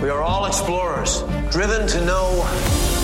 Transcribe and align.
We 0.00 0.10
are 0.10 0.22
all 0.22 0.46
explorers, 0.46 1.22
driven 1.50 1.88
to 1.88 2.04
know 2.04 2.30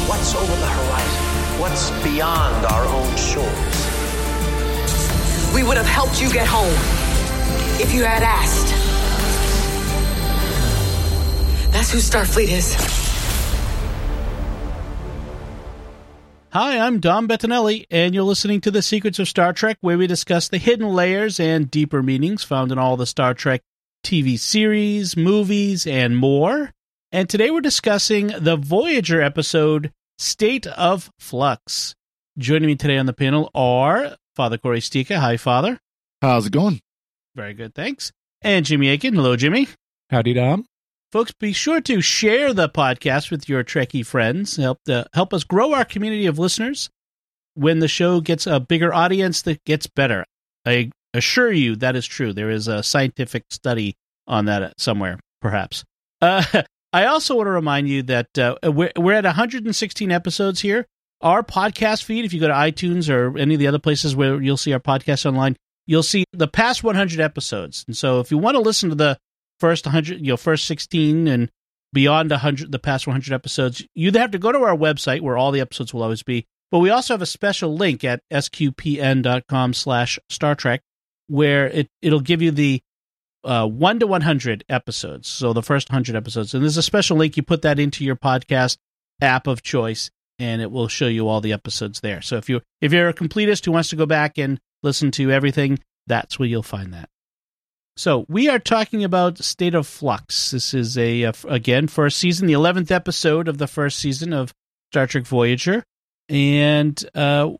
what's 0.06 0.32
over 0.32 0.54
the 0.54 0.66
horizon, 0.66 1.60
what's 1.60 1.90
beyond 2.04 2.64
our 2.66 2.84
own 2.84 3.16
shores. 3.16 3.94
We 5.52 5.64
would 5.64 5.76
have 5.76 5.86
helped 5.86 6.22
you 6.22 6.32
get 6.32 6.46
home 6.46 6.70
if 7.82 7.92
you 7.92 8.04
had 8.04 8.22
asked. 8.22 8.72
That's 11.72 11.90
who 11.90 11.98
Starfleet 11.98 12.46
is. 12.46 12.74
Hi, 16.52 16.78
I'm 16.78 17.00
Dom 17.00 17.26
Bettinelli, 17.26 17.86
and 17.90 18.14
you're 18.14 18.22
listening 18.22 18.60
to 18.60 18.70
The 18.70 18.82
Secrets 18.82 19.18
of 19.18 19.26
Star 19.26 19.52
Trek, 19.52 19.78
where 19.80 19.98
we 19.98 20.06
discuss 20.06 20.48
the 20.48 20.58
hidden 20.58 20.86
layers 20.94 21.40
and 21.40 21.68
deeper 21.68 22.04
meanings 22.04 22.44
found 22.44 22.70
in 22.70 22.78
all 22.78 22.96
the 22.96 23.04
Star 23.04 23.34
Trek 23.34 23.62
TV 24.04 24.38
series, 24.38 25.16
movies, 25.16 25.88
and 25.88 26.16
more. 26.16 26.70
And 27.14 27.30
today 27.30 27.52
we're 27.52 27.60
discussing 27.60 28.32
the 28.40 28.56
Voyager 28.56 29.22
episode, 29.22 29.92
State 30.18 30.66
of 30.66 31.12
Flux. 31.20 31.94
Joining 32.38 32.66
me 32.66 32.74
today 32.74 32.98
on 32.98 33.06
the 33.06 33.12
panel 33.12 33.52
are 33.54 34.16
Father 34.34 34.58
Cory 34.58 34.80
Sticha. 34.80 35.18
Hi, 35.18 35.36
Father. 35.36 35.78
How's 36.20 36.46
it 36.46 36.52
going? 36.52 36.80
Very 37.36 37.54
good, 37.54 37.72
thanks. 37.72 38.10
And 38.42 38.66
Jimmy 38.66 38.88
Akin. 38.88 39.14
Hello, 39.14 39.36
Jimmy. 39.36 39.68
Howdy, 40.10 40.34
Dom. 40.34 40.66
Folks, 41.12 41.30
be 41.30 41.52
sure 41.52 41.80
to 41.82 42.00
share 42.00 42.52
the 42.52 42.68
podcast 42.68 43.30
with 43.30 43.48
your 43.48 43.62
Trekkie 43.62 44.04
friends. 44.04 44.56
Help 44.56 44.80
to 44.86 45.06
help 45.14 45.32
us 45.32 45.44
grow 45.44 45.72
our 45.72 45.84
community 45.84 46.26
of 46.26 46.40
listeners. 46.40 46.90
When 47.54 47.78
the 47.78 47.86
show 47.86 48.20
gets 48.22 48.48
a 48.48 48.58
bigger 48.58 48.92
audience, 48.92 49.40
that 49.42 49.62
gets 49.62 49.86
better. 49.86 50.24
I 50.66 50.90
assure 51.12 51.52
you 51.52 51.76
that 51.76 51.94
is 51.94 52.06
true. 52.06 52.32
There 52.32 52.50
is 52.50 52.66
a 52.66 52.82
scientific 52.82 53.44
study 53.50 53.94
on 54.26 54.46
that 54.46 54.80
somewhere, 54.80 55.20
perhaps. 55.40 55.84
Uh, 56.20 56.42
I 56.94 57.06
also 57.06 57.34
want 57.34 57.48
to 57.48 57.50
remind 57.50 57.88
you 57.88 58.04
that 58.04 58.38
uh, 58.38 58.54
we're, 58.62 58.92
we're 58.96 59.14
at 59.14 59.24
116 59.24 60.12
episodes 60.12 60.60
here. 60.60 60.86
Our 61.20 61.42
podcast 61.42 62.04
feed, 62.04 62.24
if 62.24 62.32
you 62.32 62.38
go 62.38 62.46
to 62.46 62.54
iTunes 62.54 63.12
or 63.12 63.36
any 63.36 63.54
of 63.54 63.58
the 63.58 63.66
other 63.66 63.80
places 63.80 64.14
where 64.14 64.40
you'll 64.40 64.56
see 64.56 64.72
our 64.72 64.78
podcast 64.78 65.26
online, 65.26 65.56
you'll 65.86 66.04
see 66.04 66.22
the 66.32 66.46
past 66.46 66.84
100 66.84 67.18
episodes. 67.18 67.84
And 67.88 67.96
so 67.96 68.20
if 68.20 68.30
you 68.30 68.38
want 68.38 68.54
to 68.54 68.60
listen 68.60 68.90
to 68.90 68.94
the 68.94 69.18
first 69.58 69.86
100, 69.86 70.20
you 70.20 70.28
know, 70.28 70.36
first 70.36 70.66
16 70.66 71.26
and 71.26 71.50
beyond 71.92 72.30
100, 72.30 72.70
the 72.70 72.78
past 72.78 73.08
100 73.08 73.34
episodes, 73.34 73.84
you 73.96 74.12
have 74.12 74.30
to 74.30 74.38
go 74.38 74.52
to 74.52 74.60
our 74.60 74.76
website 74.76 75.20
where 75.20 75.36
all 75.36 75.50
the 75.50 75.60
episodes 75.60 75.92
will 75.92 76.04
always 76.04 76.22
be. 76.22 76.46
But 76.70 76.78
we 76.78 76.90
also 76.90 77.14
have 77.14 77.22
a 77.22 77.26
special 77.26 77.74
link 77.74 78.04
at 78.04 78.22
sqpn.com 78.32 79.74
slash 79.74 80.20
Star 80.28 80.54
Trek 80.54 80.80
where 81.26 81.66
it, 81.66 81.88
it'll 82.02 82.20
give 82.20 82.40
you 82.40 82.52
the 82.52 82.83
uh, 83.44 83.66
1 83.66 84.00
to 84.00 84.06
100 84.06 84.64
episodes. 84.68 85.28
So 85.28 85.52
the 85.52 85.62
first 85.62 85.90
100 85.90 86.16
episodes. 86.16 86.54
And 86.54 86.62
there's 86.62 86.76
a 86.76 86.82
special 86.82 87.16
link. 87.16 87.36
You 87.36 87.42
put 87.42 87.62
that 87.62 87.78
into 87.78 88.04
your 88.04 88.16
podcast 88.16 88.78
app 89.20 89.46
of 89.46 89.62
choice 89.62 90.10
and 90.38 90.60
it 90.60 90.70
will 90.70 90.88
show 90.88 91.06
you 91.06 91.28
all 91.28 91.40
the 91.40 91.52
episodes 91.52 92.00
there. 92.00 92.20
So 92.20 92.36
if 92.36 92.48
you 92.48 92.60
if 92.80 92.92
you're 92.92 93.08
a 93.08 93.14
completist 93.14 93.64
who 93.64 93.72
wants 93.72 93.90
to 93.90 93.96
go 93.96 94.06
back 94.06 94.38
and 94.38 94.60
listen 94.82 95.10
to 95.12 95.30
everything, 95.30 95.78
that's 96.06 96.38
where 96.38 96.48
you'll 96.48 96.62
find 96.62 96.92
that. 96.94 97.08
So 97.96 98.26
we 98.28 98.48
are 98.48 98.58
talking 98.58 99.04
about 99.04 99.38
State 99.38 99.74
of 99.74 99.86
Flux. 99.86 100.50
This 100.50 100.74
is 100.74 100.98
a, 100.98 101.32
again 101.48 101.86
first 101.86 102.18
season, 102.18 102.48
the 102.48 102.52
eleventh 102.52 102.90
episode 102.90 103.46
of 103.46 103.58
the 103.58 103.68
first 103.68 103.98
season 103.98 104.32
of 104.32 104.52
Star 104.90 105.06
Trek 105.06 105.26
Voyager, 105.26 105.84
and 106.28 107.02
uh, 107.14 107.50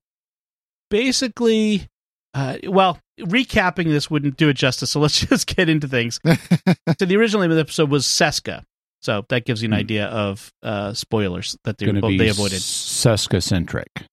basically, 0.90 1.86
uh, 2.34 2.56
well, 2.66 2.98
recapping 3.20 3.84
this 3.84 4.10
wouldn't 4.10 4.36
do 4.36 4.48
it 4.48 4.54
justice. 4.54 4.90
So 4.90 5.00
let's 5.00 5.18
just 5.26 5.46
get 5.46 5.68
into 5.68 5.88
things. 5.88 6.20
so 6.26 7.04
the 7.04 7.16
original 7.16 7.42
name 7.42 7.50
of 7.50 7.56
the 7.56 7.62
episode 7.62 7.90
was 7.90 8.06
Seska. 8.06 8.64
So 9.00 9.26
that 9.28 9.44
gives 9.44 9.62
you 9.62 9.68
an 9.68 9.74
idea 9.74 10.06
of 10.06 10.50
uh, 10.62 10.94
spoilers 10.94 11.58
that 11.64 11.76
they, 11.76 11.92
well, 11.92 12.10
be 12.10 12.16
they 12.16 12.30
avoided. 12.30 12.60
Seska 12.60 13.42
centric. 13.42 14.06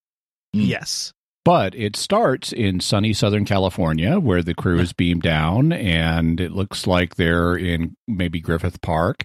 Yes. 0.51 1.13
But 1.45 1.73
it 1.75 1.95
starts 1.95 2.51
in 2.51 2.81
sunny 2.81 3.13
Southern 3.13 3.45
California 3.45 4.19
where 4.19 4.43
the 4.43 4.53
crew 4.53 4.79
is 4.79 4.91
beamed 4.91 5.21
down, 5.21 5.71
and 5.71 6.41
it 6.41 6.51
looks 6.51 6.85
like 6.85 7.15
they're 7.15 7.55
in 7.55 7.95
maybe 8.05 8.41
Griffith 8.41 8.81
Park 8.81 9.23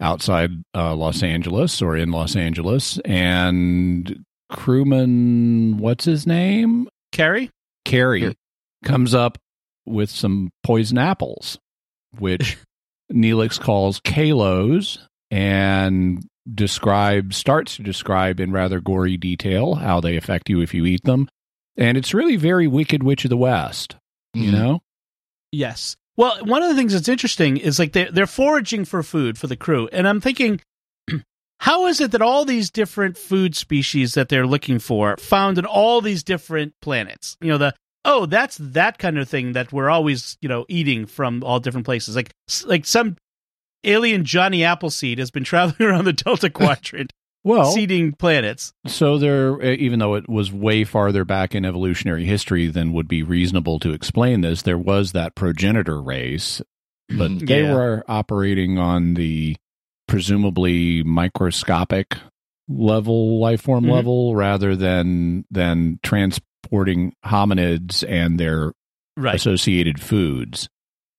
outside 0.00 0.50
uh, 0.72 0.94
Los 0.94 1.24
Angeles 1.24 1.82
or 1.82 1.96
in 1.96 2.12
Los 2.12 2.36
Angeles. 2.36 3.00
And 3.04 4.24
crewman, 4.48 5.78
what's 5.78 6.04
his 6.04 6.28
name? 6.28 6.88
Carey? 7.10 7.50
Carey 7.84 8.36
comes 8.84 9.14
up 9.14 9.38
with 9.86 10.10
some 10.10 10.50
poison 10.62 10.98
apples, 10.98 11.58
which 12.18 12.58
Neelix 13.12 13.58
calls 13.60 14.00
kalos 14.00 14.98
and 15.30 16.24
describes 16.52 17.36
starts 17.36 17.76
to 17.76 17.82
describe 17.82 18.40
in 18.40 18.52
rather 18.52 18.80
gory 18.80 19.16
detail 19.16 19.74
how 19.74 20.00
they 20.00 20.16
affect 20.16 20.48
you 20.48 20.60
if 20.60 20.74
you 20.74 20.86
eat 20.86 21.04
them. 21.04 21.28
And 21.76 21.96
it's 21.96 22.14
really 22.14 22.36
very 22.36 22.66
Wicked 22.66 23.02
Witch 23.02 23.24
of 23.24 23.30
the 23.30 23.36
West, 23.36 23.96
you 24.34 24.50
mm-hmm. 24.50 24.52
know? 24.52 24.80
Yes. 25.52 25.96
Well, 26.16 26.44
one 26.44 26.62
of 26.62 26.68
the 26.68 26.74
things 26.74 26.92
that's 26.92 27.08
interesting 27.08 27.56
is 27.56 27.78
like 27.78 27.92
they're, 27.92 28.10
they're 28.10 28.26
foraging 28.26 28.84
for 28.84 29.02
food 29.02 29.38
for 29.38 29.46
the 29.46 29.56
crew. 29.56 29.88
And 29.92 30.08
I'm 30.08 30.20
thinking, 30.20 30.60
how 31.60 31.86
is 31.86 32.00
it 32.00 32.10
that 32.10 32.22
all 32.22 32.44
these 32.44 32.70
different 32.70 33.16
food 33.16 33.54
species 33.54 34.14
that 34.14 34.28
they're 34.28 34.46
looking 34.46 34.80
for 34.80 35.16
found 35.18 35.58
in 35.58 35.64
all 35.64 36.00
these 36.00 36.24
different 36.24 36.74
planets? 36.82 37.36
You 37.40 37.50
know, 37.50 37.58
the, 37.58 37.74
oh, 38.04 38.26
that's 38.26 38.56
that 38.58 38.98
kind 38.98 39.18
of 39.18 39.28
thing 39.28 39.52
that 39.52 39.72
we're 39.72 39.90
always, 39.90 40.36
you 40.40 40.48
know, 40.48 40.64
eating 40.68 41.06
from 41.06 41.42
all 41.44 41.60
different 41.60 41.84
places. 41.84 42.16
Like, 42.16 42.30
like 42.66 42.86
some 42.86 43.16
alien 43.84 44.24
Johnny 44.24 44.64
Appleseed 44.64 45.18
has 45.18 45.30
been 45.30 45.44
traveling 45.44 45.88
around 45.88 46.04
the 46.04 46.12
Delta 46.12 46.50
Quadrant. 46.50 47.12
Well, 47.44 47.70
seeding 47.72 48.12
planets. 48.12 48.72
So 48.88 49.16
there, 49.16 49.62
even 49.62 50.00
though 50.00 50.16
it 50.16 50.28
was 50.28 50.52
way 50.52 50.82
farther 50.84 51.24
back 51.24 51.54
in 51.54 51.64
evolutionary 51.64 52.24
history 52.24 52.66
than 52.66 52.92
would 52.92 53.08
be 53.08 53.22
reasonable 53.22 53.78
to 53.78 53.92
explain 53.92 54.40
this, 54.42 54.62
there 54.62 54.76
was 54.76 55.12
that 55.12 55.34
progenitor 55.36 56.02
race, 56.02 56.60
but 57.08 57.38
they 57.38 57.62
Yeah. 57.62 57.72
were 57.74 58.04
operating 58.08 58.76
on 58.78 59.14
the 59.14 59.56
presumably 60.08 61.02
microscopic 61.04 62.16
level, 62.68 63.38
life 63.38 63.62
form 63.62 63.84
Mhm. 63.84 63.92
level, 63.92 64.34
rather 64.34 64.74
than 64.74 65.44
than 65.50 66.00
transporting 66.68 67.12
hominids 67.24 68.04
and 68.08 68.38
their 68.38 68.72
Right. 69.16 69.34
associated 69.34 70.00
foods. 70.00 70.68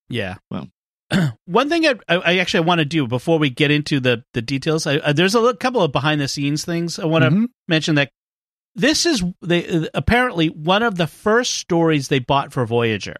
Yeah. 0.10 0.36
Well. 0.50 0.70
one 1.46 1.68
thing 1.70 1.86
I, 1.88 1.96
I 2.08 2.16
I 2.18 2.38
actually 2.38 2.66
want 2.66 2.80
to 2.80 2.86
do 2.86 3.08
before 3.08 3.40
we 3.40 3.50
get 3.50 3.72
into 3.72 4.00
the 4.00 4.24
the 4.34 4.42
details, 4.44 4.86
I, 4.88 4.98
uh, 4.98 5.12
there's 5.12 5.34
a 5.36 5.40
little, 5.40 5.58
couple 5.58 5.82
of 5.82 5.92
behind 5.92 6.22
the 6.22 6.28
scenes 6.28 6.64
things 6.64 6.98
I 7.00 7.06
want 7.06 7.24
to 7.26 7.32
Mhm. 7.32 7.46
mention. 7.68 7.96
That 7.96 8.12
this 8.76 9.06
is 9.08 9.24
they 9.42 9.88
apparently 9.96 10.48
one 10.50 10.84
of 10.84 10.96
the 10.96 11.08
first 11.08 11.56
stories 11.56 12.08
they 12.08 12.20
bought 12.20 12.54
for 12.54 12.64
Voyager. 12.66 13.16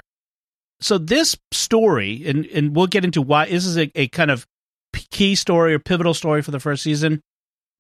So 0.82 0.98
this 1.00 1.36
story, 1.52 2.24
and 2.26 2.46
and 2.46 2.76
we'll 2.76 2.88
get 2.88 3.04
into 3.04 3.22
why 3.24 3.48
this 3.48 3.66
is 3.66 3.76
a, 3.78 3.92
a 4.00 4.08
kind 4.10 4.30
of 4.32 4.46
key 4.94 5.34
story 5.36 5.74
or 5.74 5.80
pivotal 5.80 6.14
story 6.14 6.42
for 6.44 6.52
the 6.52 6.60
first 6.60 6.84
season. 6.84 7.22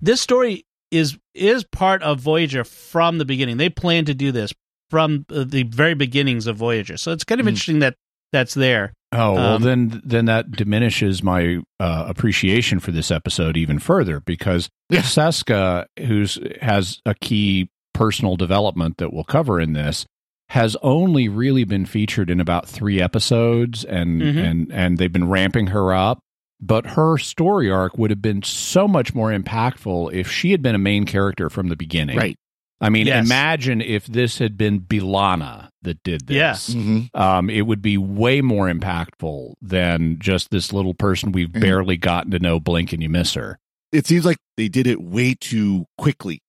This 0.02 0.20
story 0.22 0.66
is 0.92 1.18
is 1.36 1.64
part 1.64 2.02
of 2.04 2.20
Voyager 2.20 2.64
from 2.64 3.18
the 3.18 3.26
beginning. 3.26 3.58
They 3.58 3.70
plan 3.70 4.06
to 4.06 4.14
do 4.14 4.32
this 4.32 4.54
from 4.90 5.26
uh, 5.30 5.44
the 5.48 5.64
very 5.64 5.94
beginnings 5.94 6.48
of 6.48 6.58
Voyager. 6.58 6.98
So 6.98 7.12
it's 7.12 7.24
kind 7.24 7.40
of 7.40 7.46
Mm. 7.46 7.50
interesting 7.50 7.80
that 7.80 7.96
that's 8.32 8.54
there. 8.54 8.94
Oh 9.12 9.34
well, 9.34 9.56
Um, 9.56 9.62
then 9.64 10.02
then 10.04 10.26
that 10.26 10.52
diminishes 10.52 11.24
my 11.24 11.60
uh, 11.80 12.06
appreciation 12.08 12.80
for 12.80 12.92
this 12.92 13.10
episode 13.12 13.58
even 13.58 13.80
further 13.80 14.20
because 14.20 14.70
Seska, 14.92 15.86
who's 16.00 16.38
has 16.62 17.00
a 17.06 17.16
key 17.16 17.70
personal 17.94 18.36
development 18.36 18.98
that 18.98 19.12
we'll 19.12 19.24
cover 19.24 19.60
in 19.60 19.74
this, 19.74 20.06
has 20.50 20.76
only 20.82 21.28
really 21.28 21.64
been 21.64 21.86
featured 21.86 22.30
in 22.30 22.40
about 22.40 22.68
three 22.68 23.02
episodes, 23.02 23.84
and 23.84 24.22
Mhm. 24.22 24.38
and 24.44 24.72
and 24.72 24.98
they've 24.98 25.12
been 25.14 25.28
ramping 25.30 25.68
her 25.68 25.94
up. 25.94 26.20
But 26.62 26.86
her 26.88 27.18
story 27.18 27.70
arc 27.72 27.98
would 27.98 28.10
have 28.10 28.22
been 28.22 28.44
so 28.44 28.88
much 28.88 29.14
more 29.16 29.32
impactful 29.32 30.14
if 30.14 30.30
she 30.30 30.52
had 30.52 30.62
been 30.62 30.76
a 30.76 30.80
main 30.80 31.06
character 31.06 31.50
from 31.50 31.70
the 31.70 31.76
beginning. 31.78 32.18
Right. 32.18 32.36
I 32.82 32.90
mean, 32.90 33.08
Yes. 33.08 33.26
imagine 33.26 33.82
if 33.82 34.06
this 34.08 34.38
had 34.40 34.58
been 34.58 34.80
B'Elanna 34.82 35.70
that 35.82 36.02
did 36.04 36.28
this 36.28 36.36
Yes. 36.36 36.70
Mm-hmm. 36.74 37.18
um, 37.20 37.50
it 37.50 37.62
would 37.62 37.82
be 37.82 37.98
way 37.98 38.42
more 38.42 38.70
impactful 38.72 39.54
than 39.62 40.18
just 40.20 40.50
this 40.50 40.72
little 40.74 40.94
person 40.94 41.32
we've 41.32 41.50
Mhm. 41.50 41.62
barely 41.62 41.98
gotten 41.98 42.32
to 42.32 42.40
know. 42.40 42.60
Blink 42.60 42.94
and 42.94 43.02
you 43.04 43.10
miss 43.10 43.34
her. 43.34 43.58
it 43.92 44.06
seems 44.06 44.24
like 44.24 44.38
they 44.56 44.68
did 44.68 44.86
it 44.86 45.02
way 45.02 45.34
too 45.40 45.84
quickly. 45.98 46.40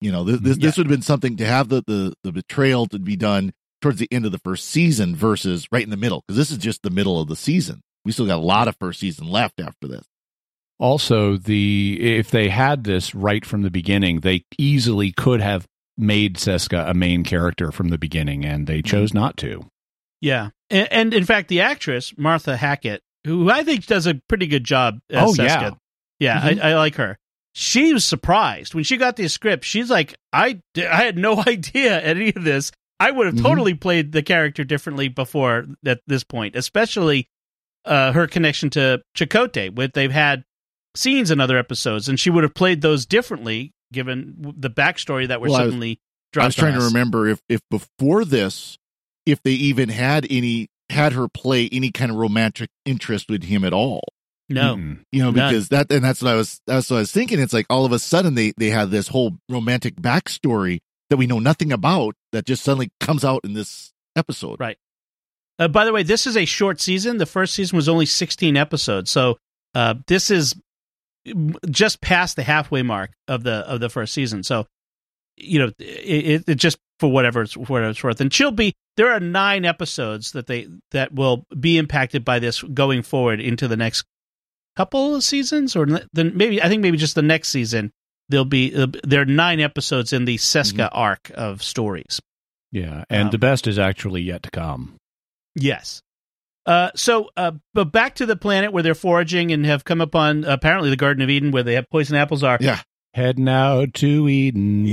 You 0.00 0.10
know, 0.10 0.24
this 0.24 0.40
this, 0.40 0.56
Yeah. 0.58 0.62
this 0.66 0.76
would 0.76 0.86
have 0.86 0.90
been 0.90 1.02
something 1.02 1.36
to 1.36 1.46
have 1.46 1.68
the, 1.68 1.82
the 1.86 2.12
the 2.24 2.32
betrayal 2.32 2.86
to 2.86 2.98
be 2.98 3.14
done 3.16 3.52
towards 3.80 3.98
the 4.00 4.08
end 4.10 4.26
of 4.26 4.32
the 4.32 4.38
first 4.40 4.66
season 4.68 5.14
versus 5.14 5.68
right 5.70 5.84
in 5.84 5.90
the 5.90 5.96
middle 5.96 6.24
because 6.26 6.36
this 6.36 6.50
is 6.50 6.58
just 6.58 6.82
the 6.82 6.90
middle 6.90 7.20
of 7.20 7.28
the 7.28 7.36
season. 7.36 7.80
We 8.08 8.12
still 8.12 8.24
got 8.24 8.38
a 8.38 8.40
lot 8.40 8.68
of 8.68 8.76
first 8.80 9.00
season 9.00 9.28
left 9.28 9.60
after 9.60 9.86
this. 9.86 10.06
Also, 10.78 11.36
the 11.36 11.98
if 12.00 12.30
they 12.30 12.48
had 12.48 12.84
this 12.84 13.14
right 13.14 13.44
from 13.44 13.60
the 13.60 13.70
beginning, 13.70 14.20
they 14.20 14.46
easily 14.56 15.12
could 15.12 15.42
have 15.42 15.66
made 15.98 16.36
Seska 16.36 16.88
a 16.88 16.94
main 16.94 17.22
character 17.22 17.70
from 17.70 17.90
the 17.90 17.98
beginning, 17.98 18.46
and 18.46 18.66
they 18.66 18.80
chose 18.80 19.12
not 19.12 19.36
to. 19.36 19.66
Yeah, 20.22 20.48
and, 20.70 20.88
and 20.90 21.12
in 21.14 21.26
fact, 21.26 21.48
the 21.48 21.60
actress 21.60 22.14
Martha 22.16 22.56
Hackett, 22.56 23.02
who 23.26 23.50
I 23.50 23.62
think 23.62 23.84
does 23.84 24.06
a 24.06 24.14
pretty 24.26 24.46
good 24.46 24.64
job. 24.64 25.00
As 25.10 25.28
Oh, 25.28 25.32
Seska, 25.34 25.76
yeah. 26.18 26.40
yeah, 26.40 26.62
I, 26.62 26.70
I 26.70 26.74
like 26.76 26.94
her. 26.94 27.18
She 27.52 27.92
was 27.92 28.06
surprised 28.06 28.72
when 28.72 28.84
she 28.84 28.96
got 28.96 29.16
the 29.16 29.28
script. 29.28 29.66
She's 29.66 29.90
like, 29.90 30.14
I, 30.32 30.62
I 30.78 30.80
had 31.04 31.18
no 31.18 31.42
idea 31.46 32.00
any 32.00 32.32
of 32.34 32.42
this. 32.42 32.72
I 32.98 33.10
would 33.10 33.26
have 33.26 33.34
Mhm. 33.34 33.42
totally 33.42 33.74
played 33.74 34.12
the 34.12 34.22
character 34.22 34.64
differently 34.64 35.08
before 35.08 35.66
at 35.84 36.00
this 36.06 36.24
point, 36.24 36.56
especially 36.56 37.28
uh, 37.88 38.12
her 38.12 38.26
connection 38.26 38.70
to 38.70 39.02
Chakotay. 39.16 39.74
With 39.74 39.92
they've 39.94 40.12
had 40.12 40.44
scenes 40.94 41.30
in 41.30 41.40
other 41.40 41.58
episodes, 41.58 42.08
and 42.08 42.18
she 42.20 42.30
would 42.30 42.44
have 42.44 42.54
played 42.54 42.80
those 42.82 43.06
differently 43.06 43.72
given 43.92 44.54
the 44.56 44.70
backstory 44.70 45.26
that 45.28 45.40
we're 45.40 45.48
Well, 45.48 45.56
I 45.56 45.64
was- 45.64 45.68
suddenly. 45.72 46.00
Dropped. 46.32 46.44
I 46.44 46.46
was 46.48 46.54
dropped 46.56 46.66
on 46.68 46.72
trying 46.74 46.80
to 46.80 46.86
remember 46.94 47.26
if 47.28 47.40
if 47.48 47.60
before 47.70 48.24
this, 48.26 48.76
if 49.24 49.42
they 49.42 49.52
even 49.52 49.88
had 49.88 50.26
any 50.28 50.68
had 50.90 51.14
her 51.14 51.26
play 51.26 51.68
any 51.72 51.90
kind 51.90 52.10
of 52.10 52.18
romantic 52.18 52.68
interest 52.84 53.30
with 53.30 53.44
him 53.44 53.64
at 53.64 53.72
all. 53.72 54.02
No, 54.50 54.76
Mm-mm. 54.76 55.00
You 55.12 55.22
know, 55.22 55.30
None. 55.30 55.50
because 55.50 55.68
that 55.70 55.90
and 55.90 56.04
that's 56.04 56.20
what 56.22 56.30
I 56.32 56.34
was 56.34 56.60
that's 56.66 56.90
what 56.90 56.98
I 56.98 57.00
was 57.00 57.12
thinking. 57.12 57.38
It's 57.40 57.52
like 57.54 57.64
all 57.70 57.86
of 57.86 57.92
a 57.92 57.98
sudden 57.98 58.34
they 58.34 58.52
they 58.58 58.68
have 58.70 58.90
this 58.90 59.08
whole 59.08 59.38
romantic 59.48 59.96
backstory 59.96 60.80
that 61.08 61.16
we 61.16 61.26
know 61.26 61.38
nothing 61.38 61.72
about 61.72 62.14
that 62.32 62.44
just 62.44 62.62
suddenly 62.62 62.90
comes 63.00 63.24
out 63.24 63.40
in 63.44 63.54
this 63.54 63.92
episode. 64.16 64.60
Right. 64.60 64.76
Uh, 65.58 65.68
by 65.68 65.84
the 65.84 65.92
way, 65.92 66.02
this 66.02 66.26
is 66.26 66.36
a 66.36 66.44
short 66.44 66.80
season. 66.80 67.18
The 67.18 67.26
first 67.26 67.54
season 67.54 67.76
was 67.76 67.88
only 67.88 68.06
16 68.06 68.56
episodes, 68.56 69.10
so 69.10 69.38
uh, 69.74 69.94
this 70.06 70.30
is 70.30 70.54
just 71.68 72.00
past 72.00 72.36
the 72.36 72.42
halfway 72.42 72.82
mark 72.82 73.12
of 73.26 73.42
the 73.42 73.52
of 73.68 73.80
the 73.80 73.88
first 73.88 74.14
season. 74.14 74.42
So, 74.42 74.66
you 75.36 75.58
know, 75.58 75.72
it, 75.78 76.48
it, 76.48 76.54
just 76.56 76.78
for 77.00 77.10
whatever 77.10 77.42
it's, 77.42 77.56
whatever 77.56 77.90
it's 77.90 78.02
worth. 78.02 78.20
And 78.20 78.32
she'll 78.32 78.50
be 78.50 78.74
there 78.96 79.12
are 79.12 79.20
nine 79.20 79.64
episodes 79.64 80.32
that 80.32 80.46
they 80.46 80.68
that 80.92 81.12
will 81.12 81.44
be 81.58 81.78
impacted 81.78 82.24
by 82.24 82.38
this 82.38 82.62
going 82.62 83.02
forward 83.02 83.40
into 83.40 83.68
the 83.68 83.76
next 83.76 84.04
couple 84.76 85.14
of 85.14 85.24
seasons, 85.24 85.74
or 85.74 85.86
then 86.12 86.36
maybe 86.36 86.62
I 86.62 86.68
think 86.68 86.82
maybe 86.82 86.96
just 86.96 87.14
the 87.14 87.22
next 87.22 87.48
season. 87.48 87.92
There'll 88.28 88.44
be 88.44 88.74
uh, 88.74 88.88
there 89.04 89.22
are 89.22 89.26
nine 89.26 89.60
episodes 89.60 90.12
in 90.12 90.24
the 90.24 90.36
Seska 90.36 90.88
arc 90.92 91.30
of 91.34 91.62
stories. 91.62 92.20
Yeah, 92.70 93.04
and 93.08 93.26
Um, 93.26 93.30
the 93.30 93.38
best 93.38 93.66
is 93.66 93.78
actually 93.78 94.20
yet 94.20 94.42
to 94.42 94.50
come. 94.50 94.97
Yes. 95.58 96.02
Uh, 96.66 96.90
so, 96.94 97.30
uh, 97.36 97.52
but 97.74 97.86
back 97.92 98.14
to 98.16 98.26
the 98.26 98.36
planet 98.36 98.72
where 98.72 98.82
they're 98.82 98.94
foraging 98.94 99.52
and 99.52 99.64
have 99.64 99.84
come 99.84 100.00
upon 100.02 100.44
apparently 100.44 100.90
the 100.90 100.96
Garden 100.96 101.22
of 101.22 101.30
Eden 101.30 101.50
where 101.50 101.62
they 101.62 101.74
have 101.74 101.86
poison 101.90 102.14
apples 102.16 102.42
are. 102.42 102.58
Yeah. 102.60 102.80
Heading 103.14 103.48
out 103.48 103.94
to 103.94 104.28
Eden. 104.28 104.84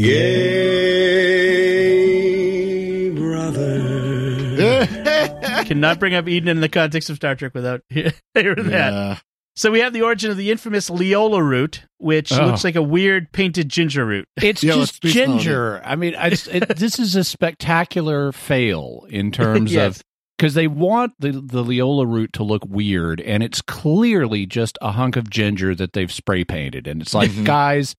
Yay, 1.35 3.09
brother. 3.11 4.85
Cannot 5.65 5.99
bring 5.99 6.13
up 6.15 6.27
Eden 6.27 6.47
in 6.49 6.61
the 6.61 6.69
context 6.69 7.09
of 7.09 7.17
Star 7.17 7.35
Trek 7.35 7.53
without 7.53 7.81
hearing 7.89 8.13
that. 8.33 8.93
yeah. 8.93 9.19
So 9.57 9.71
we 9.71 9.79
have 9.79 9.93
the 9.93 10.01
origin 10.01 10.31
of 10.31 10.37
the 10.37 10.51
infamous 10.51 10.89
Leola 10.89 11.41
root, 11.41 11.83
which 11.97 12.31
Oh. 12.33 12.45
looks 12.45 12.65
like 12.65 12.75
a 12.75 12.81
weird 12.81 13.31
painted 13.31 13.69
ginger 13.69 14.05
root. 14.05 14.27
It's 14.41 14.61
Yeah, 14.63 14.73
just 14.75 15.01
ginger. 15.01 15.81
I 15.83 15.95
mean, 15.95 16.13
I 16.15 16.29
just, 16.29 16.47
it, 16.49 16.67
this 16.75 16.99
is 16.99 17.15
a 17.15 17.23
spectacular 17.23 18.33
fail 18.33 19.05
in 19.09 19.31
terms 19.31 19.71
Yes. 19.71 19.97
of 19.97 20.03
because 20.37 20.53
they 20.53 20.67
want 20.67 21.13
the 21.19 21.31
the 21.31 21.63
Leola 21.63 22.05
root 22.05 22.33
to 22.33 22.43
look 22.43 22.65
weird, 22.65 23.21
and 23.21 23.41
it's 23.43 23.61
clearly 23.61 24.45
just 24.45 24.77
a 24.81 24.91
hunk 24.91 25.15
of 25.15 25.29
ginger 25.29 25.73
that 25.75 25.93
they've 25.93 26.11
spray 26.11 26.43
painted, 26.43 26.87
and 26.87 27.01
it's 27.01 27.13
like, 27.13 27.31
Mhm. 27.31 27.45
guys. 27.45 27.95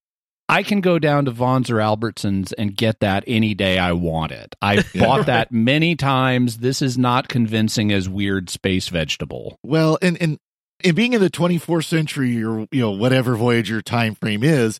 I 0.48 0.62
can 0.62 0.80
go 0.80 1.00
down 1.00 1.24
to 1.24 1.32
Vons 1.32 1.70
or 1.70 1.78
Albertsons 1.78 2.52
and 2.56 2.76
get 2.76 3.00
that 3.00 3.24
any 3.26 3.52
day 3.54 3.80
I 3.80 3.90
want 3.94 4.30
it. 4.30 4.54
I've 4.62 4.88
Yeah. 4.94 5.04
bought 5.04 5.26
that 5.26 5.50
many 5.50 5.96
times. 5.96 6.58
This 6.58 6.80
is 6.82 6.96
not 6.96 7.26
convincing 7.26 7.90
as 7.90 8.08
weird 8.08 8.48
space 8.48 8.86
vegetable. 8.88 9.58
Well, 9.64 9.98
and 10.00 10.16
and 10.22 10.38
and 10.84 10.94
being 10.94 11.14
in 11.14 11.20
the 11.20 11.30
24th 11.30 11.86
century 11.86 12.44
or 12.44 12.68
you 12.70 12.80
know 12.80 12.92
whatever 12.92 13.34
Voyager 13.34 13.82
time 13.82 14.14
frame 14.14 14.44
is, 14.44 14.78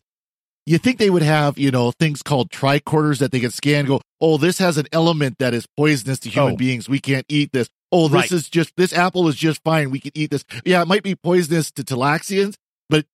you 0.67 0.77
think 0.77 0.99
they 0.99 1.09
would 1.09 1.23
have 1.23 1.57
you 1.57 1.71
know 1.71 1.91
things 1.91 2.21
called 2.21 2.51
tricorders 2.51 3.17
that 3.19 3.31
they 3.31 3.39
could 3.39 3.53
scan. 3.53 3.79
and 3.79 3.87
Go, 3.87 4.01
oh, 4.21 4.37
this 4.37 4.59
has 4.59 4.77
an 4.77 4.85
element 4.91 5.37
that 5.39 5.53
is 5.55 5.65
poisonous 5.77 6.19
to 6.19 6.29
human 6.29 6.53
Oh. 6.53 6.57
beings. 6.57 6.87
We 6.87 6.99
can't 6.99 7.25
eat 7.29 7.51
this. 7.53 7.69
Oh, 7.91 8.07
this 8.09 8.13
Right. 8.13 8.31
is 8.33 8.49
just 8.49 8.73
this 8.77 8.93
apple 8.93 9.27
is 9.27 9.35
just 9.35 9.63
fine. 9.63 9.89
We 9.91 9.99
can 9.99 10.11
eat 10.13 10.29
this. 10.31 10.43
Yeah, 10.65 10.81
it 10.81 10.87
might 10.87 11.03
be 11.03 11.15
poisonous 11.15 11.71
to 11.71 11.83
Talaxians, 11.83 12.55
but 12.89 13.05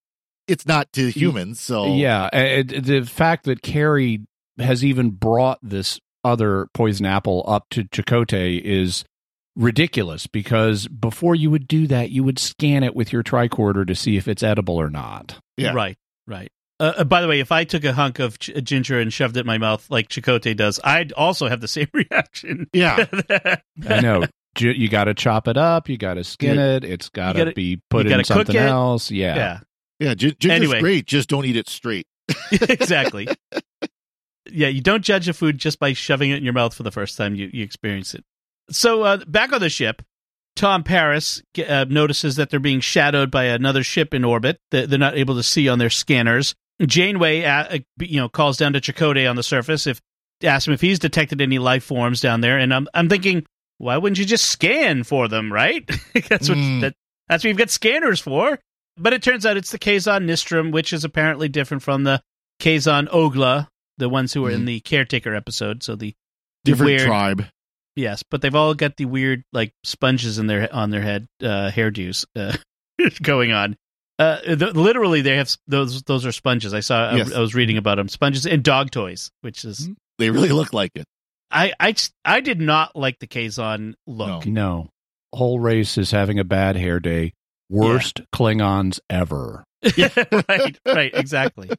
it's 0.48 0.66
not 0.66 0.92
to 0.94 1.10
humans. 1.12 1.60
So 1.62 1.96
Yeah, 1.96 2.28
and 2.34 2.70
the 2.70 3.04
fact 3.06 3.46
that 3.46 3.62
Carey 3.62 4.22
has 4.58 4.84
even 4.84 5.12
brought 5.12 5.60
this 5.62 6.00
other 6.26 6.68
poison 6.74 7.06
apple 7.06 7.44
up 7.48 7.66
to 7.70 7.84
Chakotay 7.84 8.60
is 8.62 9.04
ridiculous 9.56 10.26
because 10.26 10.88
before 10.88 11.36
you 11.36 11.52
would 11.52 11.68
do 11.68 11.86
that, 11.88 12.10
you 12.10 12.24
would 12.24 12.40
scan 12.40 12.82
it 12.84 12.96
with 12.96 13.14
your 13.14 13.22
tricorder 13.24 13.86
to 13.86 13.94
see 13.96 14.18
if 14.18 14.28
it's 14.28 14.42
edible 14.42 14.76
or 14.76 14.90
not. 14.90 15.38
Yeah. 15.58 15.74
Right, 15.74 15.98
right. 16.26 16.50
Uh, 16.84 16.94
uh, 16.98 17.04
by 17.06 17.22
the 17.22 17.28
way, 17.30 17.40
if 17.40 17.52
I 17.52 17.64
took 17.64 17.84
a 17.86 17.94
hunk 17.94 18.20
of 18.20 18.38
ch- 18.40 18.52
ginger 18.62 19.00
and 19.00 19.12
shoved 19.14 19.38
it 19.38 19.42
in 19.42 19.46
my 19.46 19.58
mouth 19.58 19.90
like 19.90 20.10
Chakotay 20.10 20.56
does, 20.58 20.80
I'd 20.84 21.14
also 21.14 21.48
have 21.48 21.62
the 21.62 21.68
same 21.68 21.88
reaction. 21.94 22.68
yeah. 22.74 23.06
I 23.90 24.02
know. 24.02 24.26
Ju- 24.56 24.72
You 24.74 24.90
got 24.90 25.06
to 25.06 25.14
chop 25.14 25.48
it 25.48 25.56
up. 25.58 25.88
You 25.88 25.98
got 25.98 26.16
to 26.16 26.24
skin 26.24 26.60
it. 26.60 26.84
It's 26.84 27.08
got 27.10 27.34
to 27.34 27.54
be 27.54 27.82
put 27.90 28.06
in 28.08 28.24
something 28.26 28.56
else. 28.58 29.10
Yeah. 29.12 29.36
yeah. 29.36 29.60
Yeah, 30.00 30.14
gin- 30.16 30.36
ginger's 30.40 30.60
Anyway. 30.60 30.80
great. 30.82 31.06
Just 31.06 31.30
don't 31.30 31.46
eat 31.46 31.56
it 31.56 31.70
straight. 31.70 32.06
exactly. 32.52 33.28
yeah, 34.52 34.68
you 34.68 34.82
don't 34.82 35.04
judge 35.04 35.30
a 35.30 35.34
food 35.34 35.58
just 35.58 35.80
by 35.80 35.94
shoving 35.94 36.32
it 36.32 36.38
in 36.38 36.44
your 36.44 36.54
mouth 36.54 36.74
for 36.74 36.84
the 36.84 36.92
first 36.92 37.18
time 37.18 37.36
you, 37.36 37.50
you 37.54 37.64
experience 37.64 38.14
it. 38.14 38.24
So 38.70 39.04
uh, 39.04 39.18
back 39.26 39.54
on 39.54 39.62
the 39.62 39.70
ship, 39.70 40.02
Tom 40.56 40.84
Paris 40.84 41.42
uh, 41.68 41.86
notices 41.90 42.36
that 42.36 42.50
they're 42.50 42.60
being 42.60 42.80
shadowed 42.82 43.32
by 43.32 43.46
another 43.46 43.84
ship 43.84 44.14
in 44.14 44.24
orbit 44.26 44.58
that 44.72 44.90
they're 44.90 45.00
not 45.00 45.18
able 45.18 45.36
to 45.36 45.44
see 45.44 45.70
on 45.70 45.80
their 45.80 45.90
scanners. 45.90 46.54
Janeway, 46.88 47.44
uh, 47.44 47.80
you 48.00 48.18
know, 48.20 48.30
calls 48.30 48.58
down 48.58 48.74
to 48.74 48.82
Chakotay 48.82 49.30
on 49.30 49.36
the 49.36 49.44
surface 49.44 49.88
if 49.88 50.02
asks 50.44 50.68
him 50.68 50.74
if 50.74 50.82
he's 50.82 51.00
detected 51.00 51.40
any 51.42 51.58
life 51.60 51.84
forms 51.84 52.20
down 52.22 52.42
there, 52.42 52.58
and 52.58 52.74
I'm 52.74 52.88
I'm 52.94 53.10
thinking, 53.10 53.46
why 53.78 53.98
wouldn't 53.98 54.20
you 54.20 54.26
just 54.26 54.46
scan 54.46 55.04
for 55.04 55.28
them, 55.28 55.52
right? 55.52 55.86
that's 56.30 56.50
what 56.50 56.58
Mm. 56.58 56.82
that, 56.82 56.94
that's 57.30 57.44
what 57.44 57.50
you've 57.50 57.58
got 57.58 57.70
scanners 57.70 58.20
for. 58.20 58.60
But 58.98 59.14
it 59.14 59.24
turns 59.24 59.46
out 59.46 59.58
it's 59.58 59.72
the 59.72 59.80
Kazon 59.80 60.26
Nistrim, 60.26 60.72
which 60.72 60.94
is 60.94 61.04
apparently 61.04 61.50
different 61.50 61.82
from 61.82 62.04
the 62.04 62.22
Kazon 62.62 63.08
Ogla, 63.08 63.68
the 63.98 64.08
ones 64.10 64.34
who 64.34 64.44
were 64.44 64.52
in 64.52 64.62
Mhm. 64.62 64.66
the 64.68 64.80
caretaker 64.82 65.34
episode. 65.34 65.82
So 65.84 65.96
the 65.96 66.14
Different 66.66 66.88
weird, 66.92 67.02
tribe. 67.08 67.46
yes, 67.96 68.24
but 68.30 68.42
they've 68.42 68.54
all 68.54 68.74
got 68.76 68.98
the 68.98 69.06
weird 69.06 69.44
like 69.52 69.72
sponges 69.84 70.38
in 70.38 70.48
their 70.48 70.72
on 70.74 70.92
their 70.92 71.02
head, 71.02 71.28
uh, 71.42 71.72
hairdos 71.72 72.26
uh, 72.36 72.56
going 73.24 73.52
on. 73.52 73.76
Uh, 74.20 74.40
th- 74.42 74.74
literally, 74.76 75.22
they 75.22 75.38
have 75.38 75.50
those. 75.68 76.04
Those 76.04 76.26
are 76.26 76.32
sponges. 76.32 76.74
I 76.74 76.82
saw. 76.82 77.10
I- 77.10 77.16
Yes. 77.18 77.34
I, 77.34 77.40
was 77.40 77.56
reading 77.56 77.78
about 77.78 77.96
them. 77.98 78.08
Sponges 78.08 78.46
and 78.46 78.64
dog 78.64 78.92
toys, 78.92 79.32
which 79.42 79.66
is 79.66 79.90
They 80.20 80.30
really 80.30 80.50
look 80.50 80.72
like 80.74 80.92
it. 80.96 81.06
I 81.52 81.74
I 81.80 81.96
I 82.24 82.40
did 82.42 82.62
not 82.62 82.96
like 82.96 83.20
the 83.20 83.28
Kazon 83.28 83.96
look. 84.08 84.46
No. 84.46 84.90
Whole 85.34 85.60
race 85.60 85.98
is 85.98 86.12
having 86.12 86.38
a 86.40 86.44
bad 86.44 86.76
hair 86.76 87.00
day. 87.00 87.34
Worst 87.70 88.22
Klingons 88.34 89.00
ever. 89.10 89.64
yeah, 89.98 90.10
right, 90.48 90.78
right, 90.86 91.12
exactly. 91.14 91.70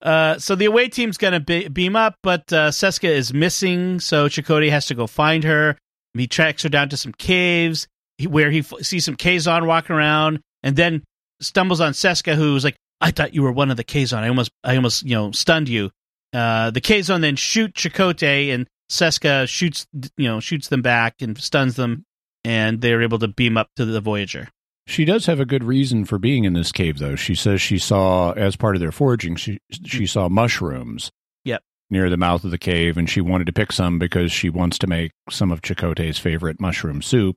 Uh, 0.00 0.38
so 0.38 0.54
the 0.54 0.64
away 0.64 0.88
team's 0.88 1.18
gonna 1.18 1.40
be- 1.40 1.68
beam 1.68 1.96
up, 1.96 2.14
but 2.22 2.50
uh, 2.52 2.70
Seska 2.70 3.08
is 3.08 3.34
missing, 3.34 4.00
so 4.00 4.26
Chakotay 4.28 4.70
has 4.70 4.86
to 4.86 4.94
go 4.94 5.06
find 5.06 5.44
her. 5.44 5.76
He 6.14 6.26
tracks 6.26 6.62
her 6.62 6.68
down 6.68 6.88
to 6.88 6.96
some 6.96 7.12
caves 7.12 7.86
he- 8.16 8.26
where 8.26 8.50
he 8.50 8.60
f- 8.60 8.72
sees 8.82 9.04
some 9.04 9.16
Kazon 9.16 9.66
walking 9.66 9.94
around, 9.96 10.40
and 10.62 10.74
then 10.76 11.02
stumbles 11.40 11.80
on 11.80 11.92
Seska, 11.92 12.34
who's 12.34 12.64
like, 12.64 12.76
"I 13.00 13.10
thought 13.10 13.34
you 13.34 13.42
were 13.42 13.52
one 13.52 13.70
of 13.70 13.76
the 13.76 13.84
Kazon. 13.84 14.22
I 14.22 14.28
almost, 14.28 14.50
I 14.64 14.76
almost, 14.76 15.04
you 15.04 15.14
know, 15.14 15.32
stunned 15.32 15.68
you." 15.68 15.90
Uh, 16.32 16.70
the 16.70 16.80
Kazon 16.80 17.20
then 17.20 17.36
shoot 17.36 17.74
Chakotay, 17.74 18.52
and 18.54 18.66
Seska 18.90 19.48
shoots, 19.48 19.86
you 20.16 20.28
know, 20.28 20.40
shoots 20.40 20.68
them 20.68 20.82
back 20.82 21.20
and 21.20 21.38
stuns 21.38 21.76
them, 21.76 22.04
and 22.44 22.80
they're 22.80 23.02
able 23.02 23.18
to 23.18 23.28
beam 23.28 23.56
up 23.56 23.68
to 23.76 23.84
the 23.84 24.00
Voyager. 24.00 24.48
She 24.86 25.04
does 25.04 25.26
have 25.26 25.38
a 25.38 25.44
good 25.44 25.64
reason 25.64 26.06
for 26.06 26.18
being 26.18 26.44
in 26.44 26.54
this 26.54 26.72
cave, 26.72 26.98
though. 26.98 27.14
She 27.14 27.34
says 27.34 27.60
she 27.60 27.78
saw, 27.78 28.32
as 28.32 28.56
part 28.56 28.74
of 28.74 28.80
their 28.80 28.90
foraging, 28.90 29.36
she 29.36 29.58
she 29.84 30.06
saw 30.06 30.30
mushrooms. 30.30 31.10
Yep. 31.44 31.62
Near 31.90 32.08
the 32.08 32.16
mouth 32.16 32.42
of 32.44 32.50
the 32.50 32.58
cave, 32.58 32.96
and 32.96 33.08
she 33.08 33.20
wanted 33.20 33.46
to 33.48 33.52
pick 33.52 33.70
some 33.70 33.98
because 33.98 34.32
she 34.32 34.48
wants 34.48 34.78
to 34.78 34.86
make 34.86 35.12
some 35.28 35.52
of 35.52 35.60
Chakotay's 35.60 36.18
favorite 36.18 36.58
mushroom 36.58 37.02
soup. 37.02 37.36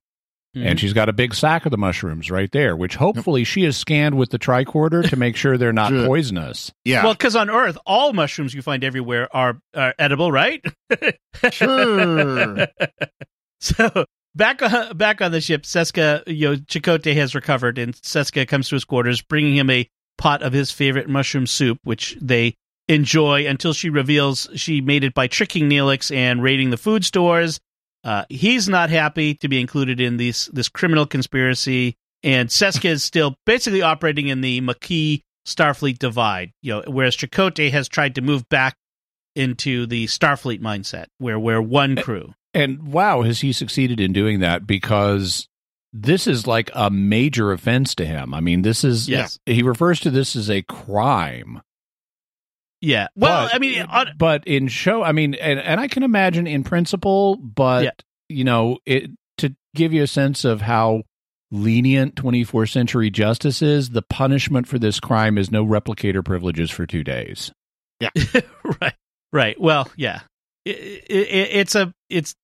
Mhm. 0.55 0.65
And 0.65 0.79
she's 0.79 0.91
got 0.91 1.07
a 1.07 1.13
big 1.13 1.33
sack 1.33 1.65
of 1.65 1.71
the 1.71 1.77
mushrooms 1.77 2.29
right 2.29 2.51
there, 2.51 2.75
which 2.75 2.95
hopefully 2.95 3.45
she 3.45 3.63
has 3.63 3.77
scanned 3.77 4.15
with 4.17 4.31
the 4.31 4.37
tricorder 4.39 5.07
to 5.09 5.15
make 5.15 5.37
sure 5.37 5.57
they're 5.57 5.71
not 5.71 5.89
Sure. 5.91 6.05
poisonous. 6.07 6.71
Yeah. 6.83 7.03
Well, 7.05 7.13
because 7.13 7.37
on 7.37 7.49
Earth, 7.49 7.77
all 7.85 8.11
mushrooms 8.11 8.53
you 8.53 8.61
find 8.61 8.83
everywhere 8.83 9.33
are, 9.35 9.59
are 9.75 9.93
edible, 9.97 10.31
right? 10.31 10.61
Sure. 11.51 12.67
so 13.61 14.05
back 14.35 14.61
on 14.61 14.97
back 14.97 15.21
on 15.21 15.31
the 15.31 15.41
ship, 15.41 15.63
Seska, 15.63 16.23
you 16.27 16.49
know, 16.49 16.55
Chakotay 16.57 17.15
has 17.15 17.33
recovered, 17.35 17.77
and 17.77 17.93
Seska 17.95 18.47
comes 18.47 18.69
to 18.69 18.75
his 18.75 18.83
quarters, 18.85 19.21
bringing 19.21 19.55
him 19.55 19.69
a 19.69 19.87
pot 20.17 20.43
of 20.43 20.53
his 20.53 20.71
favorite 20.71 21.09
mushroom 21.09 21.47
soup, 21.47 21.79
which 21.83 22.17
they 22.21 22.55
enjoy 22.87 23.47
until 23.47 23.73
she 23.73 23.89
reveals 23.89 24.49
she 24.55 24.81
made 24.81 25.03
it 25.03 25.13
by 25.13 25.27
tricking 25.27 25.69
Neelix 25.69 26.13
and 26.15 26.43
raiding 26.43 26.69
the 26.71 26.77
food 26.77 27.05
stores. 27.05 27.59
Uh, 28.03 28.25
he's 28.29 28.67
not 28.67 28.89
happy 28.89 29.35
to 29.35 29.47
be 29.47 29.59
included 29.61 29.99
in 30.01 30.17
this 30.17 30.47
this 30.47 30.69
criminal 30.69 31.05
conspiracy, 31.05 31.95
and 32.23 32.49
Seska 32.49 32.89
is 32.89 33.03
still 33.03 33.35
basically 33.45 33.81
operating 33.81 34.27
in 34.27 34.41
the 34.41 34.59
Maquis 34.61 35.21
Starfleet 35.47 35.99
divide. 35.99 36.51
You 36.61 36.73
know, 36.73 36.83
whereas 36.87 37.15
Chakotay 37.15 37.71
has 37.71 37.87
tried 37.87 38.15
to 38.15 38.21
move 38.21 38.47
back 38.49 38.75
into 39.35 39.85
the 39.85 40.05
Starfleet 40.07 40.61
mindset, 40.61 41.05
where 41.19 41.39
we're 41.39 41.61
one 41.61 41.95
crew. 41.95 42.33
And 42.53 42.91
wow, 42.91 43.21
has 43.21 43.39
he 43.41 43.53
succeeded 43.53 43.99
in 44.01 44.11
doing 44.11 44.39
that? 44.41 44.67
Because 44.67 45.47
this 45.93 46.27
is 46.27 46.47
like 46.47 46.69
a 46.73 46.89
major 46.89 47.51
offense 47.53 47.95
to 47.95 48.05
him. 48.05 48.33
I 48.33 48.41
mean, 48.41 48.61
this 48.61 48.83
is, 48.83 49.07
Yes. 49.07 49.39
he 49.45 49.63
refers 49.63 49.99
to 50.01 50.09
this 50.09 50.35
as 50.35 50.49
a 50.49 50.61
crime. 50.63 51.61
Yeah. 52.81 53.07
Well, 53.15 53.45
But- 53.45 53.55
I 53.55 53.59
mean, 53.59 53.81
on, 53.81 54.07
but 54.17 54.47
in 54.47 54.67
show, 54.67 55.03
I 55.03 55.11
mean, 55.11 55.35
and, 55.35 55.59
and 55.59 55.79
I 55.79 55.87
can 55.87 56.03
imagine 56.03 56.47
in 56.47 56.63
principle, 56.63 57.37
but, 57.37 57.83
Yeah. 57.83 57.91
you 58.29 58.43
know, 58.43 58.79
it 58.85 59.11
to 59.37 59.55
give 59.75 59.93
you 59.93 60.03
a 60.03 60.07
sense 60.07 60.43
of 60.45 60.61
how 60.61 61.03
lenient 61.51 62.15
24th 62.15 62.71
century 62.71 63.09
justice 63.09 63.61
is, 63.61 63.89
the 63.89 64.01
punishment 64.01 64.67
for 64.67 64.79
this 64.79 64.99
crime 64.99 65.37
is 65.37 65.51
no 65.51 65.65
replicator 65.65 66.23
privileges 66.23 66.71
for 66.71 66.85
two 66.85 67.03
days. 67.03 67.51
Yeah. 67.99 68.09
right, 68.81 68.95
right. 69.31 69.59
Well, 69.59 69.89
yeah. 69.95 70.21
It, 70.65 70.77
it, 70.77 71.27
it, 71.27 71.49
it's 71.53 71.75
a 71.75 71.91
it's 72.09 72.35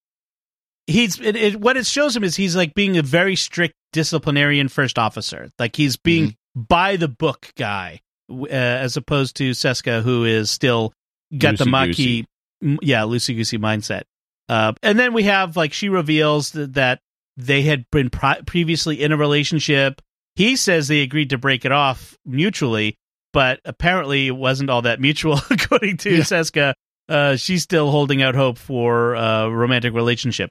he's 0.87 1.19
it, 1.19 1.35
it, 1.35 1.55
what 1.59 1.77
it 1.77 1.85
shows 1.85 2.15
him 2.15 2.23
is 2.23 2.35
he's 2.35 2.55
like 2.55 2.73
being 2.73 2.97
a 2.97 3.03
very 3.03 3.35
strict 3.35 3.75
disciplinarian 3.93 4.69
first 4.69 4.97
officer. 4.97 5.49
Like 5.59 5.75
he's 5.75 5.97
being 5.97 6.29
mm-hmm. 6.29 6.61
by 6.61 6.95
the 6.95 7.07
book 7.07 7.51
guy, 7.55 8.01
uh, 8.29 8.45
as 8.49 8.97
opposed 8.97 9.35
to 9.37 9.51
Seska, 9.51 10.01
who 10.01 10.23
is 10.25 10.49
still 10.51 10.93
got 11.37 11.57
the 11.57 11.65
Loosey-goosey. 11.65 12.25
M- 12.63 12.79
yeah, 12.81 13.01
loosey 13.01 13.35
goosey 13.35 13.57
mindset. 13.59 14.03
Uh, 14.49 14.73
and 14.81 14.97
then 14.97 15.13
we 15.13 15.23
have 15.23 15.55
like 15.57 15.73
she 15.73 15.89
reveals 15.89 16.51
that, 16.51 16.73
that 16.73 16.99
they 17.35 17.61
had 17.63 17.85
been 17.91 18.09
pri- 18.09 18.41
previously 18.45 19.01
in 19.03 19.11
a 19.11 19.17
relationship. 19.17 20.01
He 20.35 20.55
says 20.55 20.87
they 20.87 21.01
agreed 21.01 21.29
to 21.31 21.37
break 21.37 21.65
it 21.65 21.71
off 21.71 22.17
mutually, 22.25 22.95
but 23.33 23.59
apparently 23.65 24.27
it 24.27 24.35
wasn't 24.35 24.69
all 24.69 24.81
that 24.83 24.99
mutual, 25.01 25.39
according 25.49 25.97
to 25.97 26.15
Yeah. 26.15 26.21
Seska. 26.23 26.73
Uh, 27.09 27.35
she's 27.35 27.63
still 27.63 27.89
holding 27.91 28.21
out 28.21 28.35
hope 28.35 28.57
for 28.57 29.13
a 29.15 29.49
romantic 29.49 29.93
relationship. 29.93 30.49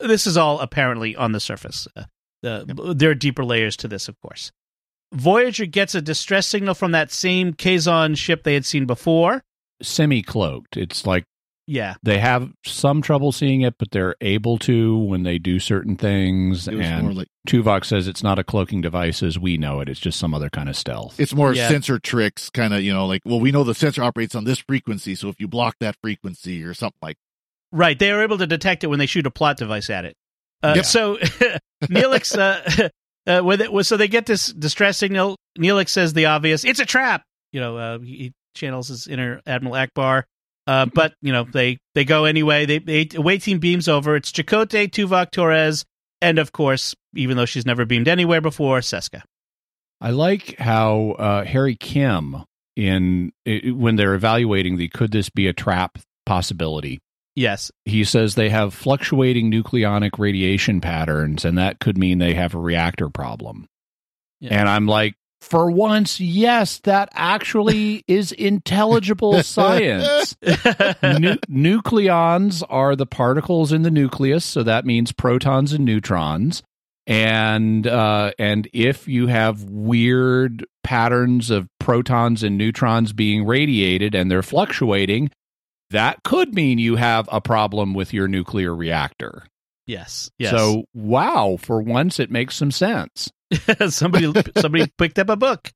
This 0.00 0.26
is 0.26 0.36
all 0.36 0.60
apparently 0.60 1.16
on 1.16 1.32
the 1.32 1.40
surface. 1.40 1.88
Uh, 1.96 2.04
the, 2.42 2.94
There 2.96 3.10
are 3.10 3.14
deeper 3.14 3.44
layers 3.44 3.76
to 3.78 3.88
this, 3.88 4.08
of 4.08 4.20
course. 4.20 4.52
Voyager 5.12 5.66
gets 5.66 5.94
a 5.94 6.02
distress 6.02 6.46
signal 6.46 6.74
from 6.74 6.92
that 6.92 7.10
same 7.10 7.52
Kazon 7.54 8.16
ship 8.16 8.42
they 8.44 8.54
had 8.54 8.64
seen 8.66 8.86
before. 8.86 9.42
Semi 9.82 10.22
cloaked. 10.22 10.76
It's 10.76 11.06
like 11.06 11.24
Yeah, 11.66 11.94
they 12.02 12.18
have 12.18 12.50
some 12.64 13.00
trouble 13.02 13.30
seeing 13.32 13.60
it, 13.62 13.76
but 13.78 13.90
they're 13.90 14.16
able 14.20 14.58
to 14.60 14.96
when 14.98 15.22
they 15.22 15.38
do 15.38 15.58
certain 15.60 15.96
things. 15.96 16.66
It 16.68 16.74
was 16.74 16.86
And 16.86 17.02
more 17.04 17.12
like 17.12 17.28
Tuvok 17.48 17.84
says 17.84 18.08
it's 18.08 18.22
not 18.22 18.38
a 18.38 18.44
cloaking 18.44 18.80
device 18.80 19.22
as 19.22 19.38
we 19.38 19.56
know 19.56 19.80
it. 19.80 19.88
It's 19.88 20.00
just 20.00 20.18
some 20.18 20.34
other 20.34 20.50
kind 20.50 20.68
of 20.68 20.76
stealth. 20.76 21.18
it's 21.20 21.34
more 21.34 21.52
Yeah. 21.54 21.68
sensor 21.68 21.98
tricks, 21.98 22.50
kind 22.50 22.74
of, 22.74 22.82
you 22.82 22.92
know, 22.92 23.06
like, 23.06 23.22
well, 23.24 23.40
we 23.40 23.52
know 23.52 23.64
the 23.64 23.74
sensor 23.74 24.02
operates 24.02 24.34
on 24.34 24.44
this 24.44 24.58
frequency, 24.58 25.14
so 25.14 25.28
if 25.28 25.40
you 25.40 25.48
block 25.48 25.76
that 25.80 25.96
frequency 26.02 26.62
or 26.64 26.74
something 26.74 26.98
like 27.00 27.16
right. 27.72 27.98
They 27.98 28.10
are 28.10 28.22
able 28.22 28.38
to 28.38 28.46
detect 28.46 28.82
it 28.84 28.88
when 28.88 28.98
they 28.98 29.06
shoot 29.06 29.26
a 29.26 29.30
plot 29.30 29.56
device 29.58 29.88
at 29.90 30.04
it. 30.04 30.16
Uh, 30.62 30.72
Yep. 30.76 30.84
So 30.86 31.16
Neelix, 31.84 32.36
uh, 32.36 32.88
uh, 33.28 33.42
with 33.44 33.60
it, 33.60 33.86
so 33.86 33.96
they 33.96 34.08
get 34.08 34.26
this 34.26 34.52
distress 34.52 34.96
signal. 34.96 35.36
Neelix 35.58 35.90
says 35.90 36.12
the 36.12 36.26
obvious: 36.26 36.64
"It's 36.64 36.80
a 36.80 36.86
trap." 36.86 37.22
You 37.52 37.60
know, 37.60 37.76
uh, 37.76 37.98
he 38.00 38.32
channels 38.54 38.88
his 38.88 39.06
inner 39.06 39.40
Admiral 39.46 39.74
Ackbar. 39.74 40.24
Uh, 40.66 40.86
but 40.86 41.14
you 41.22 41.32
know, 41.32 41.44
they 41.44 41.78
they 41.94 42.04
go 42.04 42.24
anyway. 42.26 42.66
They, 42.66 42.78
they 42.78 43.08
away 43.16 43.38
team 43.38 43.58
beams 43.58 43.88
over. 43.88 44.16
It's 44.16 44.30
Chakotay, 44.30 44.90
Tuvok, 44.90 45.30
Torres, 45.30 45.84
and 46.20 46.38
of 46.38 46.52
course, 46.52 46.94
even 47.14 47.36
though 47.36 47.46
she's 47.46 47.64
never 47.64 47.86
beamed 47.86 48.08
anywhere 48.08 48.42
before, 48.42 48.80
Seska. 48.80 49.22
I 50.00 50.10
like 50.10 50.58
how 50.58 51.12
uh, 51.12 51.44
Harry 51.44 51.74
Kim 51.74 52.44
in 52.76 53.32
i 53.46 53.72
when 53.74 53.96
they're 53.96 54.14
evaluating 54.14 54.76
the 54.76 54.88
could 54.88 55.10
this 55.10 55.30
be 55.30 55.48
a 55.48 55.52
trap 55.52 55.98
possibility. 56.26 57.00
Yes, 57.38 57.70
He 57.84 58.02
says 58.02 58.34
they 58.34 58.48
have 58.48 58.74
fluctuating 58.74 59.48
nucleonic 59.48 60.18
radiation 60.18 60.80
patterns, 60.80 61.44
and 61.44 61.56
that 61.56 61.78
could 61.78 61.96
mean 61.96 62.18
they 62.18 62.34
have 62.34 62.52
a 62.52 62.58
reactor 62.58 63.08
problem. 63.08 63.68
Yeah. 64.40 64.58
And 64.58 64.68
I'm 64.68 64.86
like, 64.86 65.14
for 65.40 65.70
once, 65.70 66.18
yes, 66.18 66.78
that 66.80 67.08
actually 67.12 68.02
is 68.08 68.32
intelligible 68.32 69.40
science. 69.44 70.36
Nu- 70.42 71.38
nucleons 71.48 72.64
are 72.68 72.96
the 72.96 73.06
particles 73.06 73.70
in 73.70 73.82
the 73.82 73.90
nucleus, 73.92 74.44
so 74.44 74.64
that 74.64 74.84
means 74.84 75.12
protons 75.12 75.72
and 75.72 75.84
neutrons. 75.84 76.64
And 77.06 77.86
uh, 77.86 78.32
and 78.36 78.68
if 78.72 79.06
you 79.06 79.28
have 79.28 79.62
weird 79.62 80.66
patterns 80.82 81.50
of 81.50 81.68
protons 81.78 82.42
and 82.42 82.58
neutrons 82.58 83.12
being 83.12 83.46
radiated 83.46 84.16
and 84.16 84.28
they're 84.28 84.42
fluctuating, 84.42 85.30
that 85.90 86.22
could 86.22 86.54
mean 86.54 86.78
you 86.78 86.96
have 86.96 87.28
a 87.32 87.40
problem 87.40 87.94
with 87.94 88.12
your 88.12 88.28
nuclear 88.28 88.74
reactor. 88.74 89.44
yes, 89.86 90.30
yes. 90.38 90.50
So 90.50 90.84
wow, 90.94 91.58
for 91.60 91.80
once 91.82 92.20
it 92.20 92.30
makes 92.30 92.56
some 92.56 92.70
sense. 92.70 93.30
somebody 93.88 94.32
somebody 94.56 94.92
picked 94.98 95.18
up 95.18 95.30
a 95.30 95.36
book. 95.36 95.70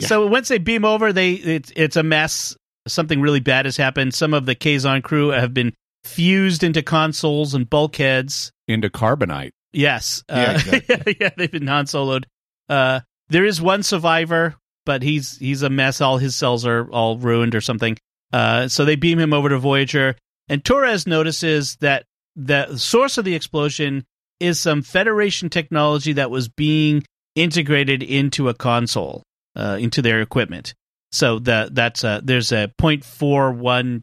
So 0.00 0.26
once 0.26 0.48
they 0.48 0.58
beam 0.58 0.84
over, 0.84 1.12
they 1.12 1.32
it's 1.32 1.72
it's 1.76 1.96
a 1.96 2.02
mess. 2.02 2.56
Something 2.88 3.20
really 3.20 3.40
bad 3.40 3.66
has 3.66 3.76
happened. 3.76 4.14
Some 4.14 4.32
of 4.32 4.46
the 4.46 4.54
Kazon 4.54 5.02
crew 5.02 5.28
have 5.28 5.52
been 5.52 5.74
fused 6.04 6.64
into 6.64 6.82
consoles 6.82 7.52
and 7.52 7.68
bulkheads. 7.68 8.50
Into 8.66 8.88
carbonite. 8.88 9.50
Yes, 9.72 10.24
Yeah, 10.28 10.34
uh, 10.34 10.52
exactly. 10.54 11.16
yeah, 11.20 11.30
they've 11.36 11.50
been 11.50 11.66
Han 11.66 11.84
Soloed. 11.84 12.24
Uh, 12.68 13.00
there 13.28 13.44
is 13.44 13.60
one 13.60 13.82
survivor, 13.82 14.56
but 14.86 15.02
he's 15.02 15.36
he's 15.36 15.62
a 15.62 15.70
mess. 15.70 16.00
All 16.00 16.18
his 16.18 16.34
cells 16.34 16.64
are 16.66 16.90
all 16.90 17.18
ruined 17.18 17.54
or 17.54 17.60
something. 17.60 17.96
Uh, 18.32 18.68
so 18.68 18.84
they 18.84 18.96
beam 18.96 19.18
him 19.18 19.32
over 19.32 19.48
to 19.48 19.58
Voyager, 19.58 20.16
and 20.48 20.64
Torres 20.64 21.06
notices 21.06 21.76
that 21.80 22.04
the 22.36 22.76
source 22.76 23.18
of 23.18 23.24
the 23.24 23.34
explosion 23.34 24.04
is 24.38 24.58
some 24.58 24.82
Federation 24.82 25.50
technology 25.50 26.12
that 26.14 26.30
was 26.30 26.48
being 26.48 27.04
integrated 27.34 28.02
into 28.02 28.48
a 28.48 28.54
console, 28.54 29.22
uh, 29.56 29.76
into 29.80 30.00
their 30.02 30.20
equipment. 30.22 30.74
So 31.12 31.40
that 31.40 31.74
that's 31.74 32.04
a, 32.04 32.20
there's 32.24 32.52
a 32.52 32.72
0.41 32.80 34.02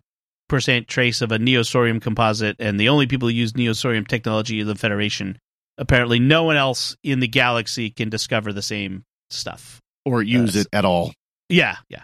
percent 0.50 0.88
trace 0.88 1.22
of 1.22 1.32
a 1.32 1.38
neosorium 1.38 2.02
composite, 2.02 2.56
and 2.60 2.80
the 2.80 2.90
only 2.90 3.08
people 3.08 3.28
who 3.28 3.34
use 3.34 3.54
neosorium 3.54 4.08
technology 4.08 4.62
are 4.62 4.66
the 4.66 4.76
Federation. 4.76 5.38
Apparently, 5.78 6.20
no 6.20 6.44
one 6.44 6.56
else 6.58 6.96
in 7.04 7.20
the 7.20 7.28
galaxy 7.28 7.90
can 7.90 8.10
discover 8.10 8.52
the 8.54 8.62
same 8.62 9.04
stuff. 9.30 9.80
or 10.06 10.24
use 10.24 10.56
Yes. 10.56 10.64
it 10.66 10.70
at 10.72 10.86
all. 10.86 11.14
Yeah, 11.50 11.76
yeah. 11.90 12.04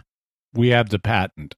We 0.52 0.68
have 0.68 0.90
the 0.90 0.98
patent. 0.98 1.54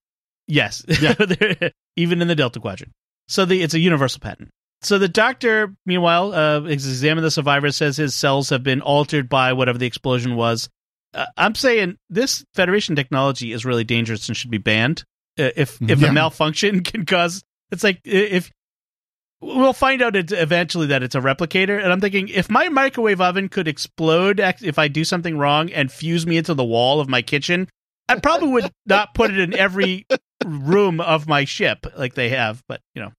Yes. 0.47 0.85
Even 1.97 2.23
in 2.23 2.29
the 2.29 2.35
Delta 2.35 2.61
Quadrant. 2.61 2.93
So 3.29 3.45
the 3.45 3.63
it's 3.63 3.75
a 3.75 3.79
universal 3.79 4.21
patent. 4.21 4.51
So 4.83 4.99
the 4.99 5.09
doctor, 5.09 5.75
meanwhile, 5.87 6.33
uh, 6.35 6.63
examines 6.65 7.23
the 7.25 7.31
survivor, 7.31 7.73
says 7.73 7.97
his 7.97 8.15
cells 8.15 8.51
have 8.51 8.63
been 8.63 8.81
altered 8.83 9.29
by 9.29 9.53
whatever 9.55 9.79
the 9.79 9.87
explosion 9.87 10.37
was. 10.37 10.69
Uh, 11.15 11.25
I'm 11.37 11.55
saying 11.55 11.97
this 12.11 12.45
Federation 12.55 12.95
technology 12.95 13.53
is 13.53 13.65
really 13.65 13.85
dangerous 13.85 14.29
and 14.29 14.37
should 14.37 14.51
be 14.51 14.59
banned. 14.59 15.03
Uh, 15.39 15.51
if 15.57 15.81
if 15.83 16.01
Yeah. 16.01 16.09
a 16.09 16.13
malfunction 16.13 16.81
can 16.85 17.05
cause, 17.07 17.43
it's 17.73 17.83
like 17.83 18.01
if 18.05 18.51
we'll 19.41 19.73
find 19.73 20.03
out 20.03 20.15
eventually 20.15 20.87
that 20.89 21.03
it's 21.03 21.15
a 21.15 21.21
replicator. 21.21 21.83
And 21.83 21.91
I'm 21.93 22.01
thinking 22.01 22.29
if 22.29 22.49
my 22.51 22.69
microwave 22.69 23.21
oven 23.21 23.49
could 23.49 23.67
explode 23.69 24.41
if 24.41 24.79
I 24.79 24.89
do 24.89 25.05
something 25.05 25.37
wrong 25.39 25.71
and 25.73 25.91
fuse 25.91 26.27
me 26.27 26.37
into 26.37 26.55
the 26.55 26.65
wall 26.65 27.01
of 27.01 27.09
my 27.09 27.23
kitchen, 27.23 27.69
I 28.09 28.19
probably 28.21 28.49
would 28.49 28.71
not 28.87 29.15
put 29.15 29.31
it 29.31 29.39
in 29.39 29.55
every 29.55 30.07
room 30.45 31.01
of 31.01 31.27
my 31.27 31.45
ship 31.45 31.87
like 31.97 32.15
they 32.15 32.31
have. 32.31 32.63
But 32.69 32.81
you 32.95 33.03
know, 33.03 33.13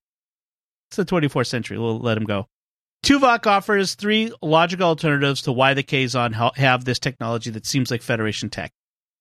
it's 0.90 0.98
the 0.98 1.06
24th 1.06 1.48
century. 1.48 1.78
We'll 1.78 2.00
let 2.00 2.16
them 2.16 2.26
go. 2.26 2.48
Tuvok 3.04 3.46
offers 3.46 3.96
three 3.96 4.32
logical 4.42 4.88
alternatives 4.88 5.44
to 5.44 5.52
why 5.52 5.74
the 5.74 5.84
Kazon 5.84 6.34
ha- 6.34 6.52
have 6.56 6.84
this 6.84 7.00
technology 7.00 7.50
that 7.52 7.66
seems 7.66 7.92
like 7.92 8.02
Federation 8.02 8.50
tech. 8.50 8.72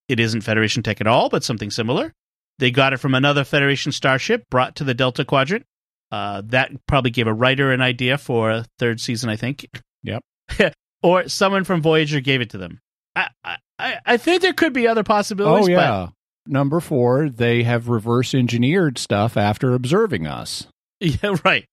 It 0.08 0.18
isn't 0.18 0.40
Federation 0.42 0.82
tech 0.82 1.00
at 1.00 1.06
all, 1.06 1.28
but 1.28 1.44
something 1.44 1.70
similar. 1.70 2.12
They 2.58 2.70
got 2.70 2.92
it 2.92 2.98
from 2.98 3.14
another 3.14 3.44
Federation 3.44 3.92
starship 3.92 4.44
brought 4.50 4.76
to 4.76 4.84
the 4.84 4.94
Delta 4.94 5.24
Quadrant. 5.24 5.64
Uh, 6.10 6.42
that 6.46 6.70
probably 6.86 7.10
gave 7.10 7.26
a 7.26 7.34
writer 7.34 7.72
an 7.72 7.82
idea 7.82 8.16
for 8.16 8.50
a 8.50 8.66
third 8.78 9.00
season, 9.00 9.28
I 9.28 9.36
think. 9.36 9.68
Yep. 10.04 10.22
or 11.02 11.28
someone 11.28 11.64
from 11.64 11.82
Voyager 11.82 12.20
gave 12.20 12.40
it 12.40 12.50
to 12.50 12.58
them. 12.58 12.80
I, 13.16 13.56
I, 13.78 13.98
I 14.04 14.16
think 14.18 14.42
there 14.42 14.52
could 14.52 14.72
be 14.72 14.86
other 14.86 15.02
possibilities. 15.02 15.68
Oh 15.68 15.70
yeah. 15.70 16.08
Number 16.46 16.78
four, 16.80 17.28
they 17.28 17.64
have 17.64 17.88
reverse 17.88 18.34
engineered 18.34 18.98
stuff 18.98 19.36
after 19.36 19.74
observing 19.74 20.26
us. 20.26 20.66
Yeah, 20.98 21.36
right. 21.44 21.66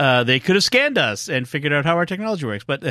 Uh, 0.00 0.24
they 0.24 0.40
could 0.40 0.56
have 0.56 0.64
scanned 0.64 0.98
us 0.98 1.28
and 1.28 1.48
figured 1.48 1.72
out 1.72 1.84
how 1.84 1.94
our 1.94 2.06
technology 2.06 2.44
works. 2.44 2.64
But 2.64 2.84
uh, 2.84 2.90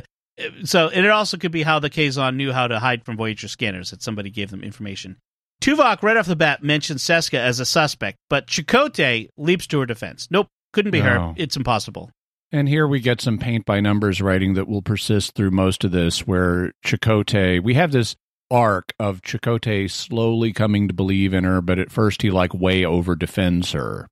so, 0.63 0.87
and 0.87 1.05
it 1.05 1.09
also 1.09 1.35
could 1.35 1.51
be 1.51 1.63
how 1.63 1.79
the 1.79 1.89
Kazon 1.89 2.37
knew 2.37 2.53
how 2.53 2.69
to 2.69 2.79
hide 2.79 3.03
from 3.03 3.17
Voyager 3.17 3.49
scanners, 3.49 3.91
that 3.91 4.01
somebody 4.01 4.29
gave 4.29 4.49
them 4.49 4.63
information. 4.63 5.17
Tuvok, 5.61 6.01
right 6.01 6.15
off 6.15 6.25
the 6.25 6.37
bat, 6.37 6.63
mentions 6.63 7.03
Seska 7.03 7.37
as 7.37 7.59
a 7.59 7.65
suspect, 7.65 8.17
but 8.29 8.47
Chakotay 8.47 9.27
leaps 9.37 9.67
to 9.67 9.79
her 9.79 9.85
defense. 9.85 10.29
Nope, 10.31 10.47
couldn't 10.71 10.91
be 10.91 11.01
her. 11.01 11.33
It's 11.35 11.57
impossible. 11.57 12.11
And 12.53 12.69
here 12.69 12.87
we 12.87 12.99
get 12.99 13.19
some 13.19 13.39
paint 13.39 13.65
by 13.65 13.79
numbers 13.79 14.21
writing 14.21 14.53
that 14.53 14.67
will 14.67 14.83
persist 14.83 15.33
through 15.33 15.49
most 15.49 15.83
of 15.83 15.91
this, 15.91 16.27
where 16.27 16.71
Chakotay, 16.85 17.61
we 17.61 17.73
have 17.73 17.91
this 17.91 18.15
arc 18.51 18.93
of 18.99 19.23
Chakotay 19.23 19.89
slowly 19.89 20.53
coming 20.53 20.87
to 20.87 20.93
believe 20.93 21.33
in 21.33 21.45
her, 21.45 21.61
but 21.61 21.79
at 21.79 21.91
first 21.91 22.21
he 22.21 22.29
like 22.29 22.53
way 22.53 22.85
over 22.85 23.15
defends 23.15 23.71
her. 23.71 24.07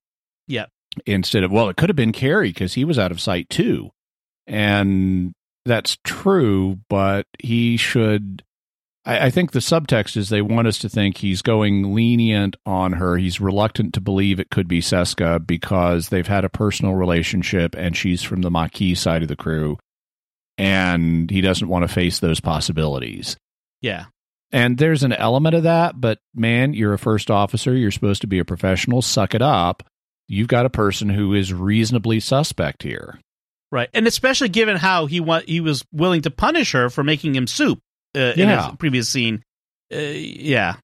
Yeah. 0.48 0.66
Instead 1.06 1.44
of, 1.44 1.52
well, 1.52 1.70
it 1.70 1.78
could 1.78 1.90
have 1.90 1.96
been 1.96 2.12
Carey 2.12 2.50
because 2.50 2.74
he 2.74 2.84
was 2.84 2.98
out 2.98 3.12
of 3.12 3.22
sight 3.22 3.48
too. 3.48 3.92
And 4.48 5.34
that's 5.64 6.00
true, 6.04 6.80
but 6.90 7.28
he 7.38 7.78
should. 7.78 8.44
I, 9.06 9.28
I 9.28 9.30
think 9.30 9.52
the 9.52 9.60
subtext 9.60 10.18
is 10.18 10.30
they 10.30 10.42
want 10.42 10.68
us 10.68 10.78
to 10.80 10.90
think 10.90 11.18
he's 11.18 11.42
going 11.42 11.94
lenient 11.94 12.56
on 12.66 12.94
her. 12.94 13.18
He's 13.18 13.42
reluctant 13.42 13.94
to 13.96 14.02
believe 14.02 14.40
it 14.40 14.50
could 14.50 14.68
be 14.68 14.82
Seska 14.82 15.46
because 15.46 16.10
they've 16.10 16.28
had 16.28 16.46
a 16.46 16.50
personal 16.50 16.96
relationship 16.96 17.76
and 17.76 17.96
she's 17.96 18.22
from 18.22 18.42
the 18.42 18.52
Maquis 18.52 19.00
side 19.00 19.22
of 19.22 19.28
the 19.28 19.36
crew. 19.36 19.78
And 20.58 21.30
he 21.32 21.42
doesn't 21.42 21.68
want 21.68 21.84
to 21.84 21.94
face 21.94 22.20
those 22.20 22.40
possibilities. 22.40 23.38
Yeah. 23.82 24.06
And 24.52 24.78
there's 24.78 25.04
an 25.04 25.14
element 25.14 25.56
of 25.56 25.64
that, 25.64 26.00
but 26.00 26.20
man, 26.36 26.74
you're 26.74 26.94
a 26.94 27.00
first 27.00 27.32
officer. 27.32 27.74
You're 27.74 27.90
supposed 27.90 28.22
to 28.22 28.28
be 28.28 28.40
a 28.40 28.46
professional. 28.46 29.02
Suck 29.02 29.34
it 29.34 29.42
up. 29.42 29.84
You've 30.28 30.50
got 30.50 30.66
a 30.66 30.70
person 30.70 31.10
who 31.10 31.34
is 31.34 31.54
reasonably 31.54 32.20
suspect 32.20 32.84
here. 32.84 33.20
Right. 33.72 33.90
And 33.94 34.06
especially 34.08 34.50
given 34.50 34.76
how 34.76 35.06
he 35.06 35.22
wa- 35.22 35.42
he 35.48 35.62
was 35.62 35.86
willing 35.94 36.22
to 36.24 36.32
punish 36.32 36.74
her 36.74 36.90
for 36.90 37.04
making 37.04 37.34
him 37.34 37.48
soup 37.48 37.80
uh, 38.16 38.20
in 38.36 38.50
Yeah. 38.50 38.68
his 38.68 38.76
previous 38.78 39.10
scene. 39.10 39.44
Uh, 39.94 39.98
yeah. 40.00 40.76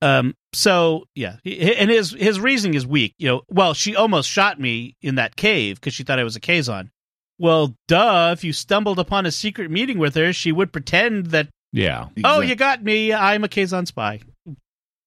Um 0.00 0.34
so 0.54 1.04
yeah, 1.14 1.36
He- 1.44 1.74
and 1.76 1.90
his 1.90 2.12
his 2.12 2.38
reasoning 2.40 2.74
is 2.74 2.86
weak. 2.86 3.14
You 3.18 3.28
know, 3.28 3.42
well, 3.48 3.74
she 3.74 3.96
almost 3.96 4.30
shot 4.30 4.58
me 4.60 4.94
in 5.02 5.16
that 5.16 5.36
cave 5.36 5.76
because 5.80 5.92
she 5.94 6.04
thought 6.04 6.18
I 6.18 6.24
was 6.24 6.36
a 6.36 6.40
Kazon. 6.40 6.90
Well, 7.38 7.74
duh, 7.88 8.30
if 8.32 8.42
you 8.44 8.52
stumbled 8.52 8.98
upon 8.98 9.26
a 9.26 9.30
secret 9.30 9.70
meeting 9.70 9.98
with 9.98 10.14
her, 10.14 10.32
she 10.32 10.50
would 10.52 10.72
pretend 10.72 11.26
that 11.26 11.48
Yeah. 11.72 12.06
Oh, 12.24 12.40
you 12.40 12.54
got 12.54 12.82
me. 12.82 13.12
I'm 13.12 13.44
a 13.44 13.48
Kazon 13.48 13.86
spy. 13.86 14.20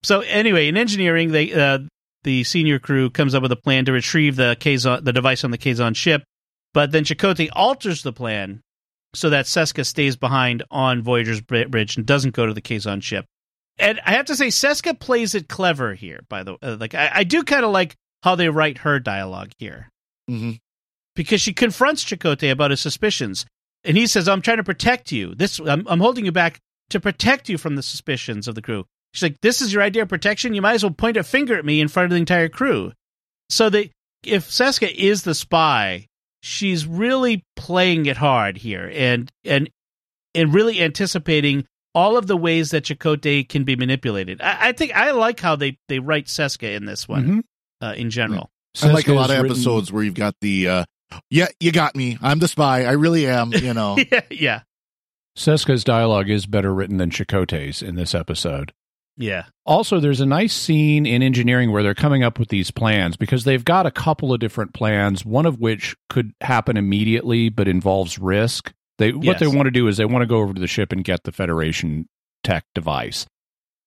So 0.04 0.22
anyway, 0.22 0.68
in 0.68 0.78
engineering, 0.78 1.32
they 1.32 1.54
uh, 1.54 1.80
the 2.24 2.44
senior 2.44 2.78
crew 2.80 3.10
comes 3.10 3.34
up 3.34 3.42
with 3.44 3.52
a 3.52 3.56
plan 3.56 3.86
to 3.86 3.92
retrieve 3.94 4.36
the 4.36 4.56
Kazon, 4.60 5.04
the 5.04 5.14
device 5.14 5.44
on 5.44 5.52
the 5.52 5.58
Kazon 5.58 5.96
ship, 5.96 6.24
but 6.74 6.92
then 6.92 7.04
Chakotay 7.04 7.50
alters 7.54 8.04
the 8.04 8.14
plan 8.14 8.62
so 9.14 9.30
that 9.30 9.46
Seska 9.46 9.86
stays 9.86 10.16
behind 10.16 10.64
on 10.72 11.02
Voyager's 11.02 11.42
bridge 11.42 11.98
and 11.98 12.06
doesn't 12.06 12.36
go 12.36 12.46
to 12.46 12.54
the 12.54 12.62
Kazon 12.62 13.02
ship. 13.02 13.26
And 13.78 14.00
I 14.06 14.12
have 14.12 14.26
to 14.26 14.36
say, 14.36 14.48
Seska 14.48 15.00
plays 15.00 15.34
it 15.36 15.48
clever 15.48 15.94
here. 15.94 16.22
By 16.30 16.44
the 16.44 16.56
uh, 16.62 16.78
like, 16.80 16.94
I, 16.96 17.10
I 17.14 17.24
do 17.24 17.44
kind 17.44 17.66
of 17.66 17.72
like 17.72 17.96
how 18.24 18.36
they 18.36 18.50
write 18.50 18.80
her 18.80 19.00
dialogue 19.00 19.52
here 19.58 19.90
Mhm. 20.30 20.60
because 21.16 21.42
she 21.42 21.54
confronts 21.54 22.04
Chakotay 22.04 22.52
about 22.52 22.72
his 22.72 22.80
suspicions, 22.82 23.46
and 23.84 23.98
he 23.98 24.06
says, 24.08 24.28
"I'm 24.28 24.42
trying 24.42 24.58
to 24.58 24.64
protect 24.64 25.12
you. 25.12 25.34
This, 25.36 25.60
I'm, 25.60 25.88
I'm 25.88 26.00
holding 26.00 26.26
you 26.26 26.32
back 26.32 26.60
to 26.92 27.00
protect 27.00 27.50
you 27.50 27.58
from 27.58 27.76
the 27.76 27.84
suspicions 27.84 28.48
of 28.48 28.56
the 28.56 28.62
crew." 28.62 28.86
She's 29.14 29.24
like, 29.24 29.42
"This 29.42 29.62
is 29.62 29.74
your 29.74 29.82
idea 29.82 30.04
of 30.04 30.10
protection. 30.10 30.54
You 30.54 30.62
might 30.62 30.76
as 30.76 30.84
well 30.84 30.94
point 30.94 31.18
a 31.18 31.24
finger 31.24 31.58
at 31.58 31.66
me 31.66 31.82
in 31.82 31.88
front 31.88 32.06
of 32.06 32.12
the 32.12 32.18
entire 32.18 32.50
crew." 32.50 32.94
So 33.50 33.70
they, 33.70 33.92
if 34.24 34.50
Seska 34.50 34.94
is 34.94 35.24
the 35.24 35.34
spy, 35.34 36.08
she's 36.42 36.86
really 36.86 37.44
playing 37.56 38.06
it 38.08 38.18
hard 38.18 38.58
here, 38.58 38.92
and 38.94 39.32
and 39.46 39.70
and 40.36 40.54
really 40.54 40.82
anticipating 40.82 41.66
all 41.94 42.18
of 42.18 42.26
the 42.28 42.38
ways 42.38 42.72
that 42.72 42.84
Chakotay 42.86 43.48
can 43.48 43.64
be 43.66 43.76
manipulated. 43.76 44.42
I, 44.42 44.70
I 44.70 44.72
think 44.72 44.96
I 44.96 45.12
like 45.12 45.40
how 45.40 45.56
they 45.56 45.78
they 45.90 46.00
write 46.00 46.28
Seska 46.28 46.76
in 46.76 46.86
this 46.86 47.08
one 47.08 47.26
Mhm. 47.28 47.44
uh, 47.88 47.94
in 47.98 48.10
general. 48.10 48.50
I 48.82 48.88
like 48.92 49.08
a 49.08 49.14
lot 49.14 49.30
of 49.30 49.38
written- 49.38 49.52
episodes 49.52 49.92
where 49.92 50.02
you've 50.02 50.14
got 50.14 50.34
the, 50.40 50.68
uh, 50.70 50.86
yeah, 51.30 51.48
you 51.60 51.74
got 51.74 51.94
me. 51.94 52.18
I'm 52.22 52.40
the 52.40 52.48
spy. 52.48 52.86
I 52.86 52.92
really 52.94 53.28
am. 53.28 53.52
You 53.52 53.74
know. 53.76 53.98
yeah, 54.12 54.22
yeah, 54.32 54.62
Seska's 55.38 55.84
dialogue 55.84 56.30
is 56.30 56.46
better 56.46 56.74
written 56.74 56.98
than 56.98 57.10
Chakotay's 57.10 57.82
in 57.82 57.96
this 57.96 58.16
episode. 58.16 58.72
Yeah. 59.18 59.46
Also, 59.66 60.00
there's 60.00 60.22
a 60.22 60.26
nice 60.26 60.54
scene 60.54 61.06
in 61.06 61.22
engineering 61.22 61.72
where 61.72 61.84
they're 61.84 61.94
coming 61.94 62.24
up 62.24 62.40
with 62.40 62.50
these 62.50 62.72
plans 62.72 63.18
because 63.18 63.44
they've 63.44 63.64
got 63.64 63.86
a 63.86 63.92
couple 63.92 64.34
of 64.34 64.40
different 64.40 64.74
plans, 64.74 65.26
one 65.26 65.46
of 65.46 65.60
which 65.60 65.96
could 66.10 66.32
happen 66.42 66.78
immediately 66.78 67.50
but 67.50 67.68
involves 67.68 68.18
risk. 68.18 68.74
They 68.98 69.12
what 69.12 69.40
they 69.40 69.48
want 69.48 69.66
to 69.66 69.72
do 69.72 69.88
is 69.88 69.98
they 69.98 70.06
want 70.06 70.22
to 70.22 70.28
go 70.28 70.40
over 70.40 70.54
to 70.54 70.62
the 70.62 70.68
ship 70.68 70.92
and 70.92 71.04
get 71.04 71.24
the 71.24 71.32
Federation 71.32 72.08
tech 72.44 72.66
device. 72.76 73.26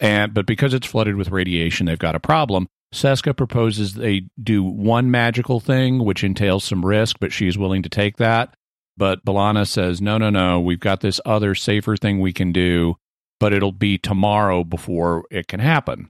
And 0.01 0.35
but 0.35 0.47
because 0.47 0.75
it's 0.75 0.87
flooded 0.87 1.17
with 1.17 1.31
radiation, 1.31 1.87
they've 1.87 1.99
got 1.99 2.17
a 2.17 2.21
problem. 2.21 2.67
Seska 2.93 3.37
proposes 3.37 3.95
they 3.95 4.29
do 4.43 4.63
one 4.63 5.11
magical 5.11 5.59
thing, 5.61 6.05
which 6.05 6.23
entails 6.23 6.65
some 6.65 6.85
risk, 6.85 7.17
but 7.21 7.33
she's 7.33 7.59
willing 7.59 7.83
to 7.83 7.89
take 7.89 8.17
that. 8.19 8.55
But 8.97 9.25
B'Elanna 9.25 9.67
says, 9.67 10.01
no, 10.01 10.19
no, 10.19 10.31
no, 10.31 10.61
we've 10.61 10.79
got 10.79 11.01
this 11.01 11.21
other 11.25 11.57
safer 11.57 11.97
thing 11.97 12.21
we 12.21 12.33
can 12.33 12.53
do, 12.53 12.95
but 13.40 13.53
it'll 13.53 13.73
be 13.73 13.99
tomorrow 13.99 14.64
before 14.64 15.25
it 15.31 15.49
can 15.49 15.61
happen. 15.61 16.09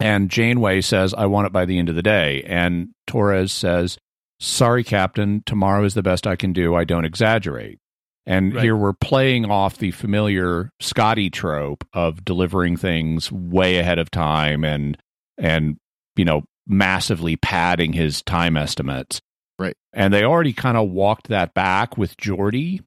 And 0.00 0.30
Janeway 0.30 0.80
says, 0.82 1.12
I 1.14 1.26
want 1.26 1.46
it 1.46 1.52
by 1.52 1.64
the 1.64 1.78
end 1.78 1.88
of 1.88 1.96
the 1.96 2.02
day. 2.02 2.42
And 2.46 2.90
Torres 3.06 3.50
says, 3.52 3.98
sorry, 4.38 4.84
Captain, 4.84 5.42
tomorrow 5.44 5.84
is 5.84 5.94
the 5.94 6.02
best 6.02 6.26
I 6.26 6.36
can 6.36 6.52
do. 6.52 6.74
I 6.76 6.84
don't 6.84 7.04
exaggerate. 7.04 7.78
And 8.24 8.54
Right. 8.54 8.62
here 8.64 8.76
we're 8.76 8.92
playing 8.92 9.50
off 9.50 9.78
the 9.78 9.90
familiar 9.90 10.70
Scotty 10.80 11.30
trope 11.30 11.82
of 11.94 12.24
delivering 12.24 12.76
things 12.76 13.32
way 13.32 13.78
ahead 13.78 13.98
of 13.98 14.10
time 14.10 14.64
and 14.64 14.98
and 15.38 15.78
you 16.14 16.26
know 16.26 16.42
massively 16.66 17.36
padding 17.36 17.94
his 17.94 18.20
time 18.22 18.56
estimates. 18.56 19.20
Right. 19.58 19.74
And 19.94 20.12
they 20.12 20.24
already 20.24 20.52
kind 20.52 20.76
of 20.76 20.90
walked 20.90 21.28
that 21.28 21.54
back 21.54 21.96
with 21.96 22.16
Geordi, 22.18 22.80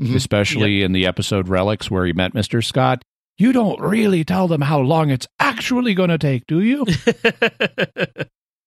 Mhm. 0.00 0.14
especially 0.14 0.82
in 0.82 0.92
the 0.92 1.06
episode 1.06 1.48
Relics 1.48 1.90
where 1.90 2.06
he 2.06 2.12
met 2.12 2.32
Mr. 2.32 2.64
Scott. 2.64 3.02
You 3.36 3.52
don't 3.52 3.80
really 3.80 4.24
tell 4.24 4.48
them 4.48 4.60
how 4.60 4.80
long 4.80 5.10
it's 5.10 5.26
actually 5.40 5.94
going 5.94 6.10
to 6.10 6.18
take, 6.18 6.46
do 6.46 6.60
you? 6.60 6.84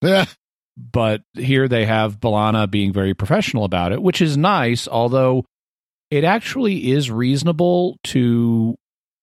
Yeah. 0.04 0.26
but 0.78 1.22
here 1.36 1.68
they 1.68 1.86
have 1.86 2.20
B'Elanna 2.20 2.70
being 2.72 2.92
very 2.92 3.14
professional 3.14 3.66
about 3.66 3.92
it, 3.92 4.02
which 4.02 4.20
is 4.22 4.36
nice, 4.36 4.88
although 4.88 5.46
it 6.10 6.24
actually 6.24 6.92
is 6.92 7.12
reasonable 7.12 7.98
to 8.06 8.76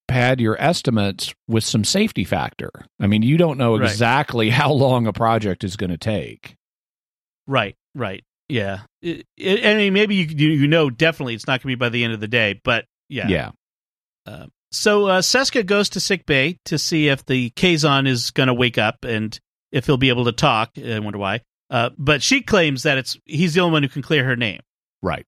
pad 0.06 0.40
your 0.40 0.56
estimates 0.62 1.34
with 1.48 1.64
some 1.64 1.82
safety 1.84 2.22
factor. 2.24 2.70
I 3.00 3.08
mean, 3.08 3.22
you 3.22 3.36
don't 3.36 3.58
know 3.58 3.76
Right. 3.76 3.90
exactly 3.90 4.50
how 4.60 4.72
long 4.72 5.06
a 5.08 5.12
project 5.12 5.64
is 5.64 5.76
going 5.76 5.90
to 5.90 5.98
take. 5.98 6.54
Right, 7.46 7.74
right. 7.94 8.22
Yeah. 8.48 8.80
It, 9.02 9.26
it, 9.36 9.66
I 9.66 9.74
mean, 9.76 9.92
maybe 9.92 10.16
you, 10.16 10.24
you 10.24 10.66
know 10.66 10.90
definitely 10.90 11.34
it's 11.34 11.46
not 11.46 11.62
going 11.62 11.72
to 11.72 11.76
be 11.76 11.80
by 11.80 11.88
the 11.88 12.04
end 12.04 12.12
of 12.12 12.20
the 12.20 12.28
day, 12.28 12.60
but 12.64 12.84
yeah. 13.08 13.28
Yeah. 13.28 13.50
So 14.70 15.06
uh, 15.06 15.22
Seska 15.22 15.64
goes 15.64 15.90
to 15.90 16.00
sick 16.00 16.26
bay 16.26 16.58
to 16.66 16.78
see 16.78 17.08
if 17.08 17.24
the 17.24 17.50
Kazon 17.50 18.06
is 18.06 18.30
going 18.30 18.48
to 18.48 18.54
wake 18.54 18.78
up 18.78 19.04
and 19.04 19.38
if 19.72 19.86
he'll 19.86 19.96
be 19.96 20.10
able 20.10 20.26
to 20.26 20.32
talk. 20.32 20.72
I 20.76 20.98
wonder 20.98 21.18
why. 21.18 21.40
Uh, 21.70 21.90
but 21.98 22.22
she 22.22 22.42
claims 22.42 22.82
that 22.82 22.98
it's 22.98 23.16
he's 23.24 23.54
the 23.54 23.60
only 23.60 23.72
one 23.72 23.82
who 23.82 23.88
can 23.88 24.02
clear 24.02 24.24
her 24.24 24.36
name. 24.36 24.60
Right. 25.02 25.24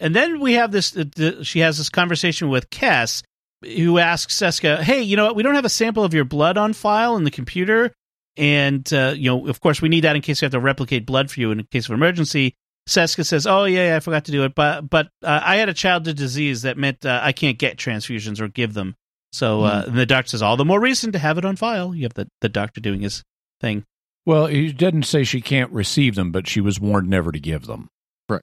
And 0.00 0.14
then 0.14 0.40
we 0.40 0.54
have 0.54 0.70
this. 0.70 0.96
Uh, 0.96 1.42
she 1.42 1.60
has 1.60 1.78
this 1.78 1.88
conversation 1.88 2.48
with 2.48 2.70
Kes, 2.70 3.22
who 3.62 3.98
asks 3.98 4.36
Seska, 4.36 4.80
"Hey, 4.80 5.02
you 5.02 5.16
know 5.16 5.26
what? 5.26 5.36
We 5.36 5.42
don't 5.42 5.54
have 5.54 5.64
a 5.64 5.70
sample 5.70 6.04
of 6.04 6.14
your 6.14 6.24
blood 6.24 6.56
on 6.56 6.72
file 6.72 7.16
in 7.16 7.24
the 7.24 7.30
computer, 7.30 7.92
and 8.38 8.90
uh, 8.92 9.12
you 9.16 9.30
know, 9.30 9.48
of 9.48 9.60
course, 9.60 9.82
we 9.82 9.88
need 9.88 10.04
that 10.04 10.16
in 10.16 10.22
case 10.22 10.40
we 10.40 10.46
have 10.46 10.52
to 10.52 10.60
replicate 10.60 11.04
blood 11.04 11.30
for 11.30 11.40
you 11.40 11.50
in 11.50 11.64
case 11.64 11.86
of 11.88 11.92
emergency." 11.92 12.54
Seska 12.88 13.26
says, 13.26 13.46
"Oh 13.46 13.64
yeah, 13.64 13.88
yeah 13.88 13.96
I 13.96 14.00
forgot 14.00 14.24
to 14.26 14.32
do 14.32 14.44
it, 14.44 14.54
but 14.54 14.88
but 14.88 15.08
uh, 15.22 15.40
I 15.44 15.56
had 15.56 15.68
a 15.68 15.74
childhood 15.74 16.16
disease 16.16 16.62
that 16.62 16.78
meant 16.78 17.04
uh, 17.04 17.20
I 17.22 17.32
can't 17.32 17.58
get 17.58 17.76
transfusions 17.76 18.40
or 18.40 18.48
give 18.48 18.72
them. 18.72 18.94
So 19.32 19.64
uh, 19.64 19.84
and 19.86 19.96
the 19.98 20.06
doctor 20.06 20.30
says, 20.30 20.40
all 20.42 20.56
the 20.56 20.64
more 20.64 20.80
reason 20.80 21.12
to 21.12 21.18
have 21.18 21.36
it 21.36 21.44
on 21.44 21.56
file. 21.56 21.94
You 21.94 22.04
have 22.04 22.14
the 22.14 22.28
the 22.40 22.48
doctor 22.48 22.80
doing 22.80 23.02
his 23.02 23.22
thing. 23.60 23.84
Well, 24.24 24.46
he 24.46 24.72
didn't 24.72 25.02
say 25.02 25.24
she 25.24 25.40
can't 25.40 25.70
receive 25.70 26.14
them, 26.14 26.32
but 26.32 26.46
she 26.46 26.60
was 26.60 26.80
warned 26.80 27.08
never 27.10 27.30
to 27.32 27.38
give 27.40 27.66
them. 27.66 27.88
Right, 28.28 28.42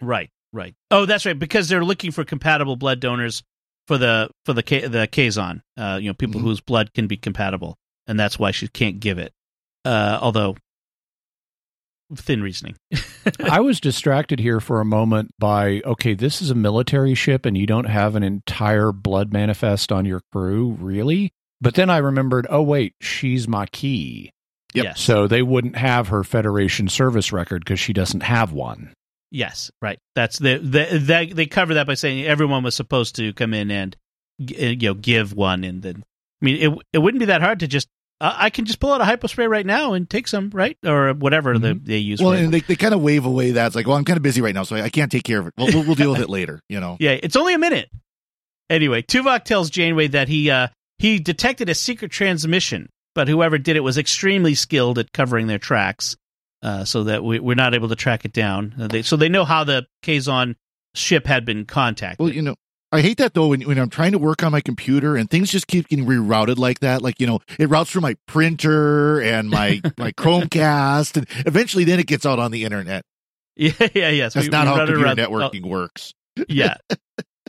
right. 0.00 0.30
right. 0.52 0.74
Oh, 0.90 1.06
that's 1.06 1.26
right. 1.26 1.38
Because 1.38 1.68
they're 1.68 1.84
looking 1.84 2.10
for 2.12 2.24
compatible 2.24 2.76
blood 2.76 3.00
donors 3.00 3.42
for 3.86 3.98
the 3.98 4.28
for 4.44 4.52
the 4.52 4.62
K, 4.62 4.86
the 4.86 5.06
Kazon. 5.06 5.60
Uh, 5.76 5.98
you 6.00 6.08
know, 6.08 6.14
people 6.14 6.40
Mhm. 6.40 6.44
whose 6.44 6.60
blood 6.60 6.92
can 6.94 7.06
be 7.06 7.16
compatible, 7.16 7.76
and 8.06 8.18
that's 8.18 8.38
why 8.38 8.50
she 8.50 8.68
can't 8.68 9.00
give 9.00 9.18
it. 9.18 9.32
Uh, 9.84 10.18
although 10.20 10.56
thin 12.14 12.42
reasoning. 12.42 12.76
I 13.44 13.60
was 13.60 13.80
distracted 13.80 14.38
here 14.38 14.60
for 14.60 14.80
a 14.80 14.84
moment 14.84 15.32
by 15.38 15.82
okay, 15.84 16.14
this 16.14 16.42
is 16.42 16.50
a 16.50 16.54
military 16.54 17.14
ship 17.14 17.46
and 17.46 17.56
you 17.56 17.66
don't 17.66 17.86
have 17.86 18.14
an 18.14 18.22
entire 18.22 18.92
blood 18.92 19.32
manifest 19.32 19.92
on 19.92 20.04
your 20.04 20.22
crew, 20.32 20.76
really? 20.80 21.32
But 21.60 21.74
then 21.74 21.90
I 21.90 21.98
remembered, 21.98 22.46
oh 22.50 22.62
wait, 22.62 22.94
she's 23.00 23.48
Maquis. 23.48 24.30
Yep. 24.74 24.84
Yes. 24.84 25.00
So 25.00 25.28
they 25.28 25.42
wouldn't 25.42 25.76
have 25.76 26.08
her 26.08 26.24
Federation 26.24 26.88
service 26.88 27.32
record 27.32 27.64
because 27.64 27.78
she 27.78 27.92
doesn't 27.92 28.22
have 28.22 28.52
one. 28.52 28.92
Yes, 29.30 29.70
right. 29.80 29.98
That's 30.14 30.38
the, 30.38 30.58
the, 30.58 30.98
the 30.98 31.32
they 31.34 31.46
cover 31.46 31.74
that 31.74 31.86
by 31.86 31.94
saying 31.94 32.24
everyone 32.24 32.62
was 32.62 32.74
supposed 32.74 33.16
to 33.16 33.32
come 33.32 33.54
in 33.54 33.70
and 33.70 33.96
uh, 34.40 34.44
you 34.66 34.88
know 34.88 34.94
give 34.94 35.32
one, 35.32 35.64
and 35.64 35.82
then 35.82 36.04
I 36.40 36.44
mean 36.44 36.56
it 36.56 36.78
it 36.92 36.98
wouldn't 36.98 37.20
be 37.20 37.26
that 37.26 37.42
hard 37.42 37.60
to 37.60 37.66
just 37.66 37.88
uh, 38.20 38.34
I 38.36 38.50
can 38.50 38.64
just 38.64 38.80
pull 38.80 38.92
out 38.92 39.00
a 39.00 39.04
hypospray 39.04 39.48
right 39.48 39.66
now 39.66 39.94
and 39.94 40.08
take 40.08 40.28
some 40.28 40.50
right 40.50 40.78
or 40.84 41.12
whatever 41.14 41.58
the, 41.58 41.74
they 41.74 41.98
use. 41.98 42.20
Well, 42.22 42.32
it. 42.32 42.44
and 42.44 42.54
they, 42.54 42.60
they 42.60 42.76
kind 42.76 42.94
of 42.94 43.00
wave 43.00 43.24
away 43.26 43.52
that. 43.52 43.66
It's 43.66 43.76
like, 43.76 43.86
well, 43.86 43.96
I'm 43.96 44.04
kind 44.04 44.16
of 44.16 44.22
busy 44.22 44.40
right 44.40 44.54
now, 44.54 44.62
so 44.62 44.76
I, 44.76 44.82
I 44.82 44.88
can't 44.88 45.10
take 45.10 45.24
care 45.24 45.40
of 45.40 45.48
it. 45.48 45.54
We'll, 45.56 45.68
we'll, 45.68 45.84
we'll 45.84 45.94
deal 45.94 46.12
with 46.12 46.20
it 46.20 46.30
later, 46.30 46.60
you 46.68 46.80
know? 46.80 46.96
yeah, 47.00 47.18
it's 47.22 47.36
only 47.36 47.54
a 47.54 47.58
minute. 47.58 47.90
Anyway, 48.70 49.02
Tuvok 49.02 49.44
tells 49.44 49.68
Janeway 49.70 50.08
that 50.08 50.28
he 50.28 50.50
uh 50.50 50.68
he 50.98 51.18
detected 51.18 51.68
a 51.68 51.74
secret 51.74 52.10
transmission, 52.12 52.88
but 53.14 53.28
whoever 53.28 53.58
did 53.58 53.76
it 53.76 53.80
was 53.80 53.98
extremely 53.98 54.54
skilled 54.54 54.98
at 54.98 55.12
covering 55.12 55.48
their 55.48 55.58
tracks, 55.58 56.16
uh, 56.62 56.84
so 56.84 57.04
that 57.04 57.22
we, 57.22 57.40
we're 57.40 57.54
not 57.54 57.74
able 57.74 57.88
to 57.88 57.96
track 57.96 58.24
it 58.24 58.32
down. 58.32 58.74
Uh, 58.80 58.88
they, 58.88 59.02
so 59.02 59.16
they 59.16 59.28
know 59.28 59.44
how 59.44 59.64
the 59.64 59.86
Kazon 60.02 60.54
ship 60.94 61.26
had 61.26 61.44
been 61.44 61.66
contacted. 61.66 62.20
Well, 62.20 62.32
you 62.32 62.42
know, 62.42 62.54
I 62.94 63.00
hate 63.00 63.18
that 63.18 63.34
though 63.34 63.48
when, 63.48 63.62
when 63.62 63.78
I'm 63.78 63.90
trying 63.90 64.12
to 64.12 64.18
work 64.18 64.42
on 64.42 64.52
my 64.52 64.60
computer 64.60 65.16
and 65.16 65.28
things 65.28 65.50
just 65.50 65.66
keep 65.66 65.88
getting 65.88 66.06
rerouted 66.06 66.56
like 66.58 66.80
that. 66.80 67.02
Like, 67.02 67.20
you 67.20 67.26
know, 67.26 67.40
it 67.58 67.68
routes 67.68 67.90
through 67.90 68.02
my 68.02 68.16
printer 68.26 69.20
and 69.20 69.50
my, 69.50 69.80
my 69.98 70.12
Chromecast 70.12 71.16
and 71.16 71.26
eventually 71.46 71.84
then 71.84 71.98
it 72.00 72.06
gets 72.06 72.24
out 72.24 72.38
on 72.38 72.50
the 72.50 72.64
internet. 72.64 73.04
Yeah, 73.56 73.72
yeah, 73.94 74.08
yes. 74.10 74.34
That's 74.34 74.46
We- 74.46 74.50
not 74.50 74.64
we 74.66 74.68
how 74.70 74.76
computer 74.86 75.04
around- 75.04 75.16
networking 75.18 75.66
works. 75.66 76.14
oh, 76.38 76.44
yeah. 76.48 76.76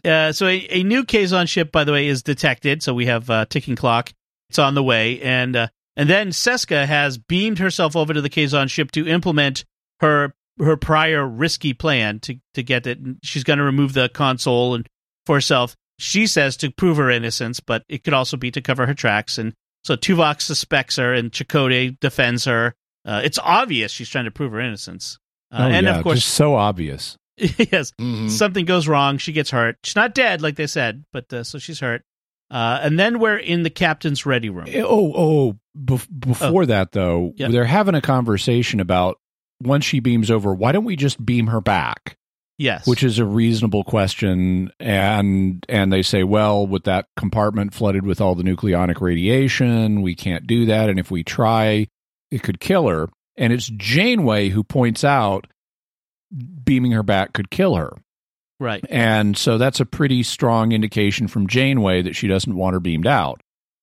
Uh, 0.03 0.31
so 0.31 0.47
a, 0.47 0.67
a 0.69 0.83
new 0.83 1.03
Kazon 1.03 1.47
ship, 1.47 1.71
by 1.71 1.83
the 1.83 1.91
way, 1.91 2.07
is 2.07 2.21
detected. 2.23 2.83
So 2.83 2.93
we 2.93 3.07
have 3.07 3.29
uh, 3.29 3.45
ticking 3.49 3.75
clock. 3.75 4.11
It's 4.49 4.59
on 4.59 4.75
the 4.75 4.83
way, 4.83 5.19
and 5.21 5.55
uh, 5.55 5.67
and 5.97 6.07
then 6.07 6.29
Seska 6.29 6.85
has 6.85 7.17
beamed 7.17 7.57
herself 7.57 7.95
over 7.95 8.13
to 8.13 8.21
the 8.21 8.29
Kazon 8.29 8.69
ship 8.69 8.91
to 8.91 9.07
implement 9.07 9.65
her 10.01 10.35
her 10.59 10.77
prior 10.77 11.27
risky 11.27 11.73
plan 11.73 12.19
to 12.21 12.35
to 12.53 12.61
get 12.61 12.85
it. 12.85 12.99
She's 13.23 13.43
going 13.43 13.57
to 13.57 13.65
remove 13.65 13.93
the 13.93 14.07
console 14.07 14.75
and 14.75 14.87
for 15.25 15.35
herself. 15.35 15.75
She 15.97 16.27
says 16.27 16.57
to 16.57 16.71
prove 16.71 16.97
her 16.97 17.09
innocence, 17.09 17.59
but 17.59 17.83
it 17.87 18.03
could 18.03 18.13
also 18.13 18.35
be 18.37 18.51
to 18.51 18.61
cover 18.61 18.85
her 18.85 18.93
tracks. 18.93 19.37
And 19.37 19.53
so 19.83 19.95
Tuvok 19.95 20.41
suspects 20.41 20.97
her, 20.97 21.13
and 21.13 21.31
Chakotay 21.31 21.97
defends 21.99 22.45
her. 22.45 22.73
Uh, 23.05 23.21
it's 23.23 23.39
obvious 23.41 23.91
she's 23.91 24.09
trying 24.09 24.25
to 24.25 24.31
prove 24.31 24.51
her 24.51 24.59
innocence. 24.59 25.17
Uh, 25.51 25.57
oh, 25.61 25.67
and 25.67 25.85
yeah, 25.85 25.97
of 25.97 26.03
course, 26.03 26.19
just 26.19 26.33
so 26.33 26.55
obvious. 26.55 27.15
yes, 27.37 27.91
Mhm. 27.99 28.29
something 28.29 28.65
goes 28.65 28.87
wrong. 28.87 29.17
She 29.19 29.31
gets 29.31 29.51
hurt. 29.51 29.77
She's 29.83 29.95
not 29.95 30.15
dead, 30.15 30.41
like 30.41 30.55
they 30.55 30.67
said, 30.67 31.03
but 31.13 31.31
uh, 31.31 31.43
so 31.43 31.59
she's 31.59 31.79
hurt. 31.79 32.01
Uh, 32.51 32.79
and 32.81 32.99
then 32.99 33.19
we're 33.19 33.37
in 33.37 33.63
the 33.63 33.69
captain's 33.69 34.25
ready 34.25 34.49
room. 34.49 34.67
Oh, 34.75 35.13
oh, 35.15 35.57
bef- 35.77 36.07
before 36.19 36.65
that 36.67 36.91
though, 36.91 37.33
Yeah. 37.37 37.47
they're 37.49 37.65
having 37.65 37.95
a 37.95 38.01
conversation 38.01 38.79
about 38.79 39.17
once 39.61 39.85
she 39.85 39.99
beams 39.99 40.29
over, 40.29 40.53
why 40.53 40.71
don't 40.71 40.83
we 40.85 40.95
just 40.95 41.23
beam 41.25 41.47
her 41.47 41.61
back? 41.61 42.17
Yes, 42.57 42.87
Which 42.87 43.03
is 43.03 43.19
a 43.19 43.25
reasonable 43.25 43.83
question, 43.83 44.71
and 44.79 45.65
and 45.67 45.91
they 45.91 46.01
say, 46.01 46.23
well, 46.23 46.65
with 46.65 46.85
that 46.85 47.07
compartment 47.17 47.73
flooded 47.73 48.05
with 48.05 48.21
all 48.21 48.33
the 48.33 48.43
nucleonic 48.43 49.01
radiation, 49.01 50.01
we 50.01 50.15
can't 50.15 50.47
do 50.47 50.65
that, 50.67 50.89
and 50.89 50.97
if 50.97 51.11
we 51.11 51.23
try, 51.23 51.87
it 52.31 52.43
could 52.43 52.61
kill 52.61 52.87
her. 52.87 53.09
And 53.35 53.51
it's 53.51 53.67
Janeway 53.67 54.49
who 54.49 54.63
points 54.63 55.03
out 55.03 55.47
beaming 56.63 56.93
her 56.93 57.03
back 57.03 57.33
could 57.33 57.49
kill 57.49 57.75
her. 57.75 57.91
right. 58.59 58.85
And 58.89 59.37
so 59.37 59.57
that's 59.57 59.81
a 59.81 59.85
pretty 59.85 60.23
strong 60.23 60.71
indication 60.71 61.27
from 61.27 61.47
Janeway 61.47 62.01
that 62.03 62.15
she 62.15 62.27
doesn't 62.27 62.55
want 62.55 62.73
her 62.73 62.79
beamed 62.79 63.07
out. 63.07 63.41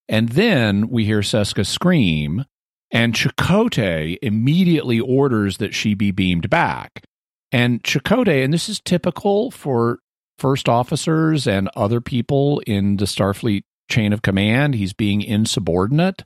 And 0.09 0.31
then 0.31 0.89
we 0.89 1.05
hear 1.05 1.21
Seska 1.21 1.67
scream, 1.67 2.47
and 2.91 3.15
Chakotay 3.15 4.17
immediately 4.23 4.99
orders 4.99 5.59
that 5.59 5.75
she 5.75 5.95
be 5.95 6.11
beamed 6.11 6.49
back. 6.49 7.05
And 7.53 7.83
Chakotay, 7.85 8.43
and 8.43 8.53
this 8.53 8.69
is 8.69 8.81
typical 8.81 9.51
for 9.51 10.01
first 10.39 10.69
officers 10.69 11.47
and 11.47 11.69
other 11.77 12.01
people 12.01 12.63
in 12.67 12.97
the 12.97 13.05
Starfleet 13.05 13.65
chain 13.91 14.13
of 14.13 14.23
command, 14.23 14.75
he's 14.75 14.95
being 14.95 15.21
insubordinate. 15.21 16.25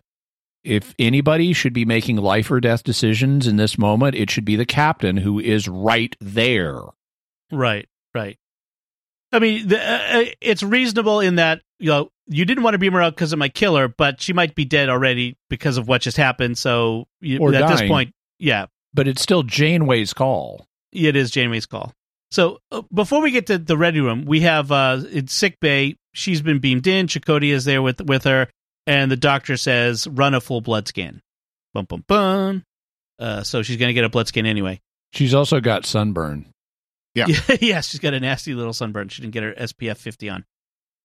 If 0.62 0.94
anybody 0.98 1.52
should 1.52 1.72
be 1.72 1.84
making 1.84 2.16
life 2.16 2.50
or 2.50 2.60
death 2.60 2.82
decisions 2.82 3.46
in 3.46 3.56
this 3.56 3.76
moment, 3.76 4.14
it 4.14 4.30
should 4.30 4.44
be 4.44 4.56
the 4.56 4.66
captain 4.66 5.16
who 5.16 5.38
is 5.38 5.68
right 5.68 6.16
there. 6.20 6.80
Right, 7.52 7.88
right. 8.14 8.38
I 9.32 9.38
mean, 9.38 9.68
the, 9.68 9.78
uh, 9.78 10.20
uh, 10.20 10.24
it's 10.40 10.62
reasonable 10.62 11.20
in 11.20 11.36
that 11.36 11.62
you 11.78 11.90
know 11.90 12.10
you 12.26 12.44
didn't 12.44 12.64
want 12.64 12.74
to 12.74 12.78
beam 12.78 12.92
her 12.94 13.02
out 13.02 13.14
because 13.14 13.32
it 13.32 13.36
might 13.36 13.54
kill 13.54 13.76
her, 13.76 13.88
but 13.88 14.20
she 14.20 14.32
might 14.32 14.54
be 14.54 14.64
dead 14.64 14.88
already 14.88 15.36
because 15.50 15.76
of 15.76 15.88
what 15.88 16.02
just 16.02 16.16
happened. 16.16 16.58
So 16.58 17.06
you, 17.20 17.38
Or 17.38 17.54
at 17.54 17.68
this 17.68 17.88
point, 17.88 18.14
yeah, 18.38 18.66
But 18.94 19.08
it's 19.08 19.22
still 19.22 19.42
Janeway's 19.42 20.12
call. 20.12 20.66
It 20.96 21.16
is 21.16 21.30
Janeway's 21.30 21.66
call. 21.66 21.92
So 22.30 22.58
uh, 22.72 22.82
before 22.92 23.20
we 23.20 23.30
get 23.30 23.46
to 23.46 23.58
the 23.58 23.76
ready 23.76 24.00
room, 24.00 24.24
we 24.24 24.40
have 24.40 24.72
uh, 24.72 25.02
in 25.10 25.28
sick 25.28 25.60
bay. 25.60 25.96
She's 26.12 26.42
been 26.42 26.58
beamed 26.58 26.86
in. 26.86 27.06
Chakotay 27.06 27.52
is 27.52 27.64
there 27.64 27.82
with 27.82 28.00
with 28.00 28.24
her, 28.24 28.48
and 28.86 29.10
the 29.10 29.16
doctor 29.16 29.56
says, 29.56 30.06
"Run 30.06 30.34
a 30.34 30.40
full 30.40 30.60
blood 30.60 30.88
scan." 30.88 31.20
Bum 31.74 31.84
bum 31.84 32.04
bum. 32.06 32.64
Uh, 33.18 33.42
so 33.42 33.62
she's 33.62 33.76
gonna 33.76 33.92
get 33.92 34.04
a 34.04 34.08
blood 34.08 34.28
scan 34.28 34.46
anyway. 34.46 34.80
She's 35.12 35.34
also 35.34 35.60
got 35.60 35.86
sunburn. 35.86 36.46
Yeah. 37.14 37.26
yes, 37.60 37.88
she's 37.88 38.00
got 38.00 38.14
a 38.14 38.20
nasty 38.20 38.54
little 38.54 38.74
sunburn. 38.74 39.08
She 39.08 39.22
didn't 39.22 39.32
get 39.32 39.42
her 39.42 39.52
SPF 39.54 39.96
50 39.96 40.28
on. 40.28 40.44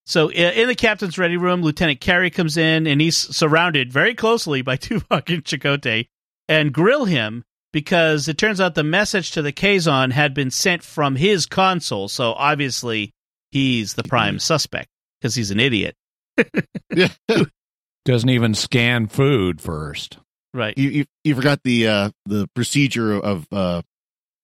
So 0.05 0.29
in 0.29 0.67
the 0.67 0.75
captain's 0.75 1.17
ready 1.17 1.37
room, 1.37 1.61
Lieutenant 1.61 2.01
Carey 2.01 2.29
comes 2.29 2.57
in 2.57 2.87
and 2.87 2.99
he's 2.99 3.15
surrounded 3.15 3.93
very 3.93 4.13
closely 4.13 4.61
by 4.61 4.75
Tuvok 4.77 5.33
and 5.33 5.45
Chakotay 5.45 6.07
and 6.49 6.73
grill 6.73 7.05
him 7.05 7.45
because 7.71 8.27
it 8.27 8.37
turns 8.37 8.59
out 8.59 8.75
the 8.75 8.83
message 8.83 9.31
to 9.31 9.41
the 9.41 9.51
Kazon 9.51 10.11
had 10.11 10.33
been 10.33 10.51
sent 10.51 10.83
from 10.83 11.15
his 11.15 11.45
console. 11.45 12.07
So 12.07 12.33
obviously 12.33 13.11
he's 13.51 13.93
the 13.93 14.03
prime 14.03 14.39
suspect 14.39 14.89
because 15.19 15.35
he's 15.35 15.51
an 15.51 15.59
idiot. 15.59 15.95
Yeah. 16.93 17.07
Doesn't 18.03 18.29
even 18.29 18.53
scan 18.53 19.07
food 19.07 19.61
first. 19.61 20.17
Right. 20.53 20.77
you, 20.77 20.89
you, 20.89 21.05
you 21.23 21.35
forgot 21.35 21.61
the, 21.63 21.87
uh, 21.87 22.09
the 22.25 22.49
procedure 22.53 23.13
of, 23.13 23.47
uh, 23.49 23.81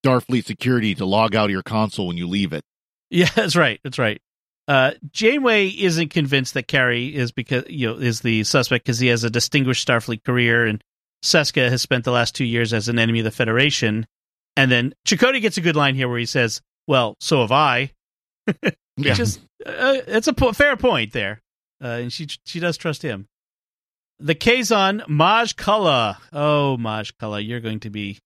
Starfleet 0.05 0.45
security 0.45 0.95
to 0.95 1.05
log 1.05 1.35
out 1.35 1.45
of 1.45 1.51
your 1.51 1.63
console 1.63 2.07
when 2.07 2.17
you 2.17 2.27
leave 2.27 2.53
it. 2.53 2.63
Yeah, 3.09 3.29
that's 3.35 3.55
right. 3.55 3.79
That's 3.83 3.99
right. 3.99 4.21
Uh, 4.67 4.91
Janeway 5.11 5.69
isn't 5.69 6.09
convinced 6.09 6.53
that 6.55 6.67
Carey 6.67 7.15
is 7.15 7.31
because 7.31 7.63
you 7.69 7.87
know 7.87 7.97
is 7.97 8.21
the 8.21 8.43
suspect 8.43 8.85
because 8.85 8.99
he 8.99 9.07
has 9.07 9.23
a 9.23 9.29
distinguished 9.29 9.87
Starfleet 9.87 10.23
career, 10.23 10.65
and 10.65 10.83
Seska 11.23 11.69
has 11.69 11.81
spent 11.81 12.03
the 12.05 12.11
last 12.11 12.35
two 12.35 12.45
years 12.45 12.73
as 12.73 12.87
an 12.89 12.99
enemy 12.99 13.19
of 13.19 13.25
the 13.25 13.31
Federation. 13.31 14.05
And 14.55 14.71
then 14.71 14.93
Chakotay 15.05 15.41
gets 15.41 15.57
a 15.57 15.61
good 15.61 15.75
line 15.75 15.95
here 15.95 16.07
where 16.09 16.19
he 16.19 16.25
says, 16.25 16.61
"Well, 16.87 17.15
so 17.19 17.41
have 17.41 17.51
I." 17.51 17.91
Yeah. 18.99 19.13
Just 19.13 19.39
uh, 19.63 19.97
it's 20.07 20.27
a 20.27 20.33
po- 20.33 20.53
fair 20.53 20.75
point 20.75 21.13
there, 21.13 21.39
uh, 21.83 21.87
and 22.01 22.11
she 22.11 22.25
she 22.45 22.59
does 22.59 22.77
trust 22.77 23.03
him. 23.03 23.27
The 24.19 24.33
Kazon 24.33 25.03
Maje 25.07 25.55
Culluh. 25.55 26.17
Oh, 26.33 26.77
Maje 26.77 27.13
Culluh, 27.21 27.45
you're 27.47 27.59
going 27.59 27.81
to 27.81 27.91
be 27.91 28.17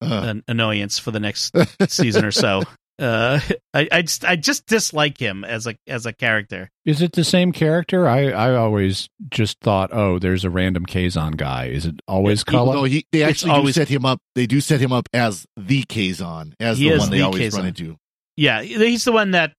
Uh, 0.00 0.22
an 0.24 0.44
annoyance 0.48 0.98
for 0.98 1.10
the 1.10 1.20
next 1.20 1.54
season 1.88 2.24
or 2.24 2.30
so. 2.30 2.62
Uh, 2.98 3.38
I 3.74 3.88
I 3.92 4.02
just, 4.02 4.24
I 4.24 4.36
just 4.36 4.66
dislike 4.66 5.18
him 5.18 5.44
as 5.44 5.66
a 5.66 5.76
as 5.86 6.04
a 6.06 6.12
character. 6.12 6.70
Is 6.84 7.00
it 7.02 7.12
the 7.12 7.24
same 7.24 7.52
character? 7.52 8.08
I, 8.08 8.30
I 8.30 8.54
always 8.56 9.08
just 9.30 9.60
thought, 9.60 9.90
oh, 9.92 10.18
there's 10.18 10.44
a 10.44 10.50
random 10.50 10.84
Kazon 10.86 11.36
guy. 11.36 11.66
Is 11.66 11.86
it 11.86 12.00
always 12.08 12.44
Yeah, 12.46 12.54
Culluh? 12.54 12.74
no, 12.74 12.84
he, 12.84 13.06
they 13.12 13.22
actually 13.22 13.52
always- 13.52 13.74
do 13.74 13.80
set 13.82 13.88
him 13.88 14.04
up. 14.04 14.20
They 14.34 14.46
do 14.46 14.60
set 14.60 14.80
him 14.80 14.92
up 14.92 15.08
as 15.12 15.46
the 15.56 15.82
Kazon, 15.84 16.54
as 16.58 16.78
the 16.78 16.96
one 16.98 17.10
they 17.10 17.18
the 17.18 17.22
always 17.24 17.40
Kazon. 17.54 17.56
run 17.58 17.66
into. 17.66 17.96
Yeah, 18.36 18.62
he's 18.62 19.04
the 19.04 19.12
one 19.12 19.32
that 19.32 19.52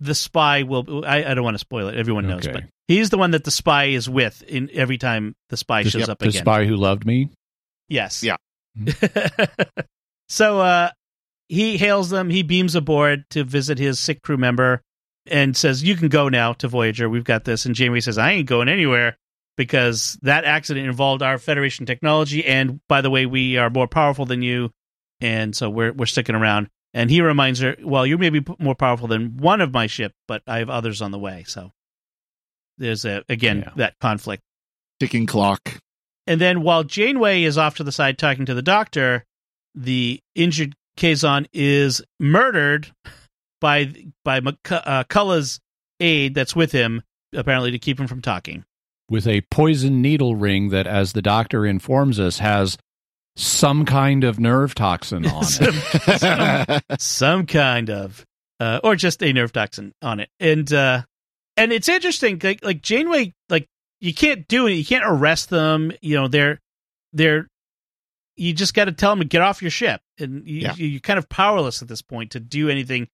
the 0.00 0.14
spy 0.14 0.62
will. 0.62 1.04
I, 1.04 1.24
I 1.24 1.34
don't 1.34 1.44
want 1.44 1.54
to 1.54 1.58
spoil 1.60 1.88
it. 1.88 1.96
Everyone 1.96 2.26
knows, 2.26 2.46
Okay. 2.46 2.52
but 2.52 2.64
he's 2.88 3.10
the 3.10 3.18
one 3.18 3.32
that 3.32 3.44
the 3.44 3.50
spy 3.50 3.84
is 3.86 4.08
with 4.08 4.42
in 4.42 4.70
every 4.72 4.98
time 4.98 5.34
the 5.50 5.56
spy 5.56 5.82
the, 5.82 5.90
shows 5.90 6.08
up 6.08 6.18
the 6.18 6.28
again. 6.28 6.42
spy 6.42 6.64
who 6.66 6.76
loved 6.76 7.04
me. 7.06 7.30
Yes. 7.88 8.22
Yeah. 8.22 8.36
so 10.28 10.60
uh, 10.60 10.90
he 11.48 11.76
hails 11.76 12.10
them. 12.10 12.30
He 12.30 12.42
beams 12.42 12.74
aboard 12.74 13.24
to 13.30 13.44
visit 13.44 13.78
his 13.78 13.98
sick 13.98 14.22
crew 14.22 14.36
member 14.36 14.82
and 15.26 15.56
says, 15.56 15.82
"You 15.82 15.96
can 15.96 16.08
go 16.08 16.28
now 16.28 16.52
to 16.54 16.68
Voyager. 16.68 17.08
We've 17.08 17.24
got 17.24 17.44
this." 17.44 17.66
And 17.66 17.74
Jamie 17.74 18.00
says, 18.00 18.18
"I 18.18 18.32
ain't 18.32 18.48
going 18.48 18.68
anywhere." 18.68 19.16
Because 19.56 20.18
that 20.20 20.44
accident 20.44 20.86
involved 20.86 21.22
our 21.22 21.38
Federation 21.38 21.86
technology, 21.86 22.44
and 22.44 22.80
by 22.88 23.00
the 23.00 23.08
way, 23.08 23.24
we 23.24 23.56
are 23.56 23.70
more 23.70 23.88
powerful 23.88 24.26
than 24.26 24.42
you, 24.42 24.70
and 25.20 25.56
so 25.56 25.70
we're 25.70 25.92
we're 25.92 26.04
sticking 26.04 26.34
around. 26.34 26.68
And 26.92 27.10
he 27.10 27.22
reminds 27.22 27.60
her, 27.60 27.74
"Well, 27.82 28.06
you 28.06 28.18
may 28.18 28.28
be 28.28 28.44
more 28.58 28.74
powerful 28.74 29.08
than 29.08 29.38
one 29.38 29.62
of 29.62 29.72
my 29.72 29.86
ship, 29.86 30.12
but 30.28 30.42
I 30.46 30.58
have 30.58 30.68
others 30.68 31.00
on 31.00 31.10
the 31.10 31.18
way." 31.18 31.44
So 31.46 31.72
there's 32.76 33.06
a 33.06 33.24
again 33.30 33.64
Yeah. 33.66 33.72
that 33.76 33.94
conflict. 33.98 34.42
Ticking 35.00 35.24
clock. 35.24 35.80
And 36.26 36.38
then 36.40 36.62
while 36.62 36.84
Janeway 36.84 37.42
is 37.42 37.56
off 37.56 37.76
to 37.76 37.84
the 37.84 37.92
side 37.92 38.18
talking 38.18 38.44
to 38.46 38.54
the 38.54 38.62
doctor, 38.62 39.24
the 39.74 40.20
injured 40.34 40.74
Kazon 40.96 41.46
is 41.52 42.02
murdered 42.18 42.90
by 43.60 43.92
by 44.24 44.40
uh, 44.70 45.04
aide 46.00 46.34
that's 46.34 46.56
with 46.56 46.72
him, 46.72 47.02
apparently 47.34 47.70
to 47.70 47.78
keep 47.78 47.98
him 47.98 48.06
from 48.06 48.22
talking. 48.22 48.64
with 49.08 49.26
a 49.26 49.42
poison 49.50 50.02
needle 50.02 50.36
ring 50.36 50.70
that, 50.70 50.86
as 50.86 51.12
the 51.12 51.22
doctor 51.22 51.64
informs 51.64 52.18
us, 52.20 52.38
has 52.38 52.76
some 53.36 53.84
kind 53.84 54.24
of 54.24 54.40
nerve 54.40 54.74
toxin 54.74 55.26
on 55.30 55.44
it. 55.44 56.20
some, 56.20 56.96
some 56.98 57.46
kind 57.46 57.90
of, 57.90 58.24
uh, 58.60 58.80
or 58.82 58.96
just 58.96 59.22
a 59.22 59.32
nerve 59.32 59.52
toxin 59.52 59.92
on 60.02 60.20
it, 60.20 60.30
and 60.40 60.72
uh, 60.72 61.02
and 61.56 61.72
it's 61.72 61.88
interesting. 61.88 62.40
Like 62.42 62.64
like 62.64 62.82
Janeway, 62.82 63.34
like 63.48 63.66
you 64.00 64.14
can't 64.14 64.46
do 64.48 64.66
it. 64.66 64.72
You 64.72 64.84
can't 64.84 65.04
arrest 65.06 65.50
them. 65.50 65.92
You 66.00 66.16
know 66.16 66.28
they're 66.28 66.60
they're 67.12 67.48
you 68.36 68.52
just 68.52 68.74
got 68.74 68.84
to 68.86 68.92
tell 68.92 69.10
them 69.12 69.20
to 69.20 69.24
get 69.24 69.42
off 69.42 69.62
your 69.62 69.70
ship, 69.70 70.00
and 70.18 70.46
you, 70.46 70.60
Yeah. 70.60 70.74
you're 70.76 71.00
kind 71.00 71.18
of 71.18 71.28
powerless 71.28 71.82
at 71.82 71.88
this 71.88 72.02
point 72.02 72.32
to 72.32 72.40
do 72.40 72.68
anything. 72.68 73.08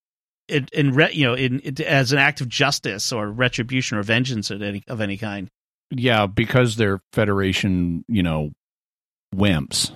In, 0.48 0.66
in 0.72 0.92
re, 0.92 1.08
you 1.12 1.24
know, 1.24 1.34
in, 1.34 1.60
in 1.60 1.80
as 1.82 2.12
an 2.12 2.18
act 2.18 2.40
of 2.40 2.48
justice 2.48 3.12
or 3.12 3.30
retribution 3.30 3.96
or 3.96 4.02
vengeance 4.02 4.50
of 4.50 4.60
any 4.60 4.82
of 4.88 5.00
any 5.00 5.16
kind. 5.16 5.48
yeah, 5.90 6.26
because 6.26 6.74
they're 6.76 7.00
Federation, 7.12 8.04
you 8.08 8.22
know, 8.24 8.50
wimps. 9.34 9.92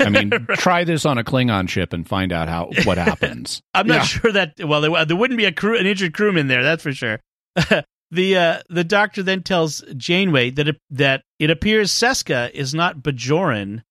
I 0.00 0.08
mean, 0.08 0.30
try 0.54 0.84
this 0.84 1.04
on 1.04 1.18
a 1.18 1.24
Klingon 1.24 1.68
ship 1.68 1.92
and 1.92 2.08
find 2.08 2.32
out 2.32 2.48
how 2.48 2.70
what 2.84 2.96
happens. 2.98 3.60
I'm 3.74 3.86
not 3.86 3.94
Yeah. 3.96 4.02
sure 4.04 4.32
that. 4.32 4.54
Well, 4.64 4.80
there, 4.80 5.04
there 5.04 5.16
wouldn't 5.16 5.36
be 5.38 5.44
a 5.44 5.52
crew, 5.52 5.78
an 5.78 5.86
injured 5.86 6.14
crewman 6.14 6.48
there. 6.48 6.62
That's 6.62 6.82
for 6.82 6.92
sure. 6.92 7.20
the 8.10 8.36
uh, 8.36 8.58
the 8.70 8.84
doctor 8.84 9.22
then 9.22 9.42
tells 9.42 9.84
Janeway 9.96 10.50
that 10.50 10.68
it, 10.68 10.76
that 10.90 11.22
it 11.38 11.50
appears 11.50 11.92
Seska 11.92 12.50
is 12.52 12.74
not 12.74 12.98
Bajoran, 13.00 13.82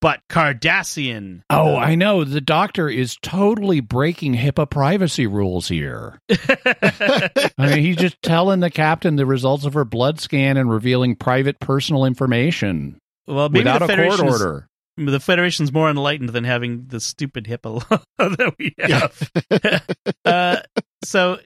but 0.00 0.20
Cardassian. 0.28 1.42
Oh, 1.50 1.76
I 1.76 1.94
know. 1.94 2.24
The 2.24 2.40
doctor 2.40 2.88
is 2.88 3.16
totally 3.20 3.80
breaking 3.80 4.34
HIPAA 4.34 4.70
privacy 4.70 5.26
rules 5.26 5.68
here. 5.68 6.20
I 6.30 7.50
mean, 7.58 7.78
he's 7.80 7.96
just 7.96 8.20
telling 8.22 8.60
the 8.60 8.70
captain 8.70 9.16
the 9.16 9.26
results 9.26 9.64
of 9.64 9.74
her 9.74 9.84
blood 9.84 10.20
scan 10.20 10.56
and 10.56 10.70
revealing 10.70 11.16
private 11.16 11.58
personal 11.58 12.04
information 12.04 12.98
well, 13.26 13.48
maybe 13.48 13.64
without 13.64 13.86
the 13.86 13.92
a 13.92 14.08
court 14.08 14.20
order. 14.20 14.68
the 14.96 15.20
Federation's 15.20 15.72
more 15.72 15.90
enlightened 15.90 16.30
than 16.30 16.44
having 16.44 16.86
the 16.86 17.00
stupid 17.00 17.44
HIPAA 17.44 17.90
law 17.90 18.00
that 18.18 18.54
we 18.58 18.74
have. 18.78 20.14
uh, 20.24 20.60
so 21.04 21.38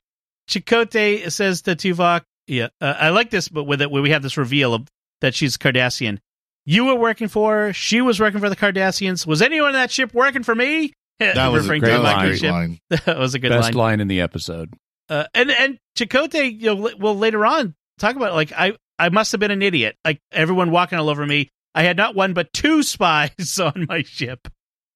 Chakotay 0.48 1.30
says 1.30 1.62
to 1.62 1.74
Tuvok, 1.74 2.22
"Yeah, 2.46 2.68
uh, 2.80 2.94
I 2.98 3.10
like 3.10 3.30
this, 3.30 3.48
but 3.48 3.64
with 3.64 3.82
it, 3.82 3.90
where 3.90 4.02
we 4.02 4.10
have 4.10 4.22
this 4.22 4.36
reveal 4.36 4.74
of 4.74 4.86
that 5.22 5.34
she's 5.34 5.56
Cardassian. 5.56 6.18
You 6.64 6.84
were 6.86 6.94
working 6.94 7.28
for 7.28 7.52
her. 7.54 7.72
She 7.72 8.00
was 8.00 8.20
working 8.20 8.40
for 8.40 8.48
the 8.48 8.56
Cardassians. 8.56 9.26
Was 9.26 9.42
anyone 9.42 9.68
on 9.68 9.74
that 9.74 9.90
ship 9.90 10.14
working 10.14 10.42
for 10.42 10.54
me? 10.54 10.92
That 11.18 11.52
was 11.52 11.66
a 11.66 11.68
great, 11.68 11.80
to 11.80 11.86
great 11.86 12.02
my 12.02 12.26
line. 12.26 12.38
line. 12.40 12.78
that 12.90 13.16
was 13.18 13.34
a 13.34 13.38
good 13.38 13.50
Best 13.50 13.74
line. 13.74 13.74
line 13.74 14.00
in 14.00 14.08
the 14.08 14.20
episode. 14.22 14.74
Uh, 15.08 15.24
and 15.34 15.52
and 15.52 15.78
Chakotay, 15.96 16.58
you 16.60 16.66
know, 16.66 16.74
li- 16.74 16.94
will 16.98 17.16
later 17.16 17.46
on 17.46 17.74
talk 18.00 18.16
about 18.16 18.30
it, 18.32 18.34
like 18.34 18.50
I 18.52 18.72
I 18.98 19.08
must 19.10 19.30
have 19.30 19.38
been 19.40 19.52
an 19.52 19.62
idiot. 19.62 19.94
Like 20.04 20.18
everyone 20.32 20.72
walking 20.72 20.98
all 20.98 21.08
over 21.08 21.24
me. 21.24 21.48
I 21.76 21.84
had 21.84 21.96
not 21.96 22.16
one 22.16 22.32
but 22.34 22.52
two 22.52 22.82
spies 22.82 23.60
on 23.60 23.86
my 23.88 24.02
ship 24.02 24.48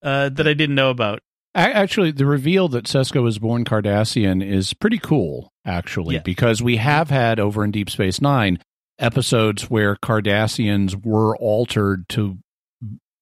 uh, 0.03 0.31
that 0.31 0.49
I 0.49 0.55
didn't 0.55 0.75
know 0.75 0.91
about. 0.91 1.21
A- 1.55 1.59
Actually, 1.61 2.11
the 2.11 2.27
reveal 2.27 2.67
that 2.69 2.87
Seska 2.87 3.23
was 3.23 3.39
born 3.39 3.65
Cardassian 3.65 4.45
is 4.45 4.75
pretty 4.75 4.99
cool, 4.99 5.49
actually, 5.65 6.17
Yeah. 6.17 6.23
because 6.25 6.61
we 6.61 6.77
have 6.79 7.09
had 7.09 7.39
over 7.39 7.63
in 7.63 7.71
Deep 7.71 7.89
Space 7.89 8.21
Nine 8.21 8.59
episodes 8.99 9.71
where 9.71 9.97
Cardassians 9.97 11.05
were 11.05 11.37
altered 11.37 12.09
to 12.11 12.39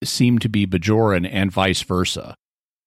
seem 0.02 0.38
to 0.38 0.48
be 0.48 0.66
Bajoran 0.66 1.28
and 1.30 1.50
vice 1.50 1.82
versa. 1.82 2.36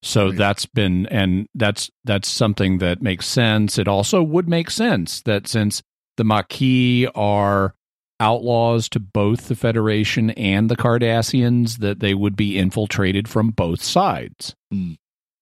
So 0.03 0.27
Right. 0.27 0.37
that's 0.37 0.65
been, 0.67 1.07
and 1.07 1.47
that's 1.55 1.89
that's 2.03 2.27
something 2.29 2.77
that 2.77 3.01
makes 3.01 3.25
sense. 3.25 3.77
It 3.77 3.87
also 3.87 4.21
would 4.21 4.47
make 4.47 4.69
sense 4.69 5.21
that 5.23 5.47
since 5.47 5.81
the 6.17 6.23
Maquis 6.23 7.07
are 7.15 7.73
outlaws 8.19 8.89
to 8.89 8.99
both 8.99 9.47
the 9.47 9.55
Federation 9.55 10.29
and 10.31 10.69
the 10.69 10.77
Cardassians, 10.77 11.79
that 11.79 11.99
they 11.99 12.13
would 12.13 12.35
be 12.35 12.57
infiltrated 12.57 13.27
from 13.27 13.49
both 13.49 13.83
sides. 13.83 14.55
Hmm. 14.71 14.93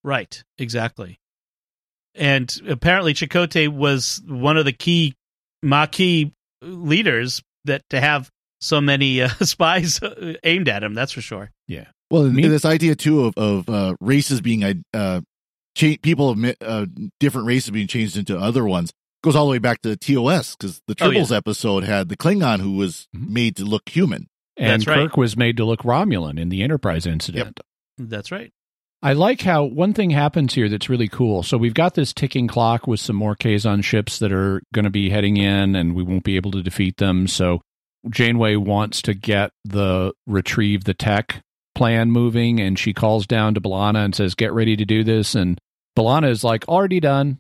Right, 0.04 0.44
exactly. 0.58 1.20
And 2.14 2.54
apparently, 2.68 3.14
Chakotay 3.14 3.68
was 3.68 4.22
one 4.26 4.56
of 4.58 4.66
the 4.66 4.72
key 4.74 5.16
Maquis 5.62 6.32
leaders 6.66 7.42
that 7.66 7.82
to 7.92 8.00
have 8.02 8.30
so 8.62 8.82
many 8.82 9.22
uh, 9.22 9.30
spies 9.42 10.00
aimed 10.44 10.70
at 10.70 10.84
him. 10.84 10.94
That's 10.94 11.12
for 11.12 11.22
sure. 11.22 11.52
Yeah. 11.68 11.86
Well, 12.12 12.24
and 12.26 12.34
Me- 12.36 12.48
this 12.48 12.66
idea 12.66 12.96
too 12.96 13.26
of 13.26 13.34
of 13.38 13.70
uh, 13.70 13.96
races 14.00 14.42
being 14.42 14.64
uh, 14.94 15.22
cha- 15.76 15.96
people 16.02 16.30
of 16.32 16.56
uh, 16.62 16.86
different 17.20 17.48
races 17.48 17.72
being 17.72 17.88
changed 17.88 18.18
into 18.18 18.38
other 18.38 18.66
ones 18.66 18.92
goes 19.24 19.36
all 19.36 19.46
the 19.46 19.52
way 19.52 19.58
back 19.58 19.82
to 19.82 19.96
TOS 19.98 20.56
because 20.56 20.82
the 20.88 20.96
Oh, 21.02 21.10
yeah. 21.10 21.20
Tribbles 21.22 21.36
episode 21.36 21.84
had 21.84 22.10
the 22.10 22.18
Klingon 22.18 22.60
who 22.60 22.74
was 22.74 23.08
Mhm. 23.16 23.30
made 23.30 23.56
to 23.58 23.66
look 23.66 23.90
human. 23.90 24.28
And 24.58 24.68
That's 24.82 24.88
right. 24.88 25.10
Kirk 25.10 25.18
was 25.18 25.36
made 25.36 25.58
to 25.58 25.66
look 25.66 25.82
Romulan 25.82 26.40
in 26.40 26.50
the 26.50 26.62
Enterprise 26.64 27.06
incident. 27.06 27.60
That's 27.98 28.32
right. 28.32 28.52
I 29.06 29.14
like 29.14 29.42
how 29.42 29.66
one 29.66 29.94
thing 29.94 30.10
happens 30.10 30.56
here 30.56 30.68
that's 30.68 30.90
really 30.90 31.08
cool. 31.08 31.44
So 31.44 31.58
we've 31.58 31.76
got 31.76 31.94
this 31.94 32.12
ticking 32.12 32.48
clock 32.48 32.88
with 32.88 33.00
some 33.00 33.16
more 33.16 33.36
Kazon 33.36 33.84
ships 33.84 34.18
that 34.18 34.32
are 34.32 34.64
going 34.74 34.86
to 34.86 34.90
be 34.90 35.12
heading 35.12 35.38
in, 35.38 35.76
and 35.76 35.94
we 35.96 36.02
won't 36.02 36.24
be 36.24 36.38
able 36.38 36.50
to 36.52 36.64
defeat 36.64 36.98
them. 36.98 37.28
So 37.28 37.62
Janeway 38.10 38.56
wants 38.56 39.04
to 39.04 39.14
get 39.14 39.52
the 39.64 40.12
retrieve 40.26 40.86
the 40.86 40.96
tech 40.96 41.44
plan 41.76 42.10
moving, 42.12 42.60
and 42.60 42.80
she 42.80 42.94
calls 42.94 43.28
down 43.28 43.54
to 43.54 43.62
B'Elanna 43.62 44.04
and 44.06 44.16
says, 44.16 44.34
"Get 44.34 44.54
ready 44.54 44.76
to 44.76 44.86
do 44.86 45.04
this." 45.04 45.36
And 45.36 45.60
B'Elanna 45.96 46.30
is 46.32 46.44
like, 46.44 46.68
"Already 46.68 47.00
done." 47.00 47.40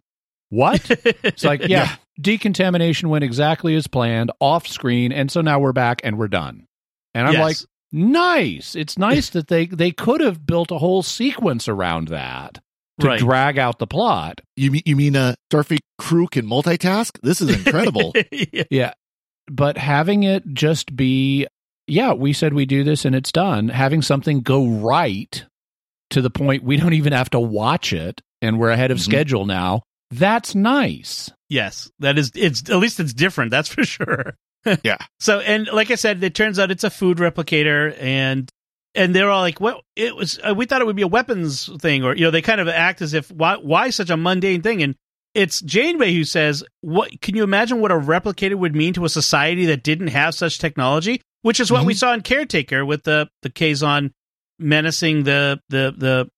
What? 0.49 0.87
It's 1.23 1.43
like, 1.43 1.61
yeah, 1.61 1.67
Yeah. 1.67 1.95
decontamination 2.21 3.09
went 3.09 3.23
exactly 3.23 3.75
as 3.75 3.87
planned, 3.87 4.31
off 4.39 4.67
screen, 4.67 5.11
and 5.11 5.31
so 5.31 5.41
now 5.41 5.59
we're 5.59 5.73
back 5.73 6.01
and 6.03 6.17
we're 6.19 6.27
done. 6.27 6.67
And 7.15 7.25
I'm 7.27 7.33
Yes. 7.33 7.41
like, 7.41 7.57
nice. 7.91 8.75
It's 8.75 8.97
nice 8.97 9.29
that 9.31 9.47
they 9.47 9.65
they 9.67 9.91
could 9.91 10.21
have 10.21 10.45
built 10.45 10.71
a 10.71 10.77
whole 10.77 11.03
sequence 11.03 11.67
around 11.67 12.07
that 12.09 12.59
to 12.99 13.07
Right. 13.07 13.19
drag 13.19 13.57
out 13.57 13.79
the 13.79 13.87
plot. 13.87 14.41
You 14.55 14.71
mean 14.71 14.81
you 14.85 14.95
mean 14.95 15.15
a 15.15 15.35
Starfleet 15.51 15.79
crew 15.97 16.27
can 16.27 16.45
multitask? 16.45 17.19
This 17.21 17.41
is 17.41 17.49
incredible. 17.65 18.13
Yeah. 18.31 18.63
Yeah. 18.69 18.93
But 19.47 19.77
having 19.77 20.23
it 20.23 20.43
just 20.53 20.95
be, 20.95 21.45
yeah, 21.87 22.13
we 22.13 22.33
said 22.33 22.53
we 22.53 22.65
do 22.65 22.83
this 22.83 23.05
and 23.05 23.13
it's 23.15 23.31
done. 23.31 23.69
Having 23.69 24.01
something 24.01 24.41
go 24.41 24.65
right 24.67 25.45
to 26.11 26.21
the 26.21 26.29
point 26.31 26.63
we 26.63 26.77
don't 26.77 26.93
even 26.93 27.13
have 27.13 27.29
to 27.31 27.39
watch 27.39 27.93
it 27.93 28.21
and 28.41 28.59
we're 28.59 28.71
ahead 28.71 28.91
of 28.91 28.97
Mhm. 28.97 29.01
schedule 29.03 29.45
now. 29.45 29.83
That's 30.11 30.55
nice. 30.55 31.31
Yes, 31.49 31.91
that 31.99 32.17
is. 32.17 32.31
It's 32.33 32.67
at 32.69 32.77
least 32.77 32.99
it's 32.99 33.13
different. 33.13 33.51
That's 33.51 33.69
for 33.69 33.83
sure. 33.83 34.35
Yeah. 34.83 34.97
So, 35.19 35.39
and 35.39 35.67
like 35.67 35.89
I 35.89 35.95
said, 35.95 36.23
it 36.23 36.35
turns 36.35 36.59
out 36.59 36.69
it's 36.69 36.83
a 36.83 36.89
food 36.89 37.17
replicator, 37.17 37.99
and 37.99 38.47
and 38.93 39.15
they're 39.15 39.31
all 39.31 39.41
like, 39.41 39.59
"Well, 39.59 39.81
it 39.95 40.15
was. 40.15 40.39
Uh, 40.39 40.53
we 40.53 40.65
thought 40.65 40.81
it 40.81 40.85
would 40.85 40.95
be 40.95 41.01
a 41.01 41.07
weapons 41.07 41.69
thing, 41.81 42.03
or 42.03 42.15
you 42.15 42.25
know, 42.25 42.31
they 42.31 42.43
kind 42.43 42.61
of 42.61 42.67
act 42.67 43.01
as 43.01 43.13
if 43.13 43.31
why 43.31 43.55
why 43.55 43.89
such 43.89 44.09
a 44.09 44.17
mundane 44.17 44.61
thing." 44.61 44.83
And 44.83 44.95
it's 45.33 45.61
Janeway 45.61 46.13
who 46.13 46.23
says, 46.23 46.63
"What 46.81 47.21
can 47.21 47.35
you 47.35 47.43
imagine 47.43 47.79
what 47.79 47.91
a 47.91 47.95
replicator 47.95 48.55
would 48.55 48.75
mean 48.75 48.93
to 48.93 49.05
a 49.05 49.09
society 49.09 49.65
that 49.65 49.83
didn't 49.83 50.07
have 50.07 50.35
such 50.35 50.59
technology?" 50.59 51.21
Which 51.41 51.59
is 51.59 51.71
what 51.71 51.85
we 51.85 51.93
saw 51.93 52.13
in 52.13 52.21
Caretaker 52.21 52.85
with 52.85 53.03
the 53.03 53.29
the 53.41 53.49
Kazon 53.49 54.11
menacing 54.59 55.23
the 55.23 55.59
the 55.69 55.93
the 55.95 56.29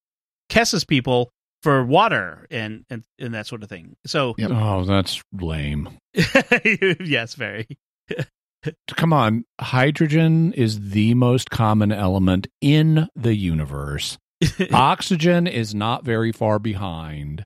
Kessis 0.50 0.88
people 0.88 1.32
for 1.64 1.84
water 1.84 2.48
and 2.52 2.86
and 2.90 3.04
and 3.20 3.34
that 3.34 3.48
sort 3.48 3.64
of 3.64 3.70
thing. 3.70 3.96
So 4.06 4.36
Yep. 4.38 4.52
Oh, 4.54 4.84
that's 4.86 5.22
lame. 5.34 5.90
yes, 6.14 7.36
very. 7.36 7.68
Come 8.96 9.14
on. 9.14 9.46
Hydrogen 9.62 10.54
is 10.54 10.90
the 10.92 11.14
most 11.14 11.50
common 11.50 11.92
element 11.92 12.48
in 12.62 13.08
the 13.16 13.36
universe. 13.36 14.18
Oxygen 14.74 15.48
is 15.48 15.74
not 15.74 16.04
very 16.04 16.32
far 16.32 16.60
behind. 16.60 17.44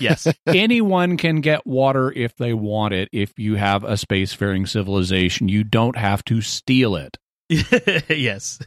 yes. 0.00 0.26
Anyone 0.46 1.16
can 1.16 1.40
get 1.40 1.66
water 1.66 2.12
if 2.12 2.34
they 2.36 2.54
want 2.54 2.94
it 2.94 3.08
if 3.12 3.32
you 3.38 3.56
have 3.56 3.84
a 3.84 3.92
spacefaring 3.94 4.68
civilization. 4.68 5.48
You 5.48 5.64
don't 5.64 5.96
have 5.96 6.24
to 6.26 6.40
steal 6.40 6.96
it. 6.96 7.16
yes. 7.50 8.58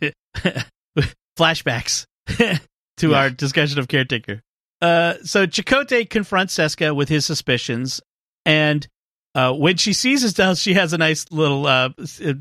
Flashbacks 1.38 2.06
to 2.98 3.10
Yeah. 3.10 3.18
our 3.18 3.30
discussion 3.30 3.80
of 3.80 3.88
caretaker. 3.88 4.42
Uh, 4.82 5.16
so 5.24 5.46
Chakotay 5.48 6.10
confronts 6.10 6.56
Seska 6.58 6.96
with 6.96 7.08
his 7.10 7.26
suspicions, 7.26 8.02
and 8.46 8.88
uh, 9.36 9.54
when 9.54 9.78
she 9.78 9.94
sees 9.94 10.22
his 10.22 10.34
doll, 10.34 10.56
she 10.56 10.74
has 10.74 10.94
a 10.94 10.98
nice 10.98 11.26
little 11.32 11.66
uh, 11.68 11.90
uh, 12.26 12.34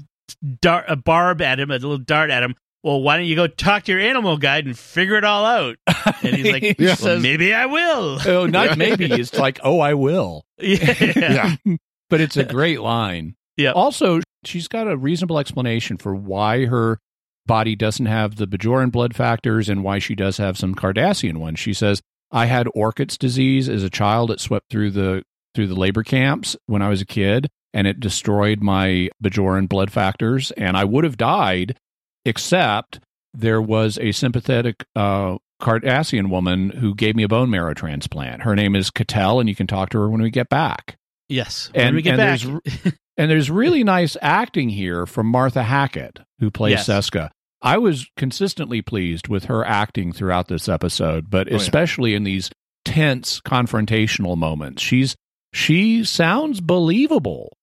dart, 0.61 0.85
a 0.89 0.97
barb 0.97 1.41
at 1.43 1.61
him, 1.61 1.71
a 1.71 1.75
little 1.75 1.99
dart 1.99 2.31
at 2.31 2.43
him. 2.43 2.55
Well, 2.83 3.03
why 3.03 3.19
don't 3.19 3.27
you 3.27 3.37
go 3.37 3.47
talk 3.47 3.85
to 3.85 3.93
your 3.93 4.01
animal 4.01 4.39
guide 4.39 4.65
and 4.65 4.79
figure 4.79 5.17
it 5.17 5.25
all 5.25 5.45
out? 5.45 5.77
And 6.23 6.35
he's 6.35 6.51
like, 6.51 6.77
well, 6.79 6.97
says- 6.97 7.23
maybe 7.23 7.53
I 7.53 7.67
will. 7.67 8.19
Oh, 8.27 8.47
not 8.47 8.79
maybe. 8.79 9.05
It's 9.07 9.35
like, 9.35 9.61
oh, 9.63 9.81
I 9.81 9.95
will. 9.95 10.45
yeah. 10.59 10.95
yeah. 11.67 11.77
But 12.09 12.21
it's 12.21 12.37
a 12.39 12.45
great 12.45 12.81
line. 12.81 13.37
Yeah. 13.57 13.73
Also, 13.73 14.21
she's 14.45 14.67
got 14.67 14.89
a 14.89 14.97
reasonable 14.97 15.39
explanation 15.39 15.99
for 15.99 16.15
why 16.15 16.65
her 16.67 16.99
body 17.47 17.77
doesn't 17.77 18.07
have 18.07 18.37
the 18.37 18.47
Bajoran 18.47 18.91
blood 18.91 19.15
factors 19.15 19.69
and 19.69 19.85
why 19.85 19.99
she 19.99 20.15
does 20.15 20.39
have 20.39 20.57
some 20.57 20.75
Cardassian 20.75 21.37
ones. 21.37 21.59
She 21.61 21.73
says, 21.75 22.01
I 22.33 22.47
had 22.47 22.67
Orkett's 22.75 23.19
disease 23.19 23.69
as 23.69 23.83
a 23.83 23.91
child. 23.91 24.31
It 24.31 24.41
swept 24.41 24.71
through 24.71 24.93
the 24.93 25.23
through 25.55 25.67
the 25.69 25.75
labor 25.75 26.03
camps 26.03 26.57
when 26.67 26.83
I 26.83 26.89
was 26.89 27.01
a 27.01 27.07
kid, 27.07 27.49
and 27.75 27.87
it 27.87 28.01
destroyed 28.01 28.61
my 28.63 29.09
Bajoran 29.23 29.69
blood 29.69 29.91
factors, 29.93 30.51
and 30.53 30.77
I 30.77 30.85
would 30.85 31.05
have 31.05 31.17
died, 31.17 31.77
except 32.25 33.01
there 33.35 33.61
was 33.63 33.99
a 33.99 34.13
sympathetic 34.13 34.85
uh, 34.97 35.37
Cardassian 35.61 36.29
woman 36.31 36.71
who 36.71 36.95
gave 36.95 37.15
me 37.17 37.23
a 37.23 37.29
bone 37.29 37.51
marrow 37.51 37.75
transplant. 37.75 38.43
Her 38.43 38.57
name 38.57 38.75
is 38.75 38.91
Cattell, 38.91 39.41
and 39.41 39.49
you 39.49 39.55
can 39.55 39.67
talk 39.67 39.91
to 39.91 39.99
her 39.99 40.09
when 40.11 40.23
we 40.23 40.31
get 40.31 40.49
back. 40.49 40.97
Yes. 41.29 41.71
And- 41.75 41.95
we 41.95 42.03
get 42.03 42.19
and 42.19 42.19
back. 42.19 42.41
there's- 42.41 42.95
And 43.17 43.31
there's 43.31 43.51
really 43.51 43.85
nice 43.85 44.17
acting 44.23 44.71
here 44.71 45.05
from 45.05 45.27
Martha 45.27 45.63
Hackett, 45.63 46.21
who 46.39 46.51
plays 46.51 46.89
Yes. 46.89 46.89
Seska. 46.89 47.29
I 47.61 47.77
was 47.77 48.07
consistently 48.17 48.81
pleased 48.81 49.29
with 49.29 49.45
her 49.45 49.63
acting 49.63 50.11
throughout 50.15 50.49
this 50.49 50.71
episode, 50.71 51.29
but 51.29 51.47
Oh, 51.49 51.51
yeah. 51.51 51.57
especially 51.59 52.15
in 52.15 52.25
these 52.25 52.49
tense 52.87 53.39
confrontational 53.43 54.39
moments. 54.39 54.81
She's 54.83 55.17
she 55.53 56.05
sounds 56.05 56.61
believable. 56.61 57.57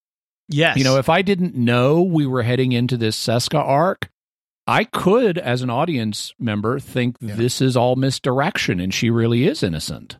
yes. 0.49 0.77
You 0.77 0.83
know, 0.83 0.97
if 0.97 1.09
I 1.09 1.21
didn't 1.21 1.55
know 1.55 2.01
we 2.01 2.25
were 2.25 2.43
heading 2.43 2.71
into 2.71 2.95
this 2.97 3.17
Seska 3.17 3.59
arc, 3.59 4.09
I 4.65 4.83
could, 4.85 5.37
as 5.37 5.61
an 5.61 5.69
audience 5.69 6.33
member, 6.39 6.79
think 6.79 7.15
Yeah. 7.21 7.35
this 7.35 7.61
is 7.61 7.75
all 7.77 7.95
misdirection 7.95 8.79
and 8.79 8.93
she 8.93 9.09
really 9.09 9.45
is 9.47 9.63
innocent. 9.63 10.17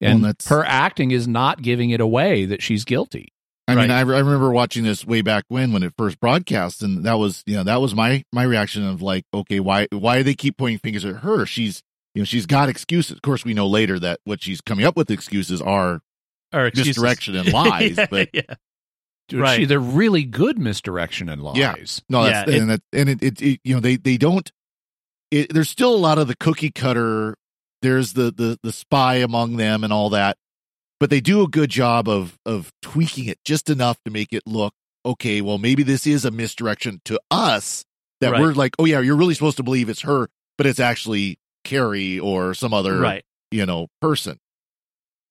And 0.00 0.22
Well, 0.22 0.28
that's- 0.32 0.48
her 0.48 0.64
acting 0.64 1.10
is 1.10 1.26
not 1.26 1.62
giving 1.62 1.90
it 1.90 2.00
away 2.00 2.44
that 2.46 2.62
she's 2.62 2.84
guilty. 2.84 3.28
I 3.66 3.74
mean, 3.74 3.90
Right. 3.90 3.96
I, 3.96 3.98
I 3.98 4.02
remember 4.20 4.50
watching 4.50 4.84
this 4.84 5.04
way 5.04 5.20
back 5.20 5.44
when, 5.48 5.72
when 5.72 5.82
it 5.82 5.92
first 5.98 6.18
broadcast, 6.20 6.82
and 6.82 7.04
that 7.04 7.18
was, 7.18 7.42
you 7.46 7.54
know, 7.56 7.64
that 7.64 7.80
was 7.80 7.94
my 7.94 8.22
my 8.32 8.44
reaction 8.44 8.82
of 8.84 9.02
like, 9.02 9.24
okay, 9.34 9.60
why 9.60 9.86
why 9.92 10.16
do 10.18 10.22
they 10.22 10.34
keep 10.34 10.56
pointing 10.56 10.78
fingers 10.78 11.04
at 11.04 11.16
her? 11.16 11.44
She's, 11.44 11.82
you 12.14 12.22
know, 12.22 12.24
she's 12.24 12.46
got 12.46 12.68
excuses. 12.70 13.12
Of 13.12 13.22
course, 13.22 13.44
we 13.44 13.52
know 13.52 13.66
later 13.66 13.98
that 13.98 14.20
what 14.24 14.42
she's 14.42 14.60
coming 14.62 14.86
up 14.86 14.96
with 14.96 15.10
excuses 15.10 15.60
are 15.60 16.00
or 16.52 16.66
excuses. 16.66 16.96
misdirection 16.96 17.36
and 17.36 17.52
lies. 17.52 17.96
yeah, 17.96 18.06
but 18.10 18.28
yeah. 18.32 18.42
Dude, 19.28 19.40
Right. 19.40 19.56
She, 19.60 19.64
they're 19.66 19.78
really 19.78 20.24
good 20.24 20.58
misdirection 20.58 21.28
and 21.28 21.42
lies. 21.42 21.56
Yeah. 21.58 21.74
no, 22.08 22.24
that's 22.24 22.48
Yeah, 22.50 22.54
it- 22.56 22.60
and 22.62 22.70
that 22.70 22.80
and 22.92 23.08
it, 23.10 23.22
it, 23.22 23.42
it 23.42 23.60
you 23.64 23.74
know 23.74 23.80
they 23.80 23.96
they 23.96 24.16
don't. 24.16 24.50
It, 25.30 25.52
there's 25.52 25.68
still 25.68 25.94
a 25.94 25.98
lot 25.98 26.16
of 26.18 26.28
the 26.28 26.36
cookie 26.36 26.70
cutter. 26.70 27.34
There's 27.82 28.14
the 28.14 28.32
the 28.32 28.58
the 28.62 28.72
spy 28.72 29.16
among 29.16 29.56
them 29.56 29.84
and 29.84 29.92
all 29.92 30.10
that, 30.10 30.36
but 30.98 31.10
they 31.10 31.20
do 31.20 31.42
a 31.42 31.48
good 31.48 31.68
job 31.70 32.08
of 32.08 32.38
of 32.46 32.72
tweaking 32.82 33.26
it 33.26 33.38
just 33.44 33.68
enough 33.68 33.98
to 34.06 34.10
make 34.10 34.32
it 34.32 34.42
look 34.46 34.72
okay. 35.04 35.42
Well, 35.42 35.58
maybe 35.58 35.82
this 35.82 36.06
is 36.06 36.24
a 36.24 36.30
misdirection 36.30 37.00
to 37.04 37.20
us 37.30 37.84
that 38.20 38.32
Right. 38.32 38.40
we're 38.40 38.52
like, 38.54 38.74
oh 38.78 38.84
yeah, 38.86 39.00
you're 39.00 39.16
really 39.16 39.34
supposed 39.34 39.58
to 39.58 39.62
believe 39.62 39.88
it's 39.90 40.00
her, 40.00 40.28
but 40.56 40.66
it's 40.66 40.80
actually 40.80 41.38
Carey 41.64 42.18
or 42.18 42.54
some 42.54 42.72
other 42.72 42.98
Right. 42.98 43.24
you 43.50 43.66
know 43.66 43.88
person. 44.00 44.38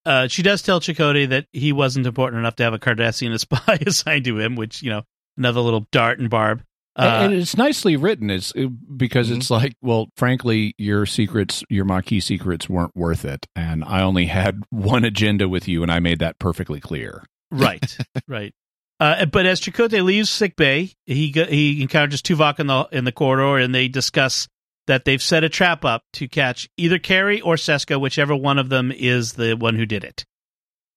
Uh, 0.07 0.27
she 0.27 0.41
does 0.41 0.61
tell 0.61 0.79
Chakotay 0.79 1.29
that 1.29 1.47
he 1.51 1.73
wasn't 1.73 2.07
important 2.07 2.39
enough 2.39 2.55
to 2.55 2.63
have 2.63 2.73
a 2.73 2.79
Cardassian 2.79 3.37
spy 3.39 3.77
assigned 3.85 4.25
to 4.25 4.39
him, 4.39 4.55
which, 4.55 4.81
you 4.81 4.89
know, 4.89 5.03
another 5.37 5.59
little 5.59 5.85
dart 5.91 6.19
and 6.19 6.29
barb. 6.29 6.63
Uh, 6.95 7.19
and 7.25 7.33
it's 7.33 7.55
nicely 7.55 7.95
written 7.95 8.31
is 8.31 8.53
because 8.95 9.29
Mhm. 9.29 9.37
it's 9.37 9.51
like, 9.51 9.75
well, 9.83 10.07
frankly, 10.15 10.73
your 10.79 11.05
secrets, 11.05 11.63
your 11.69 11.85
Maquis 11.85 12.25
secrets 12.25 12.67
weren't 12.67 12.95
worth 12.95 13.23
it. 13.23 13.45
And 13.55 13.83
I 13.83 14.01
only 14.01 14.25
had 14.25 14.63
one 14.71 15.03
agenda 15.05 15.47
with 15.47 15.67
you, 15.67 15.83
and 15.83 15.91
I 15.91 15.99
made 15.99 16.19
that 16.19 16.39
perfectly 16.39 16.79
clear. 16.79 17.23
right, 17.51 17.97
right. 18.27 18.53
Uh, 18.99 19.25
but 19.27 19.45
as 19.45 19.61
Chakotay 19.61 20.03
leaves 20.03 20.29
sick 20.31 20.55
bay, 20.55 20.93
he 21.05 21.27
he 21.31 21.83
encounters 21.83 22.23
Tuvok 22.23 22.59
in 22.59 22.65
the 22.65 22.87
in 22.91 23.03
the 23.03 23.11
corridor, 23.11 23.57
and 23.63 23.75
they 23.75 23.87
discuss 23.87 24.47
that 24.87 25.05
they've 25.05 25.21
set 25.21 25.43
a 25.43 25.49
trap 25.49 25.85
up 25.85 26.01
to 26.13 26.27
catch 26.27 26.67
either 26.77 26.97
Carey 26.99 27.39
or 27.41 27.55
Seska, 27.55 27.99
whichever 27.99 28.35
one 28.35 28.57
of 28.57 28.69
them 28.69 28.91
is 28.91 29.33
the 29.33 29.53
one 29.55 29.75
who 29.75 29.85
did 29.85 30.03
it. 30.03 30.25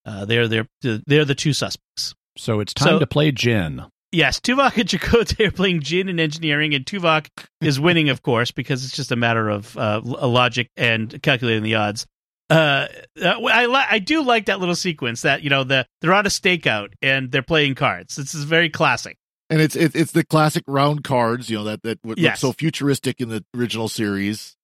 Uh, 0.06 0.24
they're 0.24 0.48
they're 0.48 0.66
they're 1.06 1.24
the 1.24 1.34
two 1.34 1.52
suspects. 1.52 2.14
So 2.38 2.60
it's 2.60 2.72
time 2.72 2.88
So- 2.88 2.98
to 3.00 3.06
play 3.06 3.30
Jin. 3.32 3.84
Yes, 4.12 4.40
Tuvok 4.40 4.76
and 4.76 4.88
Chakotay 4.88 5.46
are 5.46 5.50
playing 5.52 5.82
Jin 5.82 6.08
in 6.08 6.18
engineering, 6.18 6.74
and 6.74 6.84
Tuvok 6.84 7.28
is 7.60 7.78
winning, 7.78 8.08
of 8.08 8.22
course, 8.22 8.50
because 8.50 8.84
it's 8.84 8.96
just 8.96 9.12
a 9.12 9.16
matter 9.16 9.48
of 9.48 9.76
uh, 9.76 10.00
logic 10.02 10.68
and 10.76 11.22
calculating 11.22 11.62
the 11.62 11.76
odds. 11.76 12.06
Uh, 12.50 12.88
uh, 13.22 13.28
I 13.46 13.66
li- 13.66 13.86
I 13.88 14.00
do 14.00 14.22
like 14.22 14.46
that 14.46 14.58
little 14.58 14.74
sequence 14.74 15.22
that 15.22 15.42
you 15.42 15.50
know 15.50 15.62
the 15.62 15.86
they're 16.00 16.12
on 16.12 16.26
a 16.26 16.30
stakeout 16.30 16.88
and 17.00 17.30
they're 17.30 17.42
playing 17.42 17.76
cards. 17.76 18.16
This 18.16 18.34
is 18.34 18.42
very 18.42 18.68
classic. 18.68 19.16
And 19.50 19.60
it's 19.60 19.74
it's 19.74 19.96
it's 19.96 20.12
the 20.12 20.24
classic 20.24 20.62
round 20.68 21.02
cards, 21.04 21.50
you 21.50 21.58
know 21.58 21.64
that 21.64 21.82
that 21.82 21.98
would 22.04 22.18
Yes. 22.18 22.40
so 22.40 22.52
futuristic 22.52 23.20
in 23.20 23.28
the 23.28 23.44
original 23.54 23.88
series. 23.88 24.56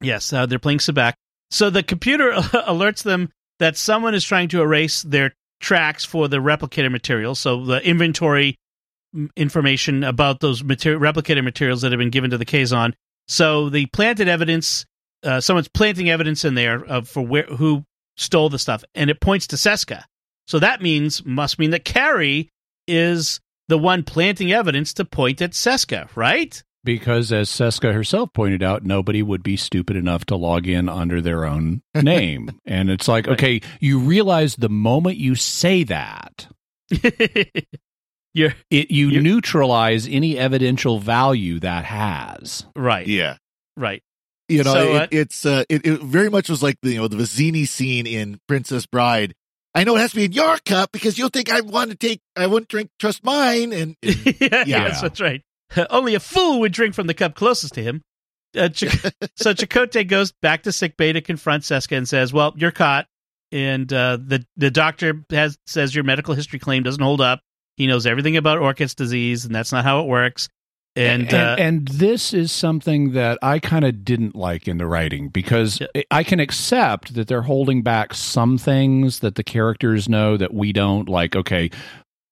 Yes, 0.00 0.32
uh, 0.32 0.44
they're 0.46 0.58
playing 0.58 0.78
Sabacc. 0.80 1.14
So 1.50 1.70
the 1.70 1.84
computer 1.84 2.32
alerts 2.32 3.04
them 3.04 3.30
that 3.60 3.76
someone 3.76 4.14
is 4.14 4.24
trying 4.24 4.48
to 4.48 4.60
erase 4.60 5.02
their 5.02 5.32
tracks 5.60 6.04
for 6.04 6.26
the 6.26 6.38
replicator 6.38 6.90
material. 6.90 7.36
So 7.36 7.64
the 7.64 7.80
inventory 7.86 8.56
information 9.36 10.02
about 10.02 10.40
those 10.40 10.64
material, 10.64 11.00
replicator 11.00 11.44
materials 11.44 11.82
that 11.82 11.92
have 11.92 11.98
been 11.98 12.10
given 12.10 12.30
to 12.30 12.38
the 12.38 12.44
Kazon. 12.44 12.94
So 13.28 13.68
the 13.70 13.86
planted 13.86 14.28
evidence, 14.28 14.84
uh, 15.22 15.40
someone's 15.40 15.68
planting 15.68 16.10
evidence 16.10 16.44
in 16.44 16.54
there 16.54 16.84
of 16.84 17.08
for 17.08 17.22
where 17.24 17.44
who 17.44 17.84
stole 18.16 18.48
the 18.48 18.58
stuff, 18.58 18.82
and 18.94 19.10
it 19.10 19.20
points 19.20 19.46
to 19.48 19.56
Seska. 19.56 20.02
So 20.46 20.58
that 20.58 20.82
means 20.82 21.24
must 21.24 21.58
mean 21.58 21.70
that 21.70 21.84
Carey 21.84 22.50
is 22.86 23.40
the 23.68 23.78
one 23.78 24.02
planting 24.02 24.52
evidence 24.52 24.92
to 24.94 25.04
point 25.04 25.40
at 25.42 25.52
Seska, 25.52 26.08
right? 26.16 26.62
Because 26.84 27.32
as 27.32 27.48
Seska 27.48 27.94
herself 27.94 28.32
pointed 28.34 28.62
out, 28.62 28.84
nobody 28.84 29.22
would 29.22 29.42
be 29.42 29.56
stupid 29.56 29.96
enough 29.96 30.26
to 30.26 30.36
log 30.36 30.66
in 30.66 30.88
under 30.88 31.22
their 31.22 31.46
own 31.46 31.80
name. 31.94 32.50
and 32.66 32.90
it's 32.90 33.08
like, 33.08 33.26
Right. 33.26 33.32
okay, 33.34 33.60
you 33.80 33.98
realize 34.00 34.56
the 34.56 34.68
moment 34.68 35.16
you 35.16 35.34
say 35.34 35.82
that, 35.84 36.46
You're 38.36 38.54
it, 38.70 38.90
you 38.90 39.10
You- 39.10 39.20
neutralize 39.22 40.08
any 40.08 40.36
evidential 40.36 40.98
value 40.98 41.60
that 41.60 41.84
has. 41.84 42.66
right. 42.74 43.06
Yeah, 43.06 43.36
Right. 43.76 44.02
you 44.48 44.64
know 44.64 44.72
So, 44.74 44.94
it, 44.96 45.02
uh, 45.02 45.06
it's 45.12 45.46
uh 45.46 45.64
it, 45.68 45.86
it 45.86 46.00
very 46.02 46.28
much 46.30 46.48
was 46.48 46.62
like 46.62 46.76
the 46.82 46.90
you 46.90 46.98
know 46.98 47.08
the 47.08 47.16
Vizzini 47.16 47.66
scene 47.66 48.06
in 48.06 48.40
Princess 48.48 48.86
Bride. 48.86 49.34
I 49.74 49.84
know 49.84 49.96
it 49.96 50.00
has 50.00 50.10
to 50.10 50.16
be 50.16 50.24
in 50.24 50.32
your 50.32 50.56
cup 50.64 50.92
because 50.92 51.18
you'll 51.18 51.30
think 51.30 51.50
I 51.50 51.60
want 51.60 51.90
to 51.90 51.96
take 51.96 52.20
I 52.36 52.46
wouldn't 52.46 52.68
drink 52.68 52.90
trust 52.98 53.24
mine 53.24 53.72
and, 53.72 53.96
and 54.02 54.24
yeah, 54.40 54.48
Yeah. 54.50 54.64
yes, 54.66 55.00
that's 55.02 55.20
right. 55.20 55.42
Only 55.90 56.14
a 56.14 56.20
fool 56.20 56.60
would 56.60 56.72
drink 56.72 56.94
from 56.94 57.06
the 57.06 57.14
cup 57.14 57.34
closest 57.34 57.74
to 57.74 57.82
him. 57.82 58.02
Uh, 58.56 58.68
Ch- 58.68 58.84
so 59.36 59.52
Chakotay 59.52 60.06
goes 60.06 60.32
back 60.42 60.62
to 60.62 60.72
sickbay 60.72 61.12
to 61.12 61.20
confront 61.20 61.64
Seska 61.64 61.96
and 61.96 62.08
says, 62.08 62.32
"Well, 62.32 62.54
you're 62.56 62.70
caught, 62.70 63.06
and 63.50 63.92
uh, 63.92 64.16
the 64.24 64.44
the 64.56 64.70
doctor 64.70 65.24
has 65.30 65.58
says 65.66 65.92
your 65.92 66.04
medical 66.04 66.34
history 66.34 66.60
claim 66.60 66.84
doesn't 66.84 67.02
hold 67.02 67.20
up. 67.20 67.40
He 67.76 67.88
knows 67.88 68.06
everything 68.06 68.36
about 68.36 68.60
Orkett's 68.60 68.94
disease, 68.94 69.44
and 69.44 69.52
that's 69.52 69.72
not 69.72 69.84
how 69.84 70.00
it 70.00 70.06
works." 70.06 70.48
And, 70.96 71.22
and, 71.24 71.34
uh, 71.34 71.56
and 71.58 71.88
this 71.88 72.32
is 72.32 72.52
something 72.52 73.12
that 73.12 73.38
I 73.42 73.58
kind 73.58 73.84
of 73.84 74.04
didn't 74.04 74.36
like 74.36 74.68
in 74.68 74.78
the 74.78 74.86
writing 74.86 75.28
because 75.28 75.80
Yeah. 75.80 76.02
I 76.10 76.22
can 76.22 76.38
accept 76.38 77.14
that 77.14 77.26
they're 77.26 77.42
holding 77.42 77.82
back 77.82 78.14
some 78.14 78.58
things 78.58 79.18
that 79.18 79.34
the 79.34 79.42
characters 79.42 80.08
know 80.08 80.36
that 80.36 80.54
we 80.54 80.72
don't. 80.72 81.08
Like, 81.08 81.34
okay, 81.34 81.70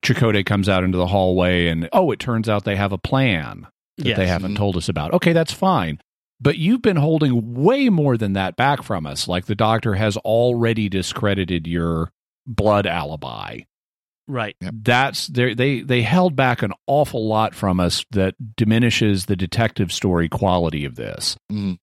Chakotay 0.04 0.46
comes 0.46 0.68
out 0.68 0.84
into 0.84 0.96
the 0.98 1.08
hallway 1.08 1.66
and 1.68 1.88
oh, 1.92 2.10
it 2.12 2.18
turns 2.20 2.48
out 2.48 2.64
they 2.64 2.76
have 2.76 2.92
a 2.92 2.98
plan 2.98 3.66
that 3.98 4.06
yes. 4.06 4.16
they 4.16 4.26
haven't 4.28 4.52
Mhm. 4.52 4.56
told 4.58 4.76
us 4.76 4.88
about. 4.88 5.12
Okay, 5.14 5.32
that's 5.32 5.52
fine. 5.52 6.00
But 6.40 6.58
you've 6.58 6.82
been 6.82 6.96
holding 6.96 7.54
way 7.62 7.88
more 7.88 8.16
than 8.16 8.32
that 8.32 8.56
back 8.56 8.82
from 8.82 9.06
us. 9.06 9.28
Like 9.28 9.46
the 9.46 9.54
doctor 9.54 9.94
has 9.94 10.16
already 10.18 10.88
discredited 10.88 11.66
your 11.66 12.10
blood 12.46 12.86
alibi 12.86 13.60
right. 14.26 14.56
that's 14.60 15.26
they 15.28 15.54
they 15.54 15.80
they 15.82 16.02
held 16.02 16.34
back 16.36 16.62
an 16.62 16.72
awful 16.86 17.26
lot 17.26 17.54
from 17.54 17.80
us 17.80 18.04
that 18.10 18.34
diminishes 18.56 19.26
the 19.26 19.36
detective 19.36 19.92
story 19.92 20.28
quality 20.28 20.84
of 20.84 20.94
this. 20.96 21.36
Mhm. 21.50 21.78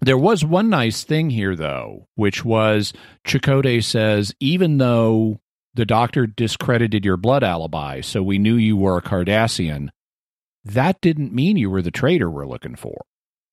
There 0.00 0.18
was 0.18 0.44
one 0.44 0.68
nice 0.68 1.02
thing 1.04 1.30
here 1.30 1.56
though, 1.56 2.08
which 2.14 2.44
was 2.44 2.92
Chakotay 3.26 3.82
says 3.82 4.34
even 4.40 4.78
though 4.78 5.40
the 5.74 5.86
doctor 5.86 6.26
discredited 6.26 7.04
your 7.04 7.16
blood 7.16 7.42
alibi, 7.42 8.00
so 8.00 8.22
we 8.22 8.38
knew 8.38 8.54
you 8.54 8.76
were 8.76 8.96
a 8.98 9.02
Cardassian, 9.02 9.88
that 10.64 11.00
didn't 11.00 11.32
mean 11.34 11.56
you 11.56 11.68
were 11.68 11.82
the 11.82 11.90
traitor 11.90 12.30
we're 12.30 12.46
looking 12.46 12.76
for. 12.76 13.04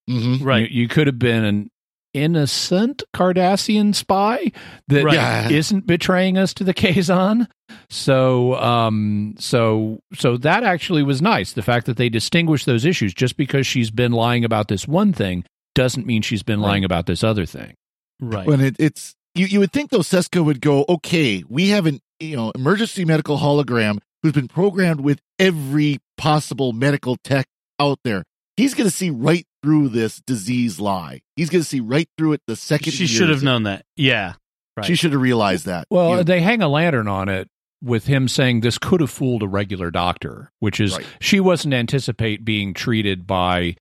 Mhm. 0.10 0.44
Right. 0.46 0.70
You, 0.70 0.82
you 0.84 0.88
could 0.88 1.08
have 1.08 1.18
been 1.20 1.44
an 1.44 1.71
innocent 2.14 3.04
Cardassian 3.14 3.94
spy 3.96 4.52
that 4.88 5.04
Right. 5.04 5.14
Yeah. 5.16 5.62
not 5.72 5.86
betraying 5.86 6.38
us 6.38 6.54
to 6.56 6.64
the 6.64 6.74
Kazon. 6.82 7.48
So, 7.90 8.56
um, 8.56 9.36
so, 9.40 10.00
so 10.14 10.38
that 10.38 10.64
actually 10.64 11.04
was 11.04 11.22
nice. 11.22 11.54
The 11.54 11.62
fact 11.62 11.86
that 11.86 11.98
they 11.98 12.10
distinguished 12.10 12.66
those 12.66 12.86
issues 12.86 13.14
just 13.14 13.38
because 13.38 13.66
she's 13.66 13.92
been 13.92 14.12
lying 14.12 14.44
about 14.46 14.68
this 14.68 14.88
one 14.88 15.14
thing 15.14 15.44
doesn't 15.76 16.06
mean 16.06 16.22
she's 16.22 16.44
been 16.44 16.60
lying 16.60 16.84
about 16.84 17.06
this 17.06 17.24
other 17.24 17.46
thing. 17.46 17.76
Right. 18.20 18.46
when 18.46 18.62
it, 18.62 18.76
it's 18.78 19.16
you 19.34 19.48
you 19.48 19.60
would 19.60 19.72
think 19.72 19.90
though 19.90 20.00
Seska 20.00 20.46
would 20.46 20.62
go 20.62 20.86
okay 20.88 21.44
we 21.50 21.70
have 21.70 21.88
an 21.88 22.00
you 22.20 22.36
know 22.36 22.52
emergency 22.52 23.04
medical 23.04 23.40
hologram 23.40 23.98
who's 24.22 24.34
been 24.34 24.48
programmed 24.48 25.02
with 25.02 25.20
every 25.40 25.98
possible 26.18 26.72
medical 26.72 27.16
tech 27.24 27.48
out 27.80 27.98
there 28.04 28.24
he's 28.58 28.76
going 28.76 28.88
to 28.88 28.96
see 28.96 29.10
right 29.10 29.48
through 29.64 29.90
this 29.90 30.20
disease 30.22 30.80
lie. 30.80 31.22
He's 31.36 31.50
going 31.50 31.62
to 31.64 31.68
see 31.68 31.80
right 31.80 32.08
through 32.18 32.34
it 32.34 32.42
the 32.48 32.56
second 32.56 32.92
She 32.94 33.08
should 33.08 33.30
have 33.30 33.44
known 33.44 33.64
that. 33.64 33.86
Yeah. 33.96 34.34
Right. 34.78 34.86
She 34.86 34.96
should 34.96 35.12
have 35.12 35.22
realized 35.22 35.66
that. 35.66 35.86
Well, 35.90 36.18
You- 36.18 36.24
they 36.24 36.42
hang 36.42 36.62
a 36.62 36.68
lantern 36.68 37.08
on 37.08 37.30
it 37.30 37.48
with 37.84 38.06
him 38.08 38.28
saying 38.28 38.62
this 38.62 38.78
could 38.78 39.02
have 39.02 39.10
fooled 39.10 39.44
a 39.44 39.48
regular 39.48 39.92
doctor, 39.92 40.52
which 40.60 40.80
is 40.80 40.96
Right. 40.98 41.06
she 41.20 41.40
wasn't 41.40 41.74
anticipate 41.74 42.46
being 42.46 42.74
treated 42.74 43.26
by 43.28 43.76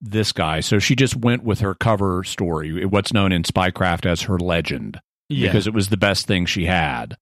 this 0.00 0.32
guy, 0.32 0.60
so 0.60 0.78
she 0.78 0.94
just 0.96 1.16
went 1.16 1.42
with 1.44 1.60
her 1.60 1.74
cover 1.74 2.24
story, 2.24 2.84
what's 2.84 3.12
known 3.12 3.32
in 3.32 3.42
spycraft 3.42 4.04
as 4.04 4.22
her 4.22 4.38
legend, 4.38 5.00
yeah. 5.30 5.48
because 5.48 5.66
it 5.66 5.72
was 5.72 5.88
the 5.88 5.96
best 5.96 6.26
thing 6.26 6.44
she 6.46 6.64
had. 6.66 7.16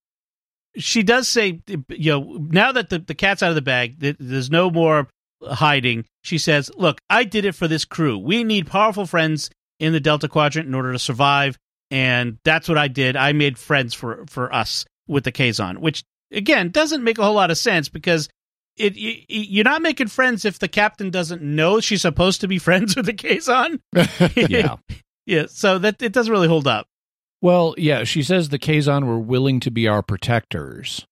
she 0.76 1.02
does 1.02 1.28
say, 1.28 1.60
you 1.90 2.10
know, 2.12 2.38
now 2.50 2.72
that 2.72 2.88
the, 2.88 2.98
the 2.98 3.14
cat's 3.14 3.42
out 3.42 3.50
of 3.50 3.54
the 3.54 3.62
bag, 3.62 3.98
there's 4.18 4.50
no 4.50 4.70
more 4.70 5.06
hiding. 5.46 6.04
She 6.22 6.38
says, 6.38 6.70
Look, 6.76 7.00
I 7.10 7.24
did 7.24 7.44
it 7.44 7.54
for 7.54 7.68
this 7.68 7.84
crew. 7.84 8.18
We 8.18 8.44
need 8.44 8.66
powerful 8.66 9.06
friends 9.06 9.50
in 9.78 9.92
the 9.92 10.00
Delta 10.00 10.28
Quadrant 10.28 10.68
in 10.68 10.74
order 10.74 10.92
to 10.92 10.98
survive. 10.98 11.58
And 11.90 12.38
that's 12.44 12.68
what 12.68 12.78
I 12.78 12.88
did. 12.88 13.16
I 13.16 13.32
made 13.32 13.58
friends 13.58 13.92
for, 13.92 14.24
for 14.28 14.52
us 14.54 14.86
with 15.06 15.24
the 15.24 15.32
Kazon, 15.32 15.78
which, 15.78 16.04
again, 16.30 16.70
doesn't 16.70 17.04
make 17.04 17.18
a 17.18 17.24
whole 17.24 17.34
lot 17.34 17.50
of 17.50 17.58
sense 17.58 17.88
because 17.88 18.28
it, 18.76 18.94
you're 18.96 19.64
not 19.64 19.82
making 19.82 20.08
friends 20.08 20.44
if 20.44 20.58
the 20.58 20.68
captain 20.68 21.10
doesn't 21.10 21.42
know 21.42 21.80
she's 21.80 22.02
supposed 22.02 22.40
to 22.40 22.48
be 22.48 22.58
friends 22.60 22.96
with 22.96 23.06
the 23.06 23.12
Kazon. 23.12 23.80
Yeah. 24.48 24.76
yeah. 25.26 25.44
So 25.48 25.78
that 25.78 26.00
it 26.00 26.12
doesn't 26.12 26.32
really 26.32 26.48
hold 26.48 26.66
up. 26.66 26.86
Well, 27.42 27.74
yeah, 27.76 28.04
she 28.04 28.22
says 28.22 28.48
the 28.48 28.58
Kazon 28.58 29.04
were 29.04 29.18
willing 29.18 29.58
to 29.60 29.70
be 29.70 29.88
our 29.88 30.02
protectors. 30.02 31.04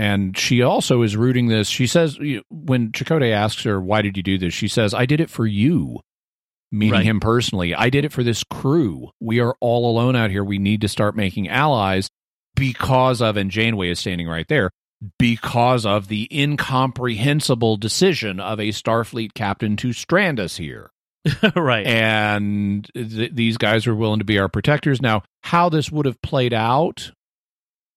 And 0.00 0.36
she 0.36 0.62
also 0.62 1.02
is 1.02 1.16
rooting 1.16 1.48
this. 1.48 1.68
She 1.68 1.86
says, 1.86 2.18
when 2.48 2.92
Chakotay 2.92 3.32
asks 3.32 3.64
her, 3.64 3.80
why 3.80 4.00
did 4.02 4.16
you 4.16 4.22
do 4.22 4.38
this? 4.38 4.54
She 4.54 4.68
says, 4.68 4.94
I 4.94 5.04
did 5.04 5.20
it 5.20 5.28
for 5.30 5.46
you, 5.46 6.00
meaning 6.72 6.92
Right. 6.94 7.04
him 7.04 7.20
personally. 7.20 7.74
I 7.74 7.90
did 7.90 8.04
it 8.06 8.12
for 8.12 8.22
this 8.22 8.42
crew. 8.44 9.10
We 9.20 9.40
are 9.40 9.54
all 9.60 9.90
alone 9.90 10.16
out 10.16 10.30
here. 10.30 10.42
We 10.42 10.58
need 10.58 10.80
to 10.80 10.88
start 10.88 11.16
making 11.16 11.48
allies 11.48 12.08
because 12.56 13.20
of, 13.20 13.36
and 13.36 13.50
Janeway 13.50 13.90
is 13.90 14.00
standing 14.00 14.26
right 14.26 14.48
there, 14.48 14.70
because 15.18 15.84
of 15.84 16.08
the 16.08 16.28
incomprehensible 16.32 17.76
decision 17.76 18.40
of 18.40 18.58
a 18.58 18.68
Starfleet 18.68 19.34
captain 19.34 19.76
to 19.78 19.92
strand 19.92 20.38
us 20.40 20.56
here 20.56 20.90
right. 21.56 21.86
and 21.86 22.88
th- 22.94 23.32
these 23.34 23.56
guys 23.58 23.86
were 23.86 23.94
willing 23.94 24.18
to 24.20 24.24
be 24.24 24.38
our 24.38 24.48
protectors. 24.48 25.02
Now, 25.02 25.22
how 25.42 25.68
this 25.68 25.90
would 25.90 26.06
have 26.06 26.20
played 26.22 26.52
out, 26.54 27.12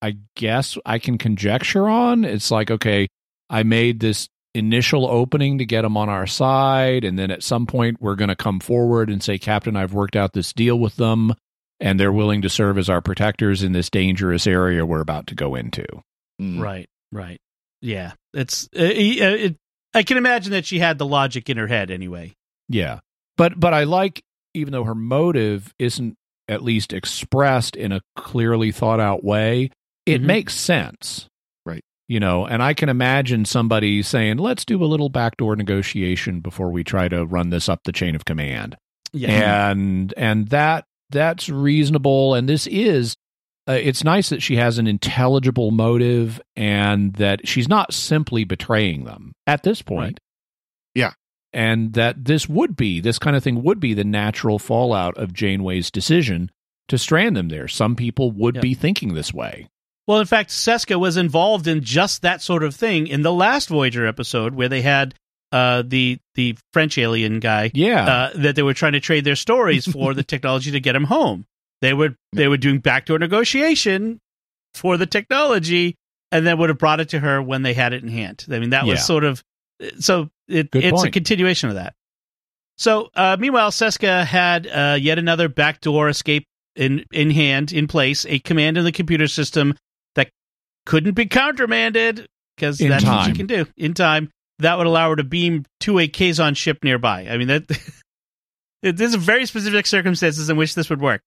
I 0.03 0.17
guess 0.35 0.77
I 0.85 0.99
can 0.99 1.17
conjecture 1.17 1.87
on. 1.87 2.25
It's 2.25 2.51
like, 2.51 2.69
okay, 2.69 3.07
I 3.49 3.63
made 3.63 4.01
this 4.01 4.27
initial 4.53 5.07
opening 5.07 5.59
to 5.59 5.65
get 5.65 5.83
them 5.83 5.95
on 5.95 6.09
our 6.09 6.27
side, 6.27 7.05
and 7.05 7.17
then 7.17 7.31
at 7.31 7.41
some 7.41 7.65
point 7.65 8.01
we're 8.01 8.15
going 8.15 8.27
to 8.27 8.35
come 8.35 8.59
forward 8.59 9.09
and 9.09 9.23
say, 9.23 9.37
Captain, 9.37 9.77
I've 9.77 9.93
worked 9.93 10.17
out 10.17 10.33
this 10.33 10.51
deal 10.51 10.77
with 10.77 10.97
them, 10.97 11.33
and 11.79 11.97
they're 11.97 12.11
willing 12.11 12.41
to 12.41 12.49
serve 12.49 12.77
as 12.77 12.89
our 12.89 12.99
protectors 12.99 13.63
in 13.63 13.71
this 13.71 13.89
dangerous 13.89 14.45
area 14.45 14.85
we're 14.85 14.99
about 14.99 15.27
to 15.27 15.35
go 15.35 15.55
into. 15.55 15.85
Mm. 16.41 16.61
Right, 16.61 16.89
right. 17.13 17.39
Yeah, 17.81 18.11
it's 18.33 18.65
uh, 18.77 18.83
it, 18.83 19.21
it, 19.21 19.57
I 19.93 20.03
can 20.03 20.17
imagine 20.17 20.51
that 20.51 20.65
she 20.65 20.79
had 20.79 20.97
the 20.97 21.05
logic 21.05 21.49
in 21.49 21.55
her 21.55 21.67
head 21.67 21.91
anyway. 21.91 22.33
Yeah. 22.67 22.99
But 23.37 23.57
but 23.57 23.73
I 23.73 23.85
like 23.85 24.21
even 24.53 24.73
though 24.73 24.83
her 24.83 24.95
motive 24.95 25.73
isn't 25.79 26.15
at 26.49 26.61
least 26.61 26.91
expressed 26.91 27.75
in 27.75 27.93
a 27.93 28.01
clearly 28.15 28.71
thought 28.71 28.99
out 28.99 29.23
way, 29.23 29.71
it 30.05 30.21
Mhm. 30.21 30.25
makes 30.25 30.53
sense. 30.55 31.27
Right. 31.65 31.83
You 32.07 32.19
know, 32.19 32.45
and 32.45 32.61
I 32.61 32.73
can 32.73 32.89
imagine 32.89 33.45
somebody 33.45 34.01
saying, 34.01 34.37
"Let's 34.37 34.65
do 34.65 34.83
a 34.83 34.85
little 34.85 35.09
backdoor 35.09 35.55
negotiation 35.55 36.39
before 36.41 36.69
we 36.71 36.83
try 36.83 37.07
to 37.07 37.25
run 37.25 37.49
this 37.49 37.69
up 37.69 37.79
the 37.85 37.91
chain 37.91 38.15
of 38.15 38.25
command." 38.25 38.75
Yeah, 39.13 39.69
And 39.71 40.13
and 40.17 40.47
that 40.49 40.85
that's 41.11 41.47
reasonable 41.49 42.33
and 42.33 42.49
this 42.49 42.65
is 42.67 43.15
uh, 43.69 43.73
it's 43.73 44.03
nice 44.03 44.27
that 44.29 44.41
she 44.41 44.55
has 44.57 44.77
an 44.77 44.87
intelligible 44.87 45.71
motive 45.71 46.41
and 46.55 47.13
that 47.13 47.47
she's 47.47 47.69
not 47.69 47.93
simply 47.93 48.43
betraying 48.43 49.05
them 49.05 49.31
at 49.47 49.63
this 49.63 49.81
point. 49.81 49.99
Right. 50.03 50.19
Yeah. 50.95 51.11
And 51.53 51.93
that 51.93 52.25
this 52.25 52.49
would 52.49 52.75
be, 52.75 52.99
this 52.99 53.19
kind 53.19 53.35
of 53.37 53.43
thing 53.43 53.63
would 53.63 53.79
be 53.79 53.93
the 53.93 54.03
natural 54.03 54.59
fallout 54.59 55.15
of 55.17 55.31
Janeway's 55.33 55.89
decision 55.91 56.51
to 56.89 56.97
strand 56.97 57.37
them 57.37 57.47
there. 57.47 57.67
Some 57.69 57.95
people 57.95 58.31
would 58.31 58.55
Yeah. 58.55 58.61
be 58.61 58.73
thinking 58.73 59.13
this 59.13 59.33
way. 59.33 59.67
Well, 60.07 60.19
in 60.19 60.25
fact, 60.25 60.49
Seska 60.49 60.99
was 60.99 61.15
involved 61.17 61.67
in 61.67 61.81
just 61.81 62.21
that 62.23 62.41
sort 62.41 62.63
of 62.63 62.75
thing 62.75 63.07
in 63.07 63.21
the 63.21 63.31
last 63.31 63.69
Voyager 63.69 64.05
episode 64.05 64.53
where 64.53 64.67
they 64.69 64.81
had 64.81 65.15
uh, 65.51 65.83
the 65.85 66.19
the 66.35 66.57
French 66.73 66.97
alien 66.97 67.39
guy 67.39 67.71
Yeah. 67.73 68.05
uh, 68.05 68.31
that 68.35 68.55
they 68.55 68.63
were 68.63 68.73
trying 68.73 68.93
to 68.93 68.99
trade 68.99 69.23
their 69.23 69.35
stories 69.35 69.85
for 69.87 70.13
the 70.13 70.23
technology 70.33 70.71
to 70.71 70.79
get 70.79 70.95
him 70.95 71.05
home. 71.05 71.45
They 71.81 71.93
were 71.93 72.15
they 72.33 72.47
were 72.47 72.57
doing 72.57 72.79
backdoor 72.79 73.19
negotiation 73.19 74.19
for 74.73 74.97
the 74.97 75.05
technology, 75.05 75.95
and 76.31 76.45
then 76.45 76.57
would 76.57 76.69
have 76.69 76.79
brought 76.79 76.99
it 76.99 77.09
to 77.09 77.19
her 77.19 77.41
when 77.41 77.61
they 77.61 77.73
had 77.73 77.93
it 77.93 78.01
in 78.03 78.09
hand. 78.09 78.45
I 78.51 78.59
mean, 78.59 78.71
that 78.71 78.85
Yeah. 78.85 78.91
was 78.93 79.05
sort 79.05 79.23
of 79.23 79.43
so. 79.99 80.29
It, 80.47 80.69
it's 80.73 81.03
a 81.03 81.11
continuation 81.11 81.69
of 81.69 81.75
that. 81.75 81.93
So, 82.77 83.09
uh, 83.15 83.37
meanwhile, 83.39 83.69
Seska 83.71 84.25
had 84.25 84.67
uh, 84.67 84.97
yet 84.99 85.17
another 85.19 85.47
backdoor 85.47 86.09
escape 86.09 86.45
in 86.75 87.05
in 87.11 87.29
hand, 87.29 87.71
in 87.71 87.87
place, 87.87 88.25
a 88.25 88.39
command 88.39 88.77
in 88.77 88.83
the 88.83 88.91
computer 88.91 89.27
system 89.27 89.75
couldn't 90.85 91.13
be 91.13 91.25
countermanded 91.25 92.27
because 92.55 92.77
that's 92.77 93.05
what 93.05 93.25
she 93.25 93.33
can 93.33 93.47
do 93.47 93.65
in 93.77 93.93
time. 93.93 94.29
That 94.59 94.77
would 94.77 94.87
allow 94.87 95.09
her 95.09 95.15
to 95.15 95.23
beam 95.23 95.65
to 95.81 95.99
a 95.99 96.07
Kazon 96.07 96.55
ship 96.55 96.83
nearby. 96.83 97.27
I 97.29 97.37
mean, 97.37 97.47
that 97.47 97.67
there's 98.81 99.15
very 99.15 99.45
specific 99.45 99.85
circumstances 99.85 100.49
in 100.49 100.57
which 100.57 100.75
this 100.75 100.89
would 100.89 101.01
work. 101.01 101.21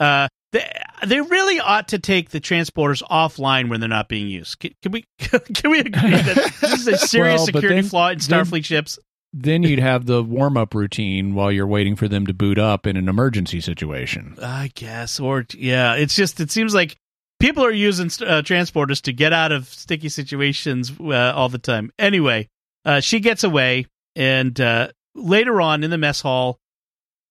Uh, 0.00 0.28
they, 0.52 0.70
they 1.06 1.20
really 1.20 1.58
ought 1.60 1.88
to 1.88 1.98
take 1.98 2.30
the 2.30 2.40
transporters 2.40 3.02
offline 3.02 3.68
when 3.68 3.80
they're 3.80 3.88
not 3.88 4.08
being 4.08 4.28
used. 4.28 4.58
Can, 4.60 4.70
can 4.82 4.92
we 4.92 5.04
can 5.18 5.70
we 5.70 5.80
agree 5.80 6.10
that 6.10 6.54
this 6.60 6.72
is 6.72 6.86
a 6.86 6.96
serious 7.06 7.38
Well, 7.40 7.46
security 7.46 7.74
then- 7.80 7.84
flaw 7.84 8.08
in 8.10 8.18
then- 8.18 8.44
Starfleet 8.44 8.64
ships? 8.64 8.98
then 9.34 9.62
you'd 9.62 9.78
have 9.78 10.06
the 10.06 10.22
warm 10.24 10.56
up 10.56 10.74
routine 10.74 11.34
while 11.34 11.52
you're 11.52 11.66
waiting 11.66 11.94
for 11.94 12.08
them 12.08 12.26
to 12.26 12.32
boot 12.32 12.58
up 12.58 12.86
in 12.86 12.96
an 12.96 13.10
emergency 13.10 13.60
situation. 13.60 14.34
I 14.42 14.70
guess, 14.74 15.20
or 15.20 15.44
yeah, 15.54 15.96
it's 15.96 16.14
just 16.14 16.40
it 16.40 16.50
seems 16.50 16.74
like 16.74 16.96
people 17.40 17.64
are 17.64 17.70
using 17.70 18.06
uh, 18.06 18.42
transporters 18.42 19.02
to 19.02 19.12
get 19.12 19.32
out 19.32 19.52
of 19.52 19.68
sticky 19.68 20.08
situations 20.08 20.92
uh, 21.00 21.32
all 21.34 21.48
the 21.48 21.58
time. 21.58 21.90
Anyway, 21.98 22.48
uh, 22.84 23.00
she 23.00 23.20
gets 23.20 23.44
away, 23.44 23.86
and 24.16 24.60
uh, 24.60 24.88
later 25.14 25.60
on 25.60 25.84
in 25.84 25.90
the 25.90 25.98
mess 25.98 26.20
hall, 26.20 26.58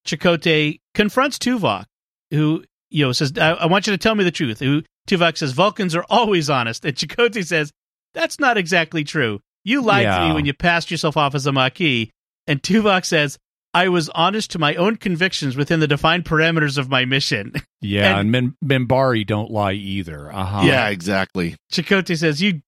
Chakotay 0.06 0.80
confronts 0.94 1.38
Tuvok, 1.38 1.86
who 2.32 2.64
you 2.90 3.06
know 3.06 3.12
says, 3.12 3.34
I-, 3.38 3.52
"I 3.52 3.66
want 3.66 3.88
you 3.88 3.94
to 3.94 3.98
tell 3.98 4.16
me 4.16 4.24
the 4.24 4.32
truth." 4.32 4.60
Who 4.60 4.84
Tuvok 5.08 5.38
says, 5.38 5.52
"Vulcans 5.54 5.96
are 5.96 6.06
always 6.10 6.50
honest," 6.50 6.86
and 6.86 6.96
Chakotay 6.96 7.46
says, 7.46 7.72
"That's 8.14 8.40
not 8.40 8.58
exactly 8.58 9.04
true. 9.04 9.42
You 9.64 9.82
lied 9.82 10.06
to 10.06 10.28
me 10.28 10.34
when 10.34 10.46
you 10.46 10.54
passed 10.54 10.92
yourself 10.92 11.18
off 11.18 11.36
as 11.36 11.46
a 11.46 11.52
Maquis." 11.52 12.10
And 12.50 12.64
Tuvok 12.64 13.04
says, 13.04 13.38
"I 13.84 13.90
was 13.90 14.10
honest 14.10 14.52
to 14.52 14.60
my 14.60 14.76
own 14.76 14.96
convictions 14.98 15.56
within 15.56 15.80
the 15.80 15.88
defined 15.88 16.26
parameters 16.26 16.78
of 16.78 16.90
my 16.90 17.06
mission." 17.06 17.54
Yeah, 17.82 18.10
And- 18.20 18.36
and, 18.36 18.56
Men- 18.62 18.88
Minbari 18.88 19.26
don't 19.26 19.52
lie 19.52 19.74
either. 19.74 20.32
Uh-huh. 20.34 20.62
Yeah, 20.66 20.90
exactly. 20.90 21.56
Chakotay 21.72 22.18
says, 22.18 22.42
"You 22.42 22.62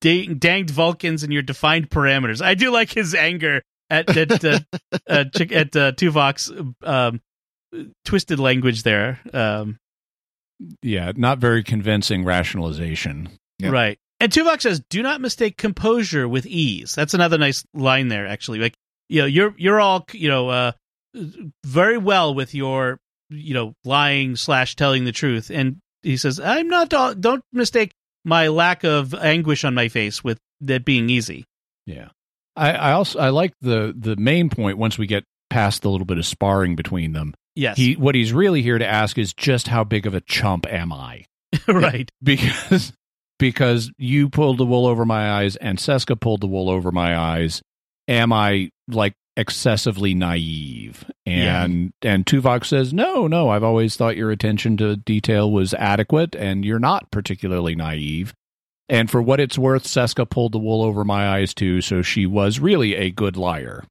da- 0.00 0.26
danged 0.26 0.70
Vulcans 0.70 1.22
and 1.22 1.32
your 1.32 1.42
defined 1.42 1.88
parameters." 1.90 2.42
I 2.44 2.54
do 2.54 2.70
like 2.70 2.90
his 2.92 3.14
anger 3.14 3.62
at 3.88 4.14
at 4.16 4.44
uh, 4.44 4.60
uh, 5.08 5.24
Ch- 5.24 5.52
at 5.52 5.74
uh, 5.76 5.92
Tuvok's 5.92 6.50
um, 6.84 7.20
twisted 8.04 8.38
language 8.38 8.82
there. 8.82 9.18
Um, 9.32 9.78
Yeah, 10.82 11.12
not 11.16 11.38
very 11.38 11.62
convincing 11.62 12.24
rationalization. 12.24 13.30
Yeah. 13.58 13.70
Right. 13.70 13.98
And 14.20 14.30
Tuvok 14.30 14.60
says, 14.60 14.82
"Do 14.90 15.02
not 15.02 15.20
mistake 15.22 15.56
composure 15.56 16.28
with 16.28 16.44
ease." 16.46 16.94
That's 16.94 17.14
another 17.14 17.38
nice 17.38 17.64
line 17.72 18.08
there. 18.08 18.26
Actually, 18.26 18.58
like 18.58 18.74
you 19.10 19.22
know, 19.22 19.26
you're 19.26 19.54
you're 19.58 19.80
all 19.80 20.06
you 20.12 20.28
know 20.28 20.48
uh, 20.48 20.72
very 21.66 21.98
well 21.98 22.32
with 22.32 22.54
your 22.54 22.98
you 23.28 23.54
know 23.54 23.74
lying 23.84 24.36
slash 24.36 24.76
telling 24.76 25.04
the 25.04 25.12
truth, 25.12 25.50
and 25.50 25.78
he 26.02 26.16
says, 26.16 26.38
"I'm 26.38 26.68
not. 26.68 26.88
Don't 27.20 27.42
mistake 27.52 27.92
my 28.24 28.48
lack 28.48 28.84
of 28.84 29.14
anguish 29.14 29.64
on 29.64 29.74
my 29.74 29.88
face 29.88 30.22
with 30.22 30.38
that 30.60 30.84
being 30.84 31.10
easy." 31.10 31.44
Yeah. 31.86 32.08
I, 32.56 32.72
I 32.72 32.92
also 32.92 33.18
I 33.18 33.30
like 33.30 33.52
the 33.60 33.94
the 33.96 34.16
main 34.16 34.48
point 34.48 34.78
once 34.78 34.96
we 34.96 35.06
get 35.06 35.24
past 35.48 35.82
the 35.82 35.90
little 35.90 36.04
bit 36.04 36.18
of 36.18 36.26
sparring 36.26 36.76
between 36.76 37.12
them. 37.12 37.34
Yes. 37.56 37.76
He 37.76 37.96
what 37.96 38.14
he's 38.14 38.32
really 38.32 38.62
here 38.62 38.78
to 38.78 38.86
ask 38.86 39.18
is 39.18 39.34
just 39.34 39.68
how 39.68 39.82
big 39.82 40.06
of 40.06 40.14
a 40.14 40.20
chump 40.20 40.66
am 40.66 40.92
I? 40.92 41.24
right. 41.68 42.08
Because 42.22 42.92
because 43.38 43.90
you 43.98 44.28
pulled 44.28 44.58
the 44.58 44.66
wool 44.66 44.86
over 44.86 45.04
my 45.04 45.32
eyes 45.32 45.56
and 45.56 45.78
Seska 45.78 46.20
pulled 46.20 46.42
the 46.42 46.46
wool 46.46 46.70
over 46.70 46.92
my 46.92 47.18
eyes. 47.18 47.62
Am 48.06 48.32
I 48.32 48.70
like 48.94 49.14
excessively 49.36 50.14
naive? 50.14 51.04
And 51.26 51.92
and 52.02 52.26
Tuvok 52.26 52.64
says, 52.64 52.92
No, 52.92 53.26
no, 53.26 53.48
I've 53.48 53.64
always 53.64 53.96
thought 53.96 54.16
your 54.16 54.30
attention 54.30 54.76
to 54.78 54.96
detail 54.96 55.50
was 55.50 55.74
adequate 55.74 56.34
and 56.34 56.64
you're 56.64 56.78
not 56.78 57.10
particularly 57.10 57.74
naive. 57.74 58.34
And 58.88 59.08
for 59.08 59.22
what 59.22 59.38
it's 59.38 59.56
worth, 59.56 59.84
Seska 59.84 60.28
pulled 60.28 60.52
the 60.52 60.58
wool 60.58 60.82
over 60.82 61.04
my 61.04 61.28
eyes 61.28 61.54
too, 61.54 61.80
so 61.80 62.02
she 62.02 62.26
was 62.26 62.58
really 62.58 62.96
a 62.96 63.10
good 63.10 63.36
liar. 63.36 63.84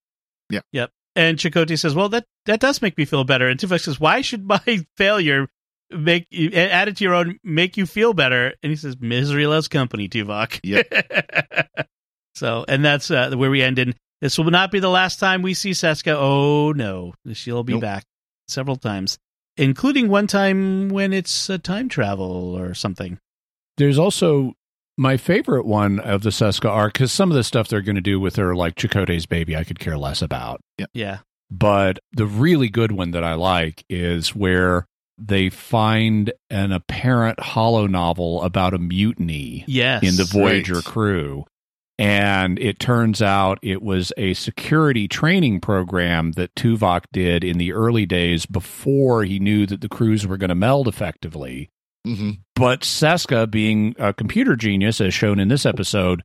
Yeah 0.49 0.61
yep. 0.73 0.91
And 1.15 1.37
Chakotay 1.37 1.77
says, 1.77 1.95
"Well, 1.95 2.09
that 2.09 2.25
that 2.45 2.59
does 2.59 2.81
make 2.81 2.97
me 2.97 3.05
feel 3.05 3.23
better." 3.23 3.47
And 3.47 3.59
Tuvok 3.59 3.81
says, 3.81 3.99
"Why 3.99 4.21
should 4.21 4.45
my 4.45 4.85
failure 4.97 5.47
make 5.89 6.27
you 6.29 6.51
add 6.51 6.87
it 6.87 6.97
to 6.97 7.03
your 7.03 7.15
own 7.15 7.39
make 7.43 7.77
you 7.77 7.85
feel 7.85 8.13
better?" 8.13 8.53
And 8.61 8.69
he 8.69 8.75
says, 8.75 8.97
"Misery 8.99 9.47
loves 9.47 9.67
company, 9.67 10.07
Tuvok." 10.07 10.59
Yep. 10.63 11.87
so, 12.35 12.63
and 12.67 12.85
that's 12.85 13.09
uh, 13.11 13.31
where 13.35 13.49
we 13.49 13.61
end. 13.61 13.79
And 13.79 13.95
this 14.21 14.37
will 14.37 14.51
not 14.51 14.71
be 14.71 14.79
the 14.79 14.89
last 14.89 15.19
time 15.19 15.41
we 15.41 15.53
see 15.53 15.71
Seska. 15.71 16.13
Oh 16.17 16.71
no, 16.71 17.13
she'll 17.33 17.63
be 17.63 17.73
Nope. 17.73 17.81
back 17.81 18.03
several 18.47 18.75
times, 18.75 19.17
including 19.57 20.07
one 20.09 20.27
time 20.27 20.89
when 20.89 21.13
it's 21.13 21.49
a 21.49 21.57
time 21.57 21.89
travel 21.89 22.55
or 22.57 22.73
something. 22.73 23.17
There's 23.77 23.97
also 23.99 24.53
my 24.97 25.15
favorite 25.17 25.65
one 25.65 25.99
of 25.99 26.23
the 26.23 26.29
Seska 26.31 26.69
arc 26.69 26.93
because 26.93 27.11
some 27.11 27.31
of 27.31 27.35
the 27.37 27.43
stuff 27.43 27.67
they're 27.69 27.81
going 27.81 27.95
to 27.95 28.01
do 28.01 28.19
with 28.19 28.35
her, 28.35 28.53
like 28.55 28.75
Chakotay's 28.75 29.25
baby, 29.25 29.55
I 29.55 29.63
could 29.63 29.79
care 29.79 29.97
less 29.97 30.21
about. 30.21 30.59
Yeah, 30.93 31.19
But 31.49 31.99
the 32.11 32.25
really 32.25 32.67
good 32.67 32.91
one 32.91 33.11
that 33.11 33.23
I 33.23 33.35
like 33.35 33.85
is 33.89 34.35
where 34.35 34.85
they 35.17 35.49
find 35.49 36.33
an 36.49 36.71
apparent 36.73 37.37
holonovel 37.39 38.43
about 38.43 38.73
a 38.73 38.77
mutiny 38.77 39.63
yes, 39.67 40.03
in 40.03 40.15
the 40.17 40.25
Voyager 40.25 40.75
Right. 40.75 40.83
crew. 40.85 41.45
And 41.99 42.57
it 42.59 42.79
turns 42.79 43.21
out 43.21 43.59
it 43.61 43.81
was 43.81 44.13
a 44.15 44.33
security 44.33 45.07
training 45.09 45.59
program 45.59 46.31
that 46.33 46.55
Tuvok 46.55 47.03
did 47.11 47.43
in 47.43 47.57
the 47.57 47.73
early 47.73 48.05
days 48.05 48.45
before 48.45 49.25
he 49.25 49.37
knew 49.37 49.65
that 49.65 49.81
the 49.81 49.89
crews 49.89 50.25
were 50.25 50.37
going 50.37 50.47
to 50.49 50.55
meld 50.55 50.87
effectively. 50.87 51.69
hmm 52.05 52.31
But 52.55 52.81
Seska, 52.81 53.51
being 53.51 53.95
a 53.99 54.13
computer 54.13 54.55
genius, 54.55 55.01
as 55.01 55.13
shown 55.13 55.39
in 55.39 55.49
this 55.49 55.65
episode, 55.65 56.23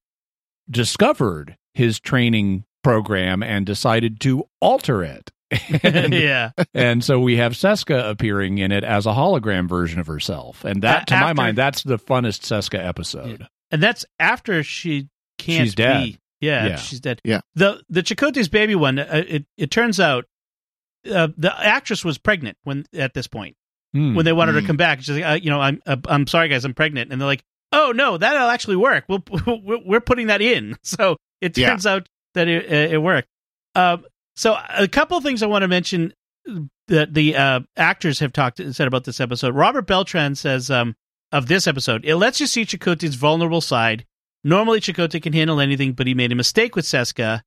discovered 0.71 1.57
his 1.75 2.01
training 2.01 2.65
program 2.83 3.43
and 3.43 3.67
decided 3.67 4.21
to 4.21 4.45
alter 4.61 5.03
it. 5.03 5.31
and, 5.83 6.13
yeah. 6.15 6.51
and 6.73 7.03
so 7.05 7.19
we 7.21 7.37
have 7.37 7.53
Seska 7.53 8.09
appearing 8.11 8.59
in 8.59 8.73
it 8.73 8.85
as 8.85 9.07
a 9.07 9.11
hologram 9.13 9.69
version 9.69 10.01
of 10.01 10.07
herself. 10.07 10.65
And 10.65 10.83
that, 10.83 11.03
A- 11.03 11.07
to 11.07 11.21
my 11.21 11.33
mind, 11.33 11.59
that's 11.59 11.83
the 11.83 11.99
funnest 11.99 12.43
Seska 12.43 12.79
episode. 12.85 13.47
and 13.71 13.83
that's 13.83 14.05
after 14.19 14.63
she 14.63 15.09
can't 15.45 15.65
She's 15.67 15.75
dead. 15.75 16.03
be. 16.05 16.19
Yeah, 16.41 16.67
Yeah. 16.67 16.77
she's 16.77 17.01
dead. 17.01 17.21
Yeah. 17.25 17.41
The 17.55 17.83
the 17.89 18.03
Chakotay's 18.03 18.49
baby 18.49 18.75
one. 18.75 18.99
Uh, 18.99 19.25
it 19.27 19.45
it 19.57 19.71
turns 19.71 19.99
out 20.01 20.27
uh, 21.11 21.29
the 21.37 21.53
actress 21.59 22.05
was 22.05 22.19
pregnant 22.19 22.57
when 22.65 22.85
at 22.95 23.15
this 23.15 23.27
point 23.27 23.57
Hmm. 23.93 24.15
when 24.15 24.25
they 24.25 24.33
wanted 24.33 24.55
her 24.55 24.61
to 24.61 24.65
Mm. 24.65 24.69
come 24.69 24.77
back. 24.77 24.99
She's 25.03 25.11
like, 25.17 25.25
uh, 25.25 25.39
you 25.41 25.51
know, 25.51 25.61
I'm 25.61 25.81
uh, 25.87 25.97
I'm 26.07 26.27
sorry 26.27 26.49
guys, 26.49 26.65
I'm 26.65 26.75
pregnant, 26.75 27.13
and 27.13 27.21
they're 27.21 27.27
like, 27.29 27.43
oh 27.73 27.93
no, 27.95 28.17
that'll 28.19 28.49
actually 28.49 28.77
work. 28.77 29.05
We'll, 29.09 29.23
we're 29.85 30.01
putting 30.01 30.27
that 30.29 30.41
in. 30.43 30.77
So 30.83 31.17
it 31.41 31.57
Yeah. 31.57 31.71
turns 31.71 31.87
out 31.87 32.09
that 32.35 32.49
it 32.49 32.65
it 32.71 32.93
it 32.95 32.99
worked. 32.99 33.29
Um, 33.75 34.05
so 34.37 34.59
a 34.77 34.89
couple 34.89 35.17
of 35.17 35.23
things 35.25 35.43
I 35.43 35.47
want 35.47 35.63
to 35.63 35.69
mention 35.69 36.13
that 36.89 37.15
the 37.15 37.37
uh, 37.37 37.61
actors 37.77 38.19
have 38.19 38.33
talked 38.33 38.61
said 38.75 38.87
about 38.89 39.05
this 39.05 39.21
episode. 39.21 39.55
Robert 39.55 39.87
Beltran 39.87 40.35
says 40.35 40.71
um, 40.71 40.95
of 41.33 41.47
this 41.47 41.67
episode, 41.67 42.05
it 42.05 42.17
lets 42.17 42.41
you 42.41 42.47
see 42.47 42.65
Chakotay's 42.65 43.15
vulnerable 43.15 43.61
side. 43.61 44.05
Normally, 44.45 44.81
Chakotay 44.81 45.23
can 45.23 45.33
handle 45.33 45.59
anything, 45.61 45.93
but 45.93 46.07
he 46.07 46.15
made 46.15 46.31
a 46.33 46.37
mistake 46.37 46.77
with 46.77 46.85
Seska. 46.85 47.41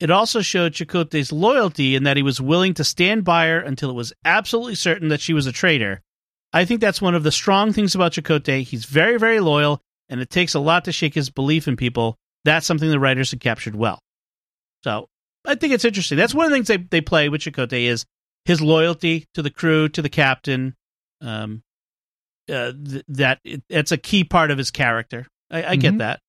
It 0.00 0.10
also 0.10 0.42
showed 0.42 0.72
Chakotay's 0.72 1.32
loyalty 1.32 1.94
in 1.94 2.04
that 2.04 2.16
he 2.16 2.22
was 2.22 2.40
willing 2.40 2.74
to 2.74 2.84
stand 2.84 3.24
by 3.24 3.46
her 3.46 3.58
until 3.58 3.88
it 3.90 3.94
was 3.94 4.12
absolutely 4.24 4.74
certain 4.74 5.08
that 5.08 5.20
she 5.20 5.32
was 5.32 5.46
a 5.46 5.52
traitor. 5.52 6.02
I 6.52 6.64
think 6.66 6.80
that's 6.80 7.00
one 7.00 7.14
of 7.14 7.22
the 7.22 7.32
strong 7.32 7.72
things 7.72 7.94
about 7.94 8.12
Chakotay. 8.12 8.64
He's 8.64 8.84
very, 8.84 9.18
very 9.18 9.40
loyal, 9.40 9.80
and 10.08 10.20
it 10.20 10.28
takes 10.28 10.54
a 10.54 10.60
lot 10.60 10.84
to 10.84 10.92
shake 10.92 11.14
his 11.14 11.30
belief 11.30 11.66
in 11.66 11.76
people. 11.76 12.16
That's 12.44 12.66
something 12.66 12.90
the 12.90 12.98
writers 13.00 13.30
have 13.30 13.40
captured 13.40 13.74
well. 13.76 13.98
So 14.84 15.08
I 15.46 15.54
think 15.54 15.72
it's 15.72 15.84
interesting. 15.84 16.18
That's 16.18 16.34
one 16.34 16.44
of 16.44 16.50
the 16.50 16.56
things 16.56 16.68
they, 16.68 16.76
they 16.76 17.00
play 17.00 17.28
with 17.28 17.40
Chakotay 17.42 17.84
is 17.84 18.04
his 18.44 18.60
loyalty 18.60 19.24
to 19.34 19.40
the 19.42 19.50
crew, 19.50 19.88
to 19.90 20.02
the 20.02 20.08
captain. 20.10 20.74
Um, 21.20 21.62
uh, 22.52 22.72
th- 22.72 23.04
that 23.08 23.38
it, 23.44 23.62
it's 23.68 23.92
a 23.92 23.96
key 23.96 24.24
part 24.24 24.50
of 24.50 24.58
his 24.58 24.72
character. 24.72 25.28
I, 25.50 25.64
I 25.64 25.76
get 25.76 25.94
Mhm. 25.94 25.98
that. 25.98 26.20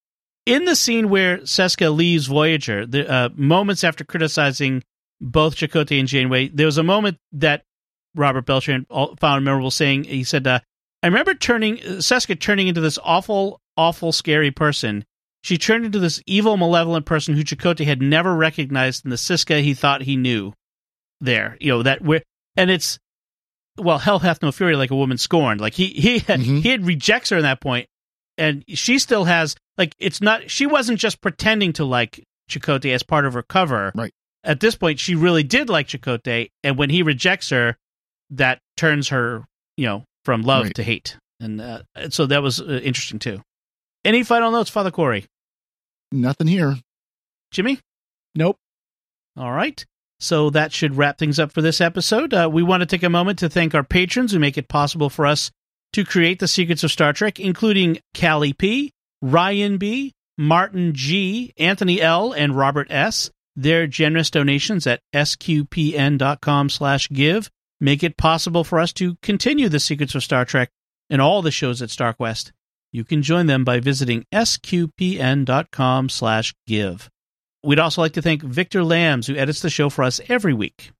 In 0.45 0.65
the 0.65 0.75
scene 0.75 1.09
where 1.09 1.37
Seska 1.39 1.95
leaves 1.95 2.27
Voyager, 2.27 2.85
the 2.85 3.09
uh, 3.09 3.29
moments 3.35 3.83
after 3.83 4.03
criticizing 4.03 4.83
both 5.21 5.55
Chakotay 5.55 5.99
and 5.99 6.07
Janeway, 6.07 6.49
there 6.49 6.65
was 6.65 6.77
a 6.77 6.83
moment 6.83 7.17
that 7.31 7.63
Robert 8.15 8.45
Beltran 8.45 8.85
found 9.19 9.45
memorable, 9.45 9.71
saying 9.71 10.03
he 10.03 10.23
said, 10.25 10.45
uh, 10.45 10.59
"I 11.01 11.07
remember 11.07 11.33
turning 11.33 11.77
Seska 11.77 12.37
turning 12.39 12.67
into 12.67 12.81
this 12.81 12.99
awful, 13.03 13.61
awful, 13.77 14.11
scary 14.11 14.51
person. 14.51 15.05
She 15.43 15.57
turned 15.57 15.85
into 15.85 15.99
this 15.99 16.21
evil, 16.25 16.57
malevolent 16.57 17.05
person 17.05 17.35
who 17.35 17.43
Chakotay 17.43 17.85
had 17.85 18.01
never 18.01 18.35
recognized 18.35 19.05
in 19.05 19.11
the 19.11 19.17
Seska 19.17 19.61
he 19.61 19.73
thought 19.73 20.01
he 20.03 20.15
knew. 20.17 20.53
There, 21.21 21.57
you 21.61 21.69
know 21.71 21.83
that 21.83 22.01
where, 22.01 22.21
and 22.57 22.69
it's 22.69 22.99
well, 23.77 23.97
hell 23.97 24.19
hath 24.19 24.41
no 24.41 24.51
fury 24.51 24.75
like 24.75 24.91
a 24.91 24.95
woman 24.95 25.17
scorned. 25.17 25.61
Like 25.61 25.73
he 25.73 25.87
he 25.87 26.19
had, 26.19 26.39
Mhm. 26.41 26.61
he 26.61 26.69
had 26.69 26.85
rejects 26.85 27.29
her 27.29 27.37
in 27.37 27.43
that 27.43 27.61
point, 27.61 27.87
and 28.37 28.65
she 28.67 28.99
still 28.99 29.23
has 29.23 29.55
like 29.77 29.95
it's 29.99 30.21
not. 30.21 30.49
She 30.49 30.65
wasn't 30.65 30.99
just 30.99 31.21
pretending 31.21 31.73
to 31.73 31.85
like 31.85 32.23
Chakotay 32.49 32.93
as 32.93 33.03
part 33.03 33.25
of 33.25 33.33
her 33.33 33.43
cover. 33.43 33.91
Right. 33.95 34.11
At 34.43 34.59
this 34.59 34.75
point, 34.75 34.99
she 34.99 35.15
really 35.15 35.43
did 35.43 35.69
like 35.69 35.87
Chakotay, 35.87 36.49
and 36.63 36.77
when 36.77 36.89
he 36.89 37.01
rejects 37.03 37.49
her, 37.49 37.77
that 38.31 38.59
turns 38.77 39.09
her, 39.09 39.45
you 39.77 39.85
know, 39.85 40.03
from 40.25 40.41
love 40.43 40.65
Right. 40.65 40.75
to 40.75 40.83
hate, 40.83 41.17
and 41.39 41.61
uh, 41.61 41.83
so 42.09 42.25
that 42.25 42.41
was 42.41 42.59
uh, 42.59 42.79
interesting 42.83 43.19
too. 43.19 43.41
Any 44.03 44.23
final 44.23 44.51
notes, 44.51 44.69
Father 44.69 44.91
Cory? 44.91 45.25
Nothing 46.11 46.47
here. 46.47 46.75
Jimmy? 47.51 47.79
Nope. 48.35 48.57
All 49.37 49.51
right. 49.51 49.83
So 50.19 50.49
that 50.51 50.71
should 50.71 50.95
wrap 50.95 51.17
things 51.17 51.39
up 51.39 51.51
for 51.51 51.61
this 51.61 51.81
episode. 51.81 52.33
Uh, 52.33 52.49
we 52.51 52.63
want 52.63 52.81
to 52.81 52.85
take 52.85 53.03
a 53.03 53.09
moment 53.09 53.39
to 53.39 53.49
thank 53.49 53.73
our 53.75 53.83
patrons 53.83 54.31
who 54.31 54.39
make 54.39 54.57
it 54.57 54.67
possible 54.67 55.09
for 55.09 55.25
us 55.25 55.51
to 55.93 56.03
create 56.05 56.39
the 56.39 56.47
secrets 56.47 56.83
of 56.83 56.91
Star 56.91 57.13
Trek, 57.13 57.39
including 57.39 57.99
Callie 58.19 58.53
P, 58.53 58.91
Ryan 59.23 59.77
B, 59.77 60.11
Martin 60.37 60.93
G, 60.93 61.53
Anthony 61.57 62.01
L, 62.01 62.33
and 62.33 62.57
Robert 62.57 62.91
S. 62.91 63.31
Their 63.55 63.87
generous 63.87 64.29
donations 64.29 64.85
at 64.85 64.99
sqpn.com 65.15 66.69
slash 66.69 67.07
give 67.09 67.49
make 67.79 68.03
it 68.03 68.17
possible 68.17 68.65
for 68.65 68.79
us 68.79 68.91
to 68.93 69.15
continue 69.21 69.69
the 69.69 69.79
secrets 69.79 70.13
of 70.13 70.23
Star 70.23 70.43
Trek 70.43 70.69
and 71.09 71.21
all 71.21 71.41
the 71.41 71.51
shows 71.51 71.81
at 71.81 71.89
StarQuest. 71.89 72.51
You 72.91 73.05
can 73.05 73.21
join 73.21 73.45
them 73.45 73.63
by 73.63 73.79
visiting 73.79 74.25
sqpn.com 74.33 76.09
slash 76.09 76.53
give. 76.67 77.09
We'd 77.63 77.79
also 77.79 78.01
like 78.01 78.13
to 78.13 78.21
thank 78.21 78.43
Victor 78.43 78.83
Lambs, 78.83 79.27
who 79.27 79.37
edits 79.37 79.61
the 79.61 79.69
show 79.69 79.89
for 79.89 80.03
us 80.03 80.19
every 80.27 80.53
week. 80.53 80.91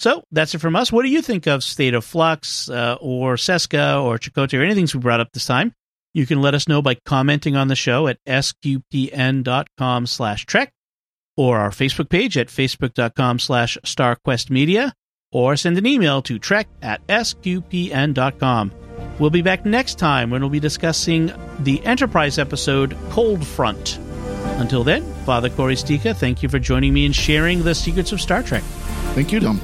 So 0.00 0.24
that's 0.32 0.54
it 0.54 0.60
from 0.60 0.74
us. 0.74 0.90
What 0.90 1.02
do 1.02 1.08
you 1.08 1.22
think 1.22 1.46
of 1.46 1.62
State 1.62 1.94
of 1.94 2.04
Flux 2.04 2.68
uh, 2.68 2.96
or 3.00 3.36
Seska 3.36 4.02
or 4.02 4.18
Chakotay 4.18 4.58
or 4.58 4.64
anything 4.64 4.88
we 4.92 5.00
brought 5.00 5.20
up 5.20 5.28
this 5.32 5.44
time? 5.44 5.72
You 6.12 6.26
can 6.26 6.40
let 6.40 6.54
us 6.54 6.66
know 6.66 6.82
by 6.82 6.94
commenting 6.94 7.56
on 7.56 7.68
the 7.68 7.76
show 7.76 8.08
at 8.08 8.18
sqpn.com 8.26 10.06
slash 10.06 10.44
trek 10.46 10.72
or 11.36 11.58
our 11.58 11.70
Facebook 11.70 12.08
page 12.08 12.36
at 12.36 12.48
facebook.com 12.48 13.38
slash 13.38 13.78
starquestmedia 13.84 14.92
or 15.32 15.56
send 15.56 15.78
an 15.78 15.86
email 15.86 16.20
to 16.22 16.38
trek 16.38 16.68
at 16.82 17.06
sqpn.com. 17.06 18.72
We'll 19.18 19.30
be 19.30 19.42
back 19.42 19.64
next 19.64 19.98
time 19.98 20.30
when 20.30 20.40
we'll 20.40 20.50
be 20.50 20.60
discussing 20.60 21.32
the 21.60 21.84
Enterprise 21.84 22.38
episode 22.38 22.96
Cold 23.10 23.46
Front. 23.46 23.98
Until 24.58 24.82
then, 24.82 25.02
Father 25.24 25.50
Cory 25.50 25.74
Sticha, 25.74 26.16
thank 26.16 26.42
you 26.42 26.48
for 26.48 26.58
joining 26.58 26.92
me 26.92 27.06
and 27.06 27.14
sharing 27.14 27.62
the 27.62 27.74
secrets 27.74 28.12
of 28.12 28.20
Star 28.20 28.42
Trek. 28.42 28.62
Thank 29.14 29.32
you, 29.32 29.40
Dom. 29.40 29.60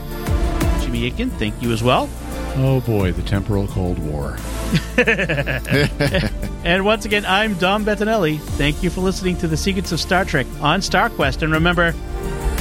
Jimmy 0.81 1.07
Akin, 1.07 1.31
thank 1.31 1.61
you 1.61 1.73
as 1.73 1.83
well. 1.83 2.09
Oh 2.57 2.81
boy, 2.81 3.13
the 3.13 3.23
temporal 3.23 3.67
Cold 3.69 3.99
War. 3.99 4.37
And 6.67 6.85
once 6.85 7.05
again, 7.05 7.25
I'm 7.25 7.55
Dom 7.55 7.85
Bettinelli. 7.85 8.41
Thank 8.41 8.83
you 8.83 8.91
for 8.91 9.01
listening 9.01 9.37
to 9.37 9.47
the 9.47 9.57
Secrets 9.57 9.93
of 9.93 10.01
Star 10.01 10.25
Trek 10.25 10.49
on 10.61 10.81
StarQuest. 10.81 11.43
And 11.43 11.53
remember, 11.53 11.95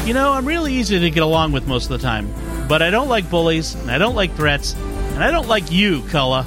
you 0.06 0.14
know, 0.14 0.32
I'm 0.32 0.46
really 0.46 0.76
easy 0.76 1.00
to 1.00 1.10
get 1.10 1.24
along 1.24 1.54
with 1.54 1.68
most 1.68 1.86
of 1.86 1.90
the 1.90 1.98
time, 1.98 2.32
but 2.68 2.84
I 2.84 2.92
don't 2.92 3.10
like 3.10 3.28
bullies, 3.32 3.74
and 3.74 3.90
I 3.90 3.98
don't 3.98 4.14
like 4.14 4.36
threats, 4.36 4.76
and 4.76 5.24
I 5.24 5.32
don't 5.32 5.48
like 5.48 5.72
you, 5.72 6.02
Culluh. 6.02 6.46